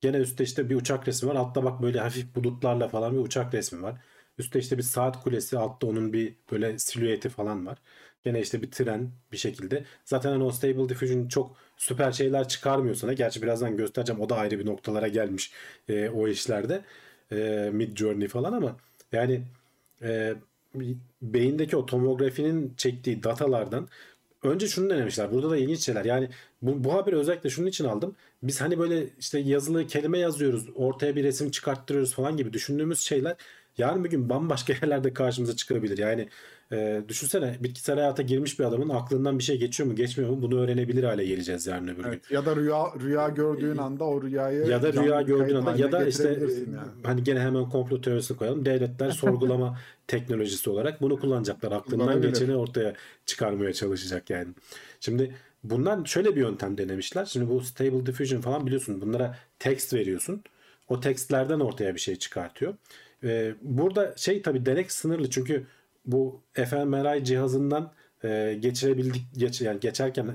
[0.02, 1.34] Gene üstte işte bir uçak resmi var.
[1.36, 4.00] Altta bak böyle hafif bulutlarla falan bir uçak resmi var.
[4.38, 5.58] Üstte işte bir saat kulesi.
[5.58, 7.78] Altta onun bir böyle silüeti falan var.
[8.24, 9.84] Gene işte bir tren bir şekilde.
[10.04, 13.12] Zaten hani o Stable Diffusion çok süper şeyler çıkarmıyor sana.
[13.12, 14.20] Gerçi birazdan göstereceğim.
[14.22, 15.52] O da ayrı bir noktalara gelmiş
[15.88, 16.84] e, o işlerde.
[17.32, 18.76] E, Mid Journey falan ama
[19.12, 19.42] yani
[20.02, 20.34] e,
[21.22, 23.88] beyindeki o tomografinin çektiği datalardan
[24.42, 25.32] önce şunu denemişler.
[25.32, 26.04] Burada da ilginç şeyler.
[26.04, 26.28] Yani
[26.62, 28.16] bu, bu haberi özellikle şunun için aldım.
[28.42, 33.36] Biz hani böyle işte yazılı kelime yazıyoruz, ortaya bir resim çıkarttırıyoruz falan gibi düşündüğümüz şeyler
[33.78, 35.98] yarın bir gün bambaşka yerlerde karşımıza çıkabilir.
[35.98, 36.28] Yani
[36.72, 40.60] e, düşünsene bitkisel hayata girmiş bir adamın aklından bir şey geçiyor mu geçmiyor mu bunu
[40.60, 42.08] öğrenebilir hale geleceğiz yarın öbür gün.
[42.08, 42.30] Evet.
[42.30, 46.06] Ya da rüya rüya gördüğün anda o rüyayı Ya da rüya gördüğün anda ya da
[46.06, 46.78] işte yani.
[47.02, 48.64] hani gene hemen komplo teorisini koyalım.
[48.64, 51.72] Devletler sorgulama teknolojisi olarak bunu kullanacaklar.
[51.72, 52.94] Aklından geçeni ortaya
[53.26, 54.48] çıkarmaya çalışacak yani.
[55.00, 55.34] Şimdi
[55.64, 57.24] bunlar şöyle bir yöntem denemişler.
[57.24, 60.42] Şimdi bu Stable Diffusion falan biliyorsun bunlara text veriyorsun.
[60.88, 62.74] O tekstlerden ortaya bir şey çıkartıyor.
[63.24, 65.66] Ee, burada şey tabii denek sınırlı çünkü
[66.06, 67.92] bu fMRI cihazından
[68.24, 70.26] e, geçirebildik geç, yani geçerken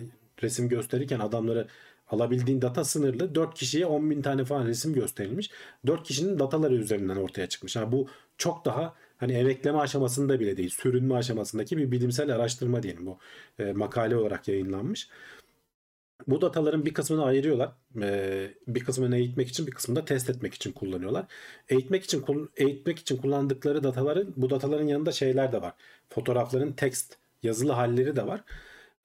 [0.43, 1.67] resim gösterirken adamları
[2.09, 3.35] alabildiğin data sınırlı.
[3.35, 5.51] 4 kişiye 10 bin tane falan resim gösterilmiş.
[5.87, 7.75] 4 kişinin dataları üzerinden ortaya çıkmış.
[7.75, 8.07] Yani bu
[8.37, 10.69] çok daha hani emekleme aşamasında bile değil.
[10.69, 13.17] Sürünme aşamasındaki bir bilimsel araştırma diyelim bu.
[13.59, 15.09] E, makale olarak yayınlanmış.
[16.27, 17.71] Bu dataların bir kısmını ayırıyorlar.
[18.01, 21.25] Ee, bir kısmını eğitmek için, bir kısmını da test etmek için kullanıyorlar.
[21.69, 22.25] Eğitmek için
[22.57, 25.73] eğitmek için kullandıkları dataların bu dataların yanında şeyler de var.
[26.09, 27.13] Fotoğrafların text,
[27.43, 28.43] yazılı halleri de var.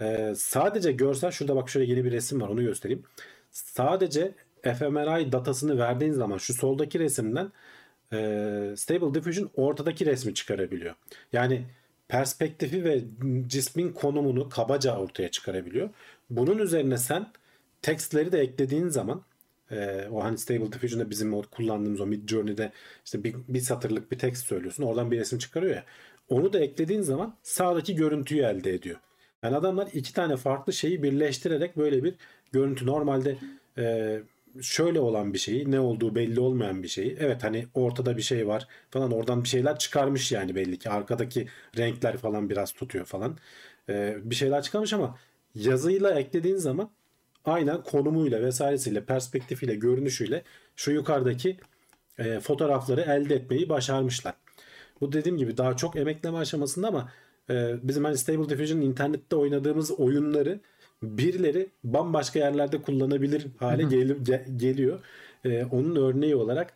[0.01, 3.03] Ee, sadece görsel şurada bak şöyle yeni bir resim var onu göstereyim.
[3.51, 7.53] Sadece fMRI datasını verdiğin zaman şu soldaki resimden
[8.13, 8.17] e,
[8.77, 10.95] Stable Diffusion ortadaki resmi çıkarabiliyor.
[11.33, 11.67] Yani
[12.09, 13.01] perspektifi ve
[13.47, 15.91] cismin konumunu kabaca ortaya çıkarabiliyor.
[16.31, 17.27] Bunun üzerine sen
[17.83, 19.23] tekstleri de eklediğin zaman
[19.71, 22.73] e, o hani Stable Diffusion'da bizim o kullandığımız o Mid Journey'de
[23.05, 24.83] işte bir, bir satırlık bir tekst söylüyorsun.
[24.83, 25.85] Oradan bir resim çıkarıyor ya.
[26.29, 28.97] Onu da eklediğin zaman sağdaki görüntüyü elde ediyor.
[29.43, 32.15] Yani adamlar iki tane farklı şeyi birleştirerek böyle bir
[32.53, 33.37] görüntü normalde
[33.79, 34.19] e,
[34.61, 38.47] şöyle olan bir şeyi ne olduğu belli olmayan bir şeyi evet hani ortada bir şey
[38.49, 41.49] var falan oradan bir şeyler çıkarmış yani belli ki arkadaki
[41.79, 43.39] renkler falan biraz tutuyor falan
[43.89, 45.19] e, bir şeyler çıkarmış ama
[45.55, 46.91] yazıyla eklediğin zaman
[47.45, 50.43] aynen konumuyla vesairesiyle perspektifiyle görünüşüyle
[50.77, 51.57] şu yukarıdaki
[52.19, 54.35] e, fotoğrafları elde etmeyi başarmışlar.
[55.01, 57.13] Bu dediğim gibi daha çok emekleme aşamasında ama
[57.51, 60.61] e, bizim hani Stable Diffusion internette oynadığımız oyunları
[61.03, 65.01] birileri bambaşka yerlerde kullanabilir hale gel- ge- geliyor.
[65.45, 66.75] E, onun örneği olarak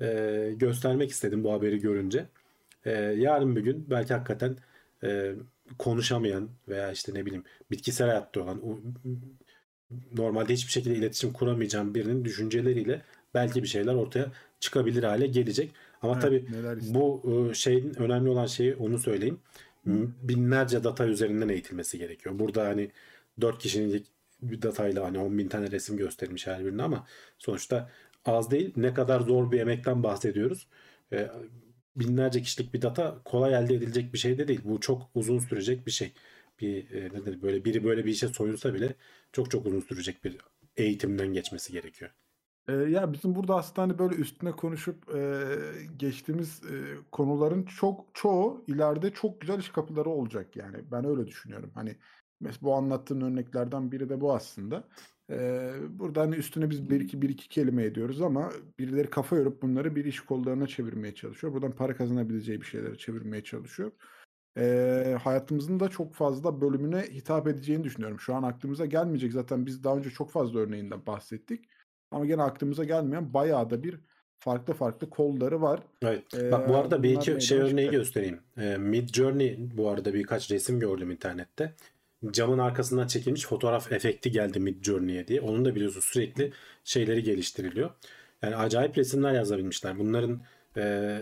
[0.00, 2.26] e, göstermek istedim bu haberi görünce.
[2.84, 4.56] E, yarın bir gün belki hakikaten
[5.04, 5.32] e,
[5.78, 8.60] konuşamayan veya işte ne bileyim bitkisel hayatta olan
[10.16, 13.02] normalde hiçbir şekilde iletişim kuramayacağım birinin düşünceleriyle
[13.34, 15.72] belki bir şeyler ortaya çıkabilir hale gelecek.
[16.02, 16.46] Ama evet, tabii
[16.94, 19.38] bu e, şeyin önemli olan şeyi onu söyleyeyim.
[20.22, 22.38] Binlerce data üzerinden eğitilmesi gerekiyor.
[22.38, 22.90] Burada hani
[23.40, 24.06] 4 kişinin
[24.42, 27.06] bir datayla hani 10 bin tane resim göstermiş her birine ama
[27.38, 27.90] sonuçta
[28.24, 28.72] az değil.
[28.76, 30.68] Ne kadar zor bir emekten bahsediyoruz.
[31.12, 31.30] E,
[31.96, 34.60] binlerce kişilik bir data kolay elde edilecek bir şey de değil.
[34.64, 36.12] Bu çok uzun sürecek bir şey.
[36.60, 38.94] Bir e, nedir böyle biri böyle bir işe soyunsa bile
[39.32, 40.36] çok çok uzun sürecek bir
[40.76, 42.10] eğitimden geçmesi gerekiyor.
[42.68, 45.44] Ee, ya bizim burada aslında hani böyle üstüne konuşup e,
[45.96, 46.74] geçtiğimiz e,
[47.12, 50.76] konuların çok çoğu ileride çok güzel iş kapıları olacak yani.
[50.92, 51.70] Ben öyle düşünüyorum.
[51.74, 51.96] Hani
[52.40, 54.84] mesela bu anlattığın örneklerden biri de bu aslında.
[55.30, 59.62] Ee, burada hani üstüne biz bir iki, bir iki kelime ediyoruz ama birileri kafa yorup
[59.62, 61.52] bunları bir iş kollarına çevirmeye çalışıyor.
[61.52, 63.92] Buradan para kazanabileceği bir şeylere çevirmeye çalışıyor.
[64.58, 68.20] Ee, hayatımızın da çok fazla bölümüne hitap edeceğini düşünüyorum.
[68.20, 69.32] Şu an aklımıza gelmeyecek.
[69.32, 71.64] Zaten biz daha önce çok fazla örneğinden bahsettik.
[72.10, 74.00] Ama gene aklımıza gelmeyen bayağı da bir
[74.38, 75.82] farklı farklı kolları var.
[76.02, 76.24] Evet.
[76.36, 77.98] Ee, Bak bu arada bir iki şey örneği çıktı.
[77.98, 78.40] göstereyim.
[78.56, 81.74] Ee, Mid Journey bu arada birkaç resim gördüm internette
[82.30, 85.40] camın arkasından çekilmiş fotoğraf efekti geldi Mid Journey'e diye.
[85.40, 86.52] Onun da biliyorsun sürekli
[86.84, 87.90] şeyleri geliştiriliyor.
[88.42, 89.98] Yani acayip resimler yazabilmişler.
[89.98, 90.40] Bunların
[90.76, 91.20] e,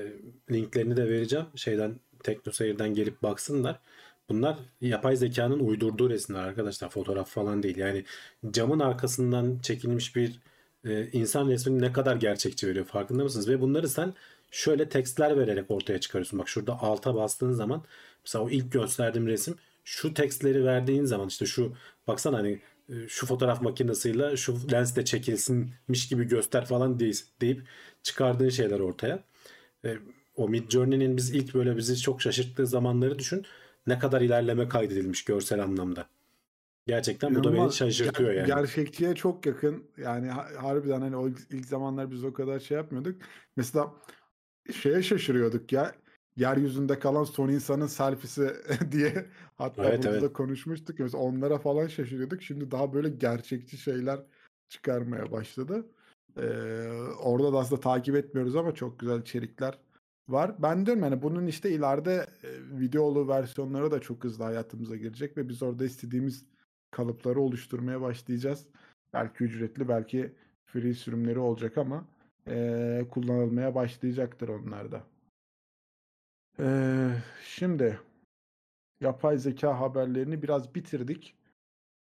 [0.51, 1.47] linklerini de vereceğim.
[1.57, 3.81] Şeyden TeknoSeyir'den gelip baksınlar.
[4.29, 6.89] Bunlar yapay zekanın uydurduğu resimler arkadaşlar.
[6.89, 7.77] Fotoğraf falan değil.
[7.77, 8.05] Yani
[8.51, 10.41] camın arkasından çekilmiş bir
[10.85, 13.49] e, insan resmini ne kadar gerçekçi veriyor farkında mısınız?
[13.49, 14.15] Ve bunları sen
[14.51, 16.39] şöyle tekstler vererek ortaya çıkarıyorsun.
[16.39, 17.85] Bak şurada alta bastığın zaman
[18.25, 21.73] mesela o ilk gösterdiğim resim şu tekstleri verdiğin zaman işte şu
[22.07, 27.01] baksana hani e, şu fotoğraf makinesiyle şu lensle çekilsinmiş gibi göster falan
[27.41, 27.63] deyip
[28.03, 29.25] çıkardığın şeyler ortaya.
[29.85, 29.97] E,
[30.37, 33.47] o Mid Journey'nin biz ilk böyle bizi çok şaşırttığı zamanları düşün.
[33.87, 36.07] Ne kadar ilerleme kaydedilmiş görsel anlamda.
[36.87, 38.47] Gerçekten bu da beni şaşırtıyor yani.
[38.47, 39.85] Gerçekçiye çok yakın.
[39.97, 40.31] Yani
[40.61, 43.23] harbiden hani o ilk zamanlar biz o kadar şey yapmıyorduk.
[43.57, 43.95] Mesela
[44.83, 45.95] şeye şaşırıyorduk ya
[46.37, 48.53] yeryüzünde kalan son insanın selfisi
[48.93, 49.27] diye
[49.57, 50.23] hatta evet, burada evet.
[50.23, 50.99] da konuşmuştuk.
[50.99, 52.43] Mesela onlara falan şaşırıyorduk.
[52.43, 54.21] Şimdi daha böyle gerçekçi şeyler
[54.69, 55.87] çıkarmaya başladı.
[56.37, 56.43] Ee,
[57.23, 59.79] orada da aslında takip etmiyoruz ama çok güzel içerikler
[60.29, 60.63] var.
[60.63, 65.49] Ben diyorum yani bunun işte ileride e, videolu versiyonları da çok hızlı hayatımıza girecek ve
[65.49, 66.45] biz orada istediğimiz
[66.91, 68.67] kalıpları oluşturmaya başlayacağız.
[69.13, 70.33] Belki ücretli belki
[70.67, 72.05] free sürümleri olacak ama
[72.49, 75.05] e, kullanılmaya başlayacaktır onlar da.
[76.61, 77.09] Ee,
[77.45, 78.01] şimdi
[79.01, 81.35] yapay zeka haberlerini biraz bitirdik.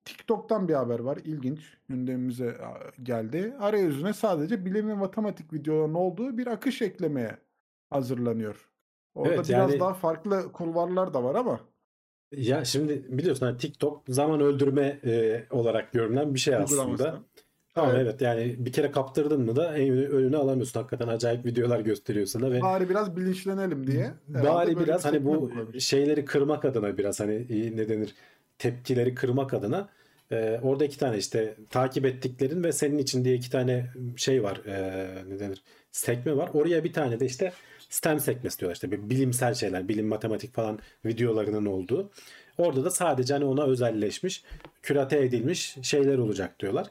[0.05, 1.19] TikTok'tan bir haber var.
[1.25, 1.79] İlginç.
[1.89, 2.57] Gündemimize
[3.03, 3.57] geldi.
[3.61, 7.37] Arayüzüne sadece bilim ve matematik videolarının olduğu bir akış eklemeye
[7.91, 8.71] hazırlanıyor.
[9.15, 9.81] Orada evet, biraz yani...
[9.81, 11.61] daha farklı kulvarlar da var ama.
[12.33, 17.23] Ya şimdi biliyorsun hani TikTok zaman öldürme e, olarak görünen bir şey aslında.
[17.75, 18.07] Tamam evet.
[18.07, 20.81] evet yani bir kere kaptırdın mı da önünü alamıyorsun.
[20.81, 24.15] Hakikaten acayip videolar gösteriyor sana ve bari biraz bilinçlenelim diye.
[24.29, 27.47] Bari biraz hani bu şeyleri kırmak adına biraz hani
[27.77, 28.15] ne denir
[28.59, 29.89] tepkileri kırmak adına
[30.33, 33.87] Ee, orada iki tane işte takip ettiklerin ve senin için diye iki tane
[34.17, 34.61] şey var.
[34.67, 35.63] Ee, ne denir?
[35.93, 36.51] Sekme var.
[36.55, 37.53] Oraya bir tane de işte
[37.89, 38.75] STEM sekmesi diyorlar.
[38.75, 42.11] İşte bilimsel şeyler, bilim, matematik falan videolarının olduğu.
[42.59, 44.45] Orada da sadece hani ona özelleşmiş,
[44.83, 46.87] kürate edilmiş şeyler olacak diyorlar.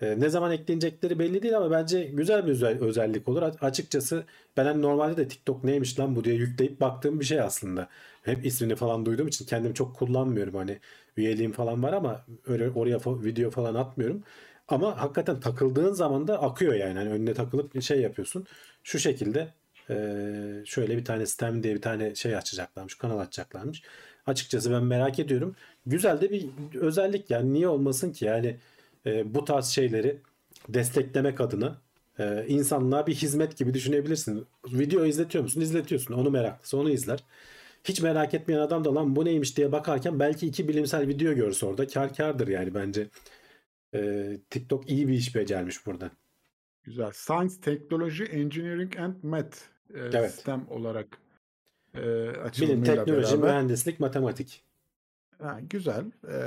[0.00, 3.42] Ee, ne zaman eklenecekleri belli değil ama bence güzel bir özel, özellik olur.
[3.60, 4.24] Açıkçası
[4.56, 7.88] ben hani normalde de TikTok neymiş lan bu diye yükleyip baktığım bir şey aslında.
[8.22, 10.54] Hep ismini falan duyduğum için kendimi çok kullanmıyorum.
[10.54, 10.78] Hani
[11.16, 14.22] üyeliğim falan var ama öyle oraya video falan atmıyorum.
[14.68, 16.98] Ama hakikaten takıldığın zaman da akıyor yani.
[16.98, 18.46] Hani önüne takılıp bir şey yapıyorsun.
[18.82, 19.48] Şu şekilde
[19.90, 22.94] eee, şöyle bir tane STEM diye bir tane şey açacaklarmış.
[22.94, 23.82] Kanal açacaklarmış.
[24.26, 25.56] Açıkçası ben merak ediyorum.
[25.86, 26.48] Güzel de bir
[26.80, 28.56] özellik yani niye olmasın ki yani
[29.06, 30.20] e, bu tarz şeyleri
[30.68, 31.78] desteklemek adına
[32.18, 34.46] e, insanlığa bir hizmet gibi düşünebilirsin.
[34.66, 35.60] Video izletiyor musun?
[35.60, 36.14] İzletiyorsun.
[36.14, 37.24] Onu meraklısı onu izler.
[37.84, 41.66] Hiç merak etmeyen adam da lan bu neymiş diye bakarken belki iki bilimsel video görse
[41.66, 43.08] orada kar kardır yani bence.
[43.94, 46.10] E, TikTok iyi bir iş becermiş burada.
[46.82, 47.10] Güzel.
[47.12, 49.56] Science, Technology, Engineering and Math
[49.94, 50.30] e, Evet.
[50.34, 51.06] sistem olarak
[51.94, 53.48] e, Bilim, açılımıyla teknoloji, beraber.
[53.50, 54.64] mühendislik, matematik.
[55.38, 56.04] Ha, güzel.
[56.28, 56.38] E,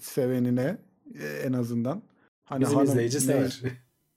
[0.00, 0.78] sevenine
[1.14, 2.02] e, en azından.
[2.44, 3.62] Hani Bizim hanım izleyici ne, sever.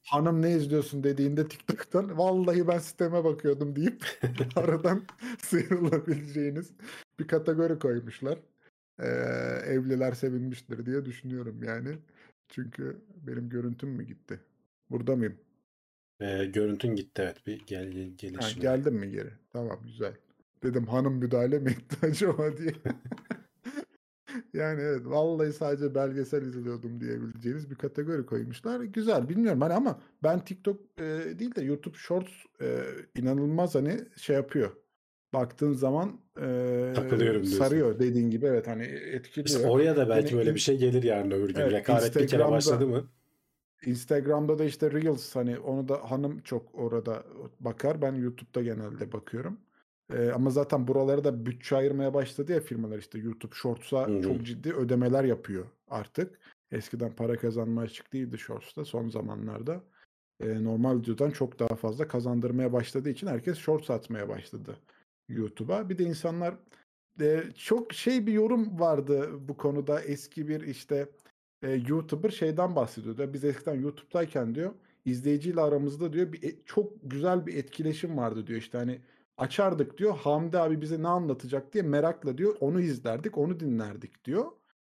[0.03, 4.05] hanım ne izliyorsun dediğinde TikTok'tan vallahi ben sisteme bakıyordum deyip
[4.55, 5.03] aradan
[5.41, 6.71] sıyrılabileceğiniz
[7.19, 8.39] bir kategori koymuşlar.
[8.99, 9.07] E,
[9.65, 11.97] evliler sevinmiştir diye düşünüyorum yani.
[12.49, 14.39] Çünkü benim görüntüm mü gitti?
[14.89, 15.37] Burada mıyım?
[16.19, 17.47] E, görüntün gitti evet.
[17.47, 19.29] Bir gel, gel, gelir Ha, geldim mi geri?
[19.53, 20.13] Tamam güzel.
[20.63, 22.73] Dedim hanım müdahale mi etti acaba diye.
[24.57, 28.81] yani evet vallahi sadece belgesel izliyordum diyebileceğiniz bir kategori koymuşlar.
[28.81, 31.03] Güzel bilmiyorum hani ama ben TikTok e,
[31.39, 32.31] değil de YouTube Shorts
[32.61, 32.79] e,
[33.17, 34.71] inanılmaz hani şey yapıyor.
[35.33, 37.57] Baktığın zaman e, Takılıyorum diyorsun.
[37.57, 39.45] sarıyor dediğin gibi evet hani etkiliyor.
[39.45, 41.61] İşte oraya da belki böyle bir şey gelir yarın öbür gün.
[41.61, 43.07] Evet, Rekabet bir kere başladı mı?
[43.85, 47.23] Instagram'da da işte Reels hani onu da hanım çok orada
[47.59, 48.01] bakar.
[48.01, 49.57] Ben YouTube'da genelde bakıyorum.
[50.13, 54.21] Ee, ama zaten buralara da bütçe ayırmaya başladı ya firmalar işte YouTube Shorts'a Hı hı.
[54.21, 56.39] çok ciddi ödemeler yapıyor artık.
[56.71, 59.83] Eskiden para kazanma açık değildi Shorts'ta son zamanlarda.
[60.43, 64.77] Ee, normal videodan çok daha fazla kazandırmaya başladığı için herkes Shorts atmaya başladı
[65.29, 65.89] YouTube'a.
[65.89, 66.55] Bir de insanlar
[67.21, 71.09] e, çok şey bir yorum vardı bu konuda eski bir işte
[71.63, 73.33] e, YouTuber şeyden bahsediyordu.
[73.33, 74.73] Biz eskiden YouTube'dayken diyor
[75.05, 78.59] izleyiciyle aramızda diyor bir e- çok güzel bir etkileşim vardı diyor.
[78.59, 78.99] İşte hani
[79.37, 80.17] açardık diyor.
[80.17, 82.55] Hamdi abi bize ne anlatacak diye merakla diyor.
[82.59, 84.45] Onu izlerdik, onu dinlerdik diyor.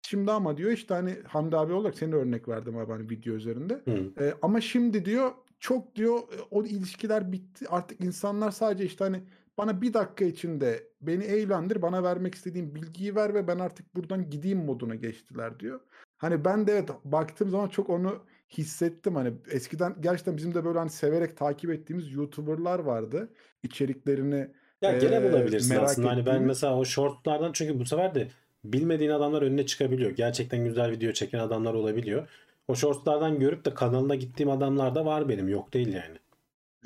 [0.03, 3.75] Şimdi ama diyor işte hani Hamdi abi olarak seni örnek verdim abi hani video üzerinde.
[3.85, 4.25] Hı.
[4.25, 6.21] E, ama şimdi diyor çok diyor
[6.51, 7.67] o ilişkiler bitti.
[7.69, 9.23] Artık insanlar sadece işte hani
[9.59, 14.31] bana bir dakika içinde beni eğlendir, bana vermek istediğin bilgiyi ver ve ben artık buradan
[14.31, 15.81] gideyim moduna geçtiler diyor.
[16.19, 18.19] Hani ben de evet baktığım zaman çok onu
[18.59, 19.15] hissettim.
[19.17, 23.33] Hani eskiden gerçekten bizim de böyle hani severek takip ettiğimiz YouTuber'lar vardı.
[23.63, 24.51] İçeriklerini
[24.83, 26.09] Ya gene Ee, bulabilirsin merak aslında.
[26.09, 28.29] Hani ben mesela o shortlardan çünkü bu sefer de
[28.65, 30.11] bilmediğin adamlar önüne çıkabiliyor.
[30.11, 32.29] Gerçekten güzel video çeken adamlar olabiliyor.
[32.69, 35.49] O shortlardan görüp de kanalına gittiğim adamlar da var benim.
[35.49, 36.19] Yok değil yani.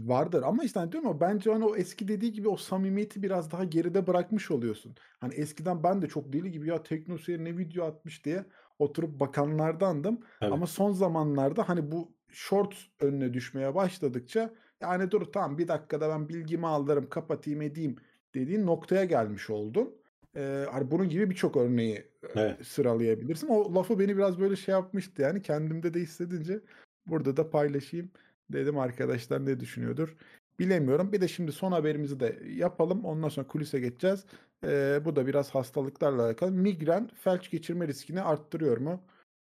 [0.01, 3.51] Vardır ama işte hani diyorum ya bence hani o eski dediği gibi o samimiyeti biraz
[3.51, 4.95] daha geride bırakmış oluyorsun.
[5.21, 8.45] Hani eskiden ben de çok deli gibi ya Teknoseyir ne video atmış diye
[8.79, 10.21] oturup bakanlardandım.
[10.41, 10.55] Tabii.
[10.55, 16.29] Ama son zamanlarda hani bu short önüne düşmeye başladıkça yani dur tamam bir dakikada ben
[16.29, 17.97] bilgimi alırım kapatayım edeyim
[18.35, 19.95] dediğin noktaya gelmiş oldun.
[20.37, 22.05] Ee, hani bunun gibi birçok örneği
[22.35, 22.67] Evet.
[22.67, 23.49] sıralayabilirsin.
[23.49, 26.61] O lafı beni biraz böyle şey yapmıştı yani kendimde de hissedince
[27.07, 28.11] burada da paylaşayım
[28.51, 30.17] dedim arkadaşlar ne düşünüyordur
[30.59, 31.13] bilemiyorum.
[31.13, 34.25] Bir de şimdi son haberimizi de yapalım ondan sonra kulise geçeceğiz.
[34.65, 36.51] Ee, bu da biraz hastalıklarla alakalı.
[36.51, 39.03] Migren felç geçirme riskini arttırıyor mu?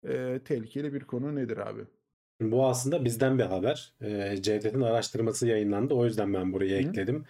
[0.08, 1.82] Ee, tehlikeli bir konu nedir abi?
[2.42, 3.94] Bu aslında bizden bir haber.
[4.02, 5.94] Ee, Cevdet'in araştırması yayınlandı.
[5.94, 6.90] O yüzden ben buraya Hı.
[6.90, 7.26] ekledim.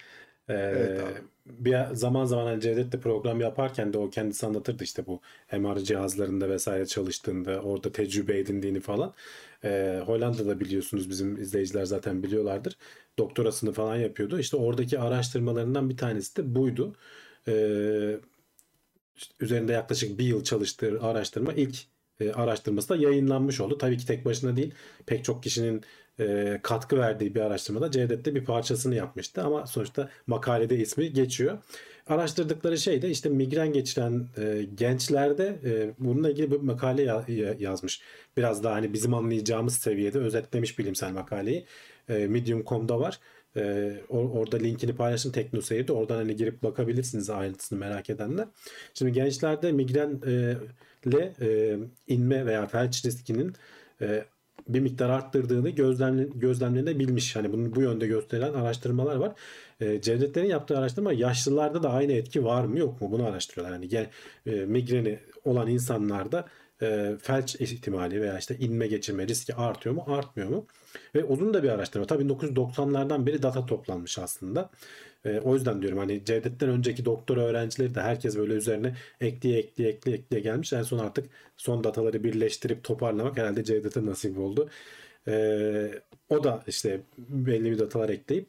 [0.49, 1.19] Ee, Evet abi.
[1.45, 6.49] bir zaman zaman hani Cevdet program yaparken de o kendisi anlatırdı işte bu MR cihazlarında
[6.49, 9.13] vesaire çalıştığında orada tecrübe edindiğini falan.
[9.63, 12.77] Ee, Hollanda'da biliyorsunuz bizim izleyiciler zaten biliyorlardır.
[13.19, 14.39] Doktorasını falan yapıyordu.
[14.39, 16.95] İşte oradaki araştırmalarından bir tanesi de buydu.
[17.47, 18.19] Ee,
[19.39, 21.75] üzerinde yaklaşık bir yıl çalıştığı araştırma ilk
[22.19, 23.77] e, araştırması da yayınlanmış oldu.
[23.77, 24.73] Tabii ki tek başına değil
[25.05, 25.83] pek çok kişinin
[26.19, 31.57] e, katkı verdiği bir araştırmada Cevdet de bir parçasını yapmıştı ama sonuçta makalede ismi geçiyor.
[32.07, 37.25] Araştırdıkları şey de işte migren geçiren e, gençlerde e, bununla ilgili bir makale ya-
[37.59, 38.01] yazmış.
[38.37, 41.65] Biraz daha hani bizim anlayacağımız seviyede özetlemiş bilimsel makaleyi.
[42.09, 43.19] E, Medium.com'da var.
[43.55, 43.61] E,
[44.09, 45.93] or- orada linkini paylaştım TeknoSeyir'de.
[45.93, 48.47] Oradan hani girip bakabilirsiniz ayrıntısını merak edenler.
[48.93, 51.77] Şimdi gençlerde migrenle e,
[52.07, 53.53] inme veya felç riskinin
[54.01, 54.25] e,
[54.67, 57.35] bir miktar arttırdığını gözlemle, gözlemlenebilmiş.
[57.35, 59.33] Hani bunu bu yönde gösteren araştırmalar var.
[59.79, 63.73] E, Cevdetlerin yaptığı araştırma yaşlılarda da aynı etki var mı yok mu bunu araştırıyorlar.
[63.73, 64.09] Yani gel,
[64.45, 66.47] e, migreni olan insanlarda
[66.81, 70.65] e, felç ihtimali veya işte inme geçirme riski artıyor mu artmıyor mu?
[71.15, 72.05] Ve uzun da bir araştırma.
[72.05, 74.69] Tabii 1990'lardan beri data toplanmış aslında.
[75.25, 79.89] E, o yüzden diyorum hani Cevdet'ten önceki doktora öğrencileri de herkes böyle üzerine ekleye ekleye
[79.89, 80.73] ekleye ekleye gelmiş.
[80.73, 84.69] En son artık son dataları birleştirip toparlamak herhalde Cevdet'e nasip oldu.
[85.27, 85.91] E,
[86.29, 88.47] o da işte belli bir datalar ekleyip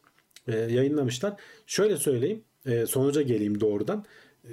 [0.49, 1.35] e, yayınlamışlar.
[1.67, 4.05] Şöyle söyleyeyim e, sonuca geleyim doğrudan.
[4.45, 4.53] E,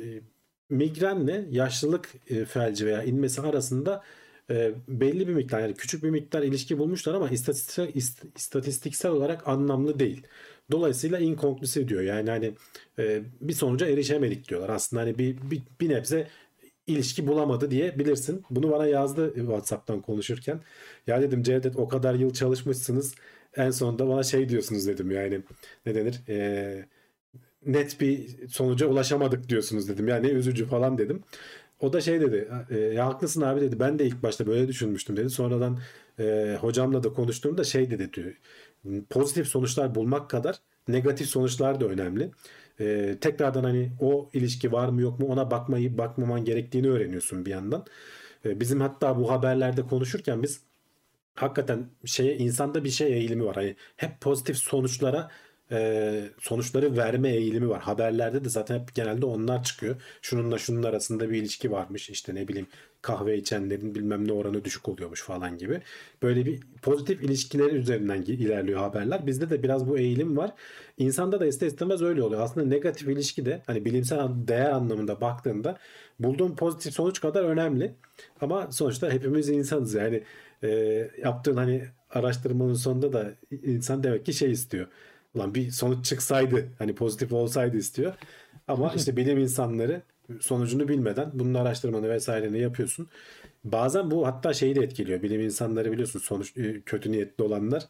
[0.69, 4.03] migrenle yaşlılık e, felci veya inmesi arasında
[4.49, 9.47] e, belli bir miktar yani küçük bir miktar ilişki bulmuşlar ama istatistik, ist- istatistiksel olarak
[9.47, 10.27] anlamlı değil.
[10.71, 12.01] Dolayısıyla inkonklusif diyor.
[12.01, 12.53] Yani hani
[12.99, 14.69] e, bir sonuca erişemedik diyorlar.
[14.69, 16.27] Aslında hani bir, bir, bir nebze
[16.87, 18.43] ilişki bulamadı diye bilirsin.
[18.49, 20.61] Bunu bana yazdı WhatsApp'tan konuşurken.
[21.07, 23.15] Ya dedim Cevdet o kadar yıl çalışmışsınız.
[23.57, 25.41] En sonunda bana şey diyorsunuz dedim yani
[25.85, 26.21] ne denir?
[26.29, 26.85] E,
[27.65, 30.07] net bir sonuca ulaşamadık diyorsunuz dedim.
[30.07, 31.23] Yani üzücü falan dedim.
[31.81, 32.49] O da şey dedi.
[32.69, 33.79] E, ya haklısın abi dedi.
[33.79, 35.29] Ben de ilk başta böyle düşünmüştüm dedi.
[35.29, 35.79] Sonradan
[36.19, 38.33] e, hocamla da konuştuğumda şey dedi diyor.
[39.09, 42.31] Pozitif sonuçlar bulmak kadar negatif sonuçlar da önemli.
[42.79, 47.51] E, tekrardan hani o ilişki var mı yok mu ona bakmayı bakmaman gerektiğini öğreniyorsun bir
[47.51, 47.85] yandan.
[48.45, 50.61] E, bizim hatta bu haberlerde konuşurken biz
[51.35, 53.55] hakikaten şeye insanda bir şey eğilimi var.
[53.55, 55.31] Hani hep pozitif sonuçlara
[55.71, 57.81] e, sonuçları verme eğilimi var.
[57.81, 59.95] Haberlerde de zaten hep genelde onlar çıkıyor.
[60.21, 62.09] Şununla şunun arasında bir ilişki varmış.
[62.09, 62.67] İşte ne bileyim
[63.01, 65.81] kahve içenlerin bilmem ne oranı düşük oluyormuş falan gibi.
[66.21, 69.27] Böyle bir pozitif ilişkiler üzerinden ilerliyor haberler.
[69.27, 70.51] Bizde de biraz bu eğilim var.
[70.97, 72.41] İnsanda da ister istemez öyle oluyor.
[72.41, 75.77] Aslında negatif ilişki de hani bilimsel değer anlamında baktığında
[76.19, 77.95] bulduğun pozitif sonuç kadar önemli.
[78.41, 80.23] Ama sonuçta hepimiz insanız yani
[80.63, 80.69] e,
[81.23, 83.33] yaptığın hani araştırmanın sonunda da
[83.63, 84.87] insan demek ki şey istiyor.
[85.37, 88.13] Ulan bir sonuç çıksaydı hani pozitif olsaydı istiyor.
[88.67, 90.01] Ama işte bilim insanları
[90.39, 93.09] sonucunu bilmeden bunun araştırmanı vesaireni yapıyorsun.
[93.63, 95.23] Bazen bu hatta şeyi de etkiliyor.
[95.23, 96.53] Bilim insanları biliyorsun sonuç
[96.85, 97.83] kötü niyetli olanlar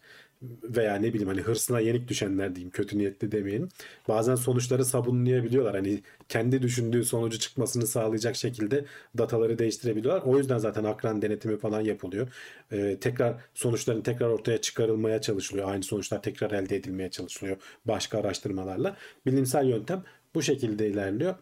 [0.63, 3.69] veya ne bileyim hani hırsına yenik düşenler diyeyim kötü niyetli demeyelim.
[4.07, 5.75] Bazen sonuçları sabunlayabiliyorlar.
[5.75, 8.85] Hani kendi düşündüğü sonucu çıkmasını sağlayacak şekilde
[9.17, 10.21] dataları değiştirebiliyorlar.
[10.21, 12.27] O yüzden zaten akran denetimi falan yapılıyor.
[12.71, 15.69] Ee, tekrar sonuçların tekrar ortaya çıkarılmaya çalışılıyor.
[15.69, 18.97] Aynı sonuçlar tekrar elde edilmeye çalışılıyor başka araştırmalarla.
[19.25, 20.03] Bilimsel yöntem
[20.35, 21.35] bu şekilde ilerliyor.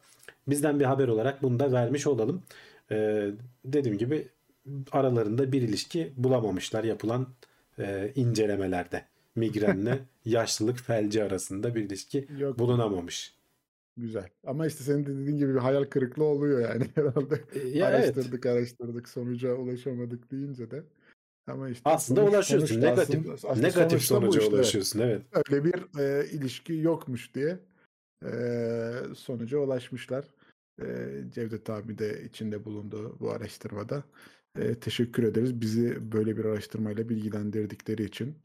[0.48, 2.44] Bizden bir haber olarak bunu da vermiş olalım.
[2.92, 3.32] Ee,
[3.66, 4.28] dediğim gibi
[4.92, 7.28] aralarında bir ilişki bulamamışlar yapılan
[7.80, 9.06] e, incelemelerde.
[9.36, 12.60] Migrenle yaşlılık felci arasında bir ilişki Yok.
[12.60, 13.36] bulunamamış.
[13.98, 14.30] Güzel.
[14.48, 17.42] Ama işte senin de dediğin gibi bir hayal kırıklığı oluyor yani herhalde.
[17.54, 18.04] E, Ya evet.
[18.18, 20.84] araştırdık araştırdık sonuca ulaşamadık deyince de.
[21.48, 22.68] Ama işte Aslında sonuç- ulaşıyorsun.
[22.68, 24.56] sonuçta Negatif aslında- negatif sonuca işte.
[24.56, 25.00] ulaşıyorsun.
[25.00, 25.22] Evet.
[25.34, 27.60] Öyle bir e, ilişki yokmuş diye
[28.26, 28.32] e,
[29.16, 30.26] sonuca ulaşmışlar.
[30.82, 30.86] E,
[31.30, 34.04] Cevdet abi de içinde bulundu bu araştırmada.
[34.60, 38.36] E, teşekkür ederiz bizi böyle bir araştırmayla bilgilendirdikleri için.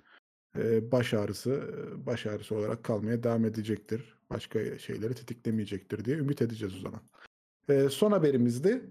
[0.59, 1.62] E, baş ağrısı
[2.07, 4.15] baş ağrısı olarak kalmaya devam edecektir.
[4.31, 7.01] Başka şeyleri tetiklemeyecektir diye ümit edeceğiz o zaman.
[7.69, 8.82] E, son haberimizdi.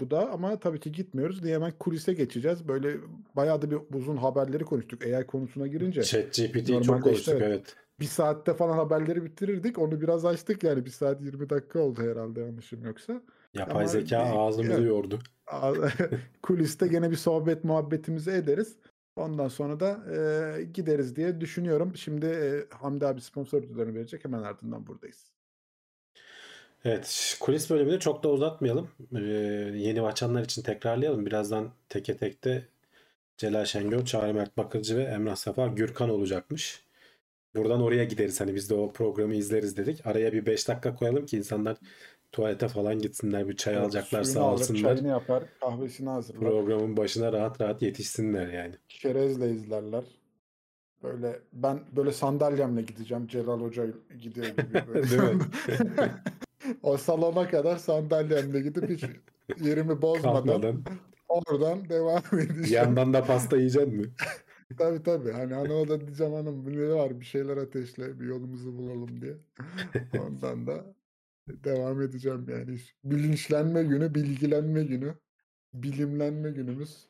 [0.00, 2.68] Bu da ama tabii ki gitmiyoruz diye hemen kulise geçeceğiz.
[2.68, 2.96] Böyle
[3.36, 6.02] bayağı da bir uzun haberleri konuştuk AI konusuna girince.
[6.02, 7.76] ChatGPT'yi çok konuştuk işte evet.
[8.00, 9.78] Bir saatte falan haberleri bitirirdik.
[9.78, 10.84] Onu biraz açtık yani.
[10.84, 13.22] Bir saat 20 dakika oldu herhalde yanlışım yoksa.
[13.54, 14.88] Yapay Ama zeka bir- ağzımızı evet.
[14.88, 15.18] yordu.
[16.42, 18.76] Kuliste gene bir sohbet muhabbetimizi ederiz.
[19.16, 20.04] Ondan sonra da
[20.58, 21.96] e, gideriz diye düşünüyorum.
[21.96, 24.24] Şimdi e, Hamdi abi sponsor ödüllerini verecek.
[24.24, 25.32] Hemen ardından buradayız.
[26.84, 28.88] Evet, kulis bölümünü çok da uzatmayalım.
[29.16, 29.18] Ee,
[29.76, 31.26] yeni açanlar için tekrarlayalım.
[31.26, 32.68] Birazdan teke tekte
[33.36, 36.84] Celal Şengör, Çağrı Mert Bakırcı ve Emrah Safa Gürkan olacakmış.
[37.56, 38.40] Buradan oraya gideriz.
[38.40, 40.06] Hani biz de o programı izleriz dedik.
[40.06, 41.76] Araya bir 5 dakika koyalım ki insanlar
[42.32, 43.48] tuvalete falan gitsinler.
[43.48, 44.80] Bir çay alacaklar sağ alır, olsunlar.
[44.96, 46.40] Çayını yapar, kahvesini hazırlar.
[46.40, 48.74] Programın başına rahat rahat yetişsinler yani.
[48.88, 50.04] Çerezle izlerler.
[51.02, 53.26] Böyle ben böyle sandalyemle gideceğim.
[53.26, 53.86] Celal Hoca
[54.22, 54.82] gidiyor gibi.
[54.88, 55.10] Böyle.
[55.10, 55.42] Değil mi?
[56.82, 59.04] o salona kadar sandalyemle gidip hiç
[59.60, 60.84] yerimi bozmadan Kalkmadan.
[61.28, 62.64] oradan devam edeceğim.
[62.70, 64.04] yandan da pasta yiyecek mi?
[64.78, 65.30] Tabii tabii.
[65.32, 69.36] Hani hanıma da diyeceğim hanım bu ne var bir şeyler ateşle bir yolumuzu bulalım diye.
[70.12, 70.94] Ondan da
[71.48, 72.78] devam edeceğim yani.
[73.04, 75.14] Bilinçlenme günü, bilgilenme günü,
[75.74, 77.08] bilimlenme günümüz.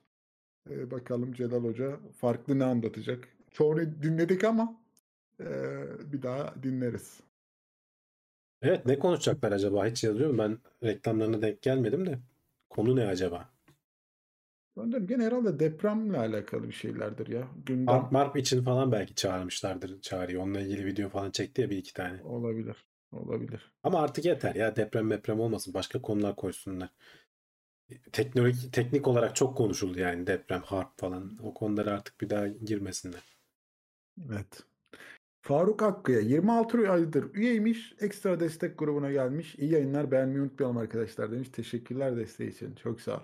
[0.71, 3.29] Ee, bakalım Celal Hoca farklı ne anlatacak.
[3.53, 4.83] Çoğunu dinledik ama
[5.41, 5.47] e,
[6.13, 7.21] bir daha dinleriz.
[8.63, 9.87] Evet ne konuşacaklar acaba?
[9.87, 10.39] Hiç yazıyor mu?
[10.39, 12.19] Ben reklamlarına denk gelmedim de.
[12.71, 13.52] Konu ne acaba?
[14.77, 17.49] Diyorum gene herhalde depremle alakalı bir şeylerdir ya.
[17.67, 20.41] Gündem Marp Marp için falan belki çağırmışlardır çağrıyı.
[20.41, 22.23] Onunla ilgili video falan çekti ya bir iki tane.
[22.23, 22.85] olabilir.
[23.13, 23.73] Olabilir.
[23.83, 25.75] Ama artık yeter ya deprem deprem olmasın.
[25.75, 26.89] Başka konular koysunlar.
[28.13, 31.39] Teknoloji, teknik olarak çok konuşuldu yani deprem, harp falan.
[31.43, 33.23] O konulara artık bir daha girmesinler.
[34.31, 34.63] Evet.
[35.43, 37.95] Faruk Hakkı'ya 26 aydır üyeymiş.
[38.01, 39.55] Ekstra destek grubuna gelmiş.
[39.55, 41.49] İyi yayınlar beğenmeyi unutmayalım arkadaşlar demiş.
[41.49, 42.75] Teşekkürler desteği için.
[42.75, 43.23] Çok sağ ol.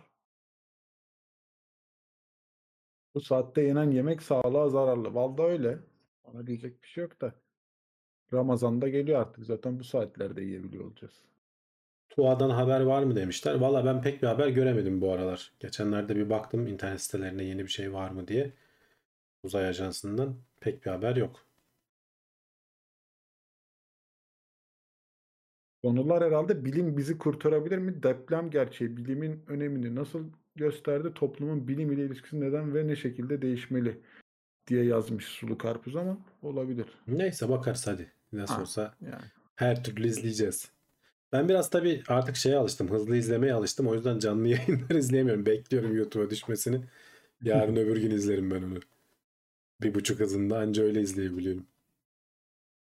[3.19, 5.15] Bu saatte yenen yemek sağlığa zararlı.
[5.15, 5.79] Vallahi öyle.
[6.25, 7.35] Ona diyecek bir şey yok da.
[8.33, 9.45] Ramazan'da geliyor artık.
[9.45, 11.23] Zaten bu saatlerde yiyebiliyor olacağız.
[12.11, 13.55] TUA'dan haber var mı demişler.
[13.55, 15.53] Valla ben pek bir haber göremedim bu aralar.
[15.61, 18.53] Geçenlerde bir baktım internet sitelerine yeni bir şey var mı diye.
[19.43, 21.47] Uzay Ajansı'ndan pek bir haber yok.
[25.83, 28.03] Konular herhalde bilim bizi kurtarabilir mi?
[28.03, 30.25] Deprem gerçeği bilimin önemini nasıl
[30.59, 31.13] gösterdi?
[31.15, 34.01] Toplumun bilim ile ilişkisi neden ve ne şekilde değişmeli
[34.67, 36.87] diye yazmış Sulu Karpuz ama olabilir.
[37.09, 38.13] Neyse bakarız hadi.
[38.33, 38.61] Nasıl Ha.
[38.63, 39.25] olsa Yani.
[39.57, 40.71] her türlü izleyeceğiz.
[41.33, 42.91] Ben biraz tabii artık şeye alıştım.
[42.91, 43.87] Hızlı izlemeye alıştım.
[43.87, 45.47] O yüzden canlı yayınlar izleyemiyorum.
[45.47, 46.81] Bekliyorum YouTube'a düşmesini.
[47.43, 48.79] Yarın öbür gün izlerim ben onu.
[49.83, 51.67] Bir buçuk hızında anca öyle izleyebiliyorum.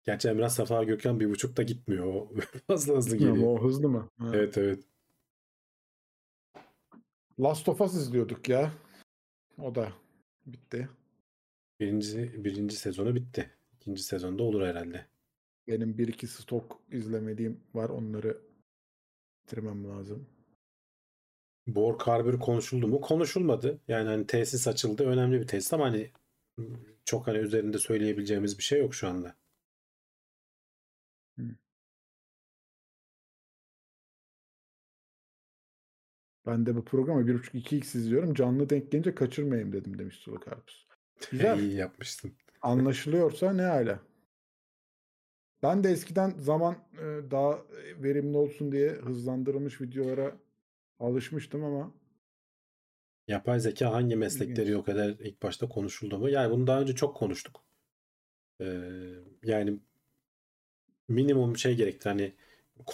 [0.04, 2.04] Gerçi Emrah Safa Gökhan bir buçukta gitmiyor.
[2.06, 2.32] O
[2.66, 3.46] fazla hızlı Ama geliyor.
[3.60, 4.08] o hızlı mı?
[4.18, 4.30] Ha.
[4.34, 4.84] Evet evet.
[7.40, 8.72] Last of Us izliyorduk ya.
[9.58, 9.92] O da
[10.46, 10.88] bitti.
[11.80, 13.50] Birinci, birinci sezonu bitti.
[13.76, 15.06] İkinci sezonda olur herhalde.
[15.68, 17.88] Benim bir iki stok izlemediğim var.
[17.88, 18.40] Onları
[19.42, 20.26] bitirmem lazım.
[21.66, 23.00] Bor Harbor konuşuldu mu?
[23.00, 23.80] Konuşulmadı.
[23.88, 25.04] Yani hani tesis açıldı.
[25.04, 26.10] Önemli bir tesis ama hani
[27.04, 29.36] çok hani üzerinde söyleyebileceğimiz bir şey yok şu anda.
[36.46, 38.34] Ben de bu programı 1.5-2x izliyorum.
[38.34, 40.86] Canlı denk gelince kaçırmayayım dedim demiş Sulu Karpuz.
[41.30, 41.58] Güzel.
[41.60, 42.32] İyi yapmışsın.
[42.62, 44.00] Anlaşılıyorsa ne hala.
[45.62, 47.62] Ben de eskiden zaman e, daha
[47.98, 50.36] verimli olsun diye hızlandırılmış videolara
[50.98, 51.92] alışmıştım ama
[53.28, 56.28] Yapay zeka hangi meslekleri yok eder ilk başta konuşuldu mu?
[56.28, 57.64] Yani bunu daha önce çok konuştuk.
[58.60, 58.64] Ee,
[59.42, 59.78] yani
[61.08, 62.32] minimum şey gerektir hani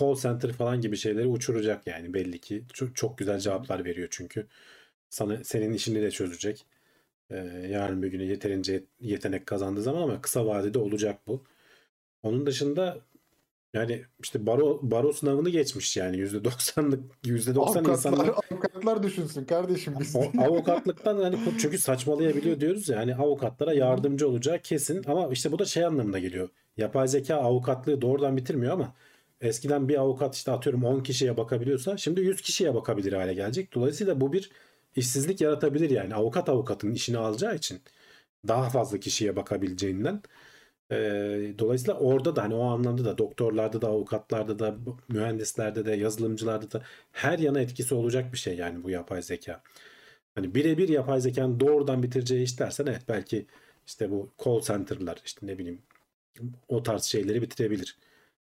[0.01, 2.65] call center falan gibi şeyleri uçuracak yani belli ki.
[2.73, 4.47] Çok, çok güzel cevaplar veriyor çünkü.
[5.11, 6.67] Sana senin işini de çözecek.
[7.31, 7.37] Ee,
[7.71, 11.45] yarın bir güne yeterince yetenek kazandığı zaman ama kısa vadede olacak bu.
[12.23, 13.01] Onun dışında
[13.75, 20.17] yani işte baro baro sınavını geçmiş yani %90'lık %90 insanlar avukatlar, avukatlar düşünsün kardeşim biz.
[20.17, 25.59] o, avukatlıktan hani çünkü saçmalayabiliyor diyoruz ya hani avukatlara yardımcı olacağı kesin ama işte bu
[25.59, 26.49] da şey anlamına geliyor.
[26.77, 28.95] Yapay zeka avukatlığı doğrudan bitirmiyor ama
[29.41, 33.75] eskiden bir avukat işte atıyorum 10 kişiye bakabiliyorsa şimdi 100 kişiye bakabilir hale gelecek.
[33.75, 34.51] Dolayısıyla bu bir
[34.97, 37.81] işsizlik yaratabilir yani avukat avukatın işini alacağı için
[38.49, 40.23] daha fazla kişiye bakabileceğinden.
[40.93, 44.77] Ee, dolayısıyla orada da hani o anlamda da doktorlarda da avukatlarda da
[45.09, 49.63] mühendislerde de yazılımcılarda da her yana etkisi olacak bir şey yani bu yapay zeka.
[50.35, 53.47] Hani birebir yapay zekanın doğrudan bitireceği iş dersen evet belki
[53.87, 55.83] işte bu call center'lar işte ne bileyim
[56.69, 57.97] o tarz şeyleri bitirebilir.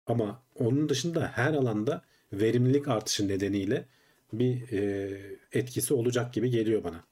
[0.08, 2.02] Ama onun dışında her alanda
[2.34, 3.86] verimlilik artışı nedeniyle
[4.34, 5.18] bir e,
[5.52, 7.04] etkisi olacak gibi geliyor bana.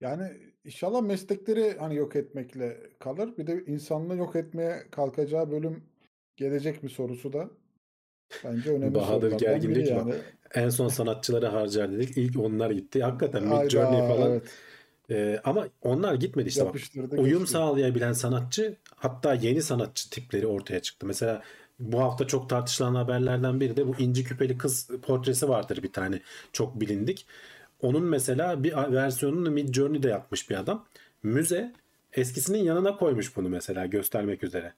[0.00, 0.32] Yani
[0.64, 3.36] inşallah meslekleri hani yok etmekle kalır.
[3.38, 5.84] Bir de insanlığı yok etmeye kalkacağı bölüm
[6.36, 7.50] gelecek mi sorusu da
[8.44, 10.22] bence önemli Bahadır sorulardan Gergin biri diyor ki bak, yani.
[10.54, 12.16] En son sanatçıları harcar dedik.
[12.16, 13.02] İlk onlar gitti.
[13.02, 14.30] Hakikaten Hayda, Midjourney falan.
[14.30, 14.71] evet.
[15.10, 16.66] E, ama onlar gitmedi işte bak.
[16.66, 17.52] Yapıştırdı Uyum geçti.
[17.52, 21.06] sağlayabilen sanatçı hatta yeni sanatçı tipleri ortaya çıktı.
[21.06, 21.42] Mesela
[21.78, 26.20] bu hafta çok tartışılan haberlerden biri de bu inci küpeli kız portresi vardır bir tane
[26.52, 27.26] çok bilindik.
[27.82, 30.86] Onun mesela bir versiyonunu Midjourney'de yapmış bir adam.
[31.22, 31.72] Müze
[32.12, 34.72] eskisinin yanına koymuş bunu mesela göstermek üzere.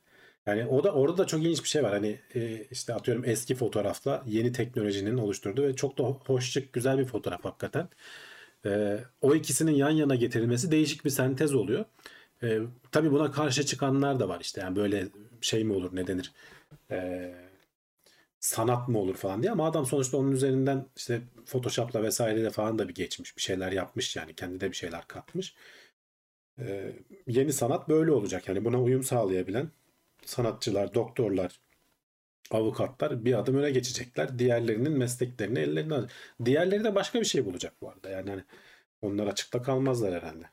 [0.47, 1.93] Yani o da orada da çok ilginç bir şey var.
[1.93, 7.05] Hani e, işte atıyorum eski fotoğrafla yeni teknolojinin oluşturduğu ve çok da hoşçuk güzel bir
[7.05, 7.89] fotoğraf hakikaten.
[8.67, 11.85] E, o ikisinin yan yana getirilmesi değişik bir sentez oluyor.
[12.43, 12.61] E,
[12.93, 14.61] tabii buna karşı çıkanlar da var işte.
[14.61, 15.09] Yani böyle
[15.41, 16.33] şey mi olur ne denir?
[16.91, 17.31] E,
[18.41, 22.89] sanat mı olur falan diye ama adam sonuçta onun üzerinden işte Photoshop'la vesaireyle falan da
[22.89, 25.55] bir geçmiş bir şeyler yapmış yani kendi de bir şeyler katmış.
[26.59, 26.93] Ee,
[27.27, 29.71] yeni sanat böyle olacak yani buna uyum sağlayabilen
[30.25, 31.61] sanatçılar, doktorlar,
[32.51, 34.39] avukatlar bir adım öne geçecekler.
[34.39, 36.09] Diğerlerinin mesleklerini ellerinden.
[36.45, 38.45] Diğerleri de başka bir şey bulacak bu arada yani hani
[39.03, 40.45] onlar açıkta kalmazlar herhalde.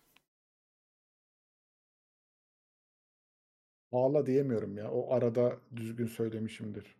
[3.91, 4.91] Ağla diyemiyorum ya.
[4.91, 6.95] O arada düzgün söylemişimdir.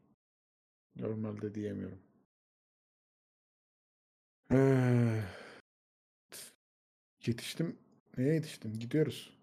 [0.96, 2.00] Normalde diyemiyorum.
[4.52, 5.24] Ee,
[7.26, 7.78] yetiştim.
[8.18, 8.80] Neye yetiştim?
[8.80, 9.41] Gidiyoruz.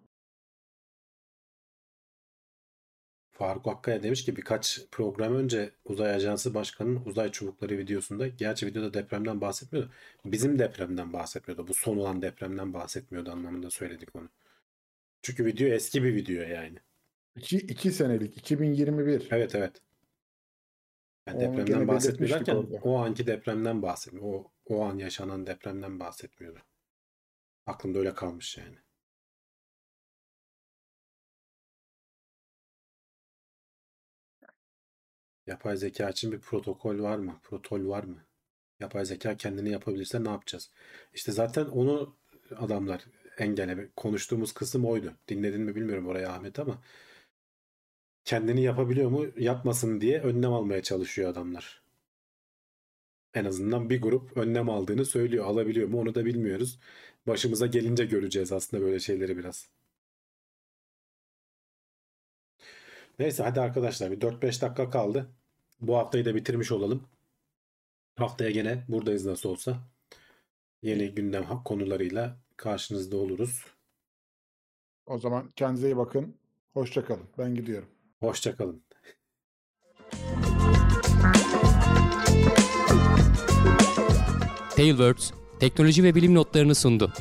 [3.39, 8.93] Faruk Akkaya demiş ki birkaç program önce Uzay Ajansı Başkanı'nın uzay çubukları videosunda gerçi videoda
[8.93, 9.91] depremden bahsetmiyordu.
[10.25, 11.67] Bizim depremden bahsetmiyordu.
[11.67, 14.29] Bu son olan depremden bahsetmiyordu anlamında söyledik onu.
[15.21, 16.77] Çünkü video eski bir video yani.
[17.35, 18.37] İki, iki senelik.
[18.37, 19.27] 2021.
[19.31, 19.81] Evet evet.
[21.27, 21.87] Yani depremden
[22.55, 22.77] orada.
[22.83, 24.27] o anki depremden bahsetmiyor.
[24.27, 26.59] O, o an yaşanan depremden bahsetmiyordu.
[27.65, 28.77] Aklımda öyle kalmış yani.
[35.49, 37.39] Yapay zeka için bir protokol var mı?
[37.43, 38.17] Protol var mı?
[38.79, 40.71] Yapay zeka kendini yapabilirse ne yapacağız?
[41.13, 42.15] İşte zaten onu
[42.57, 43.05] adamlar
[43.37, 43.89] engelleme.
[43.95, 45.13] Konuştuğumuz kısım oydu.
[45.27, 46.81] Dinledin mi bilmiyorum oraya Ahmet ama
[48.25, 49.25] kendini yapabiliyor mu?
[49.37, 51.83] Yapmasın diye önlem almaya çalışıyor adamlar.
[53.33, 55.45] En azından bir grup önlem aldığını söylüyor.
[55.45, 56.79] Alabiliyor mu onu da bilmiyoruz.
[57.27, 59.69] Başımıza gelince göreceğiz aslında böyle şeyleri biraz.
[63.19, 65.29] Neyse hadi arkadaşlar bir 4-5 dakika kaldı.
[65.81, 67.03] Bu haftayı da bitirmiş olalım.
[68.15, 69.77] Haftaya gene buradayız nasıl olsa.
[70.81, 73.65] Yeni gündem konularıyla karşınızda oluruz.
[75.05, 76.35] O zaman kendinize iyi bakın.
[76.73, 77.25] Hoşça kalın.
[77.37, 77.89] Ben gidiyorum.
[78.19, 78.83] Hoşçakalın.
[84.75, 87.13] Tailwords teknoloji ve bilim notlarını sundu.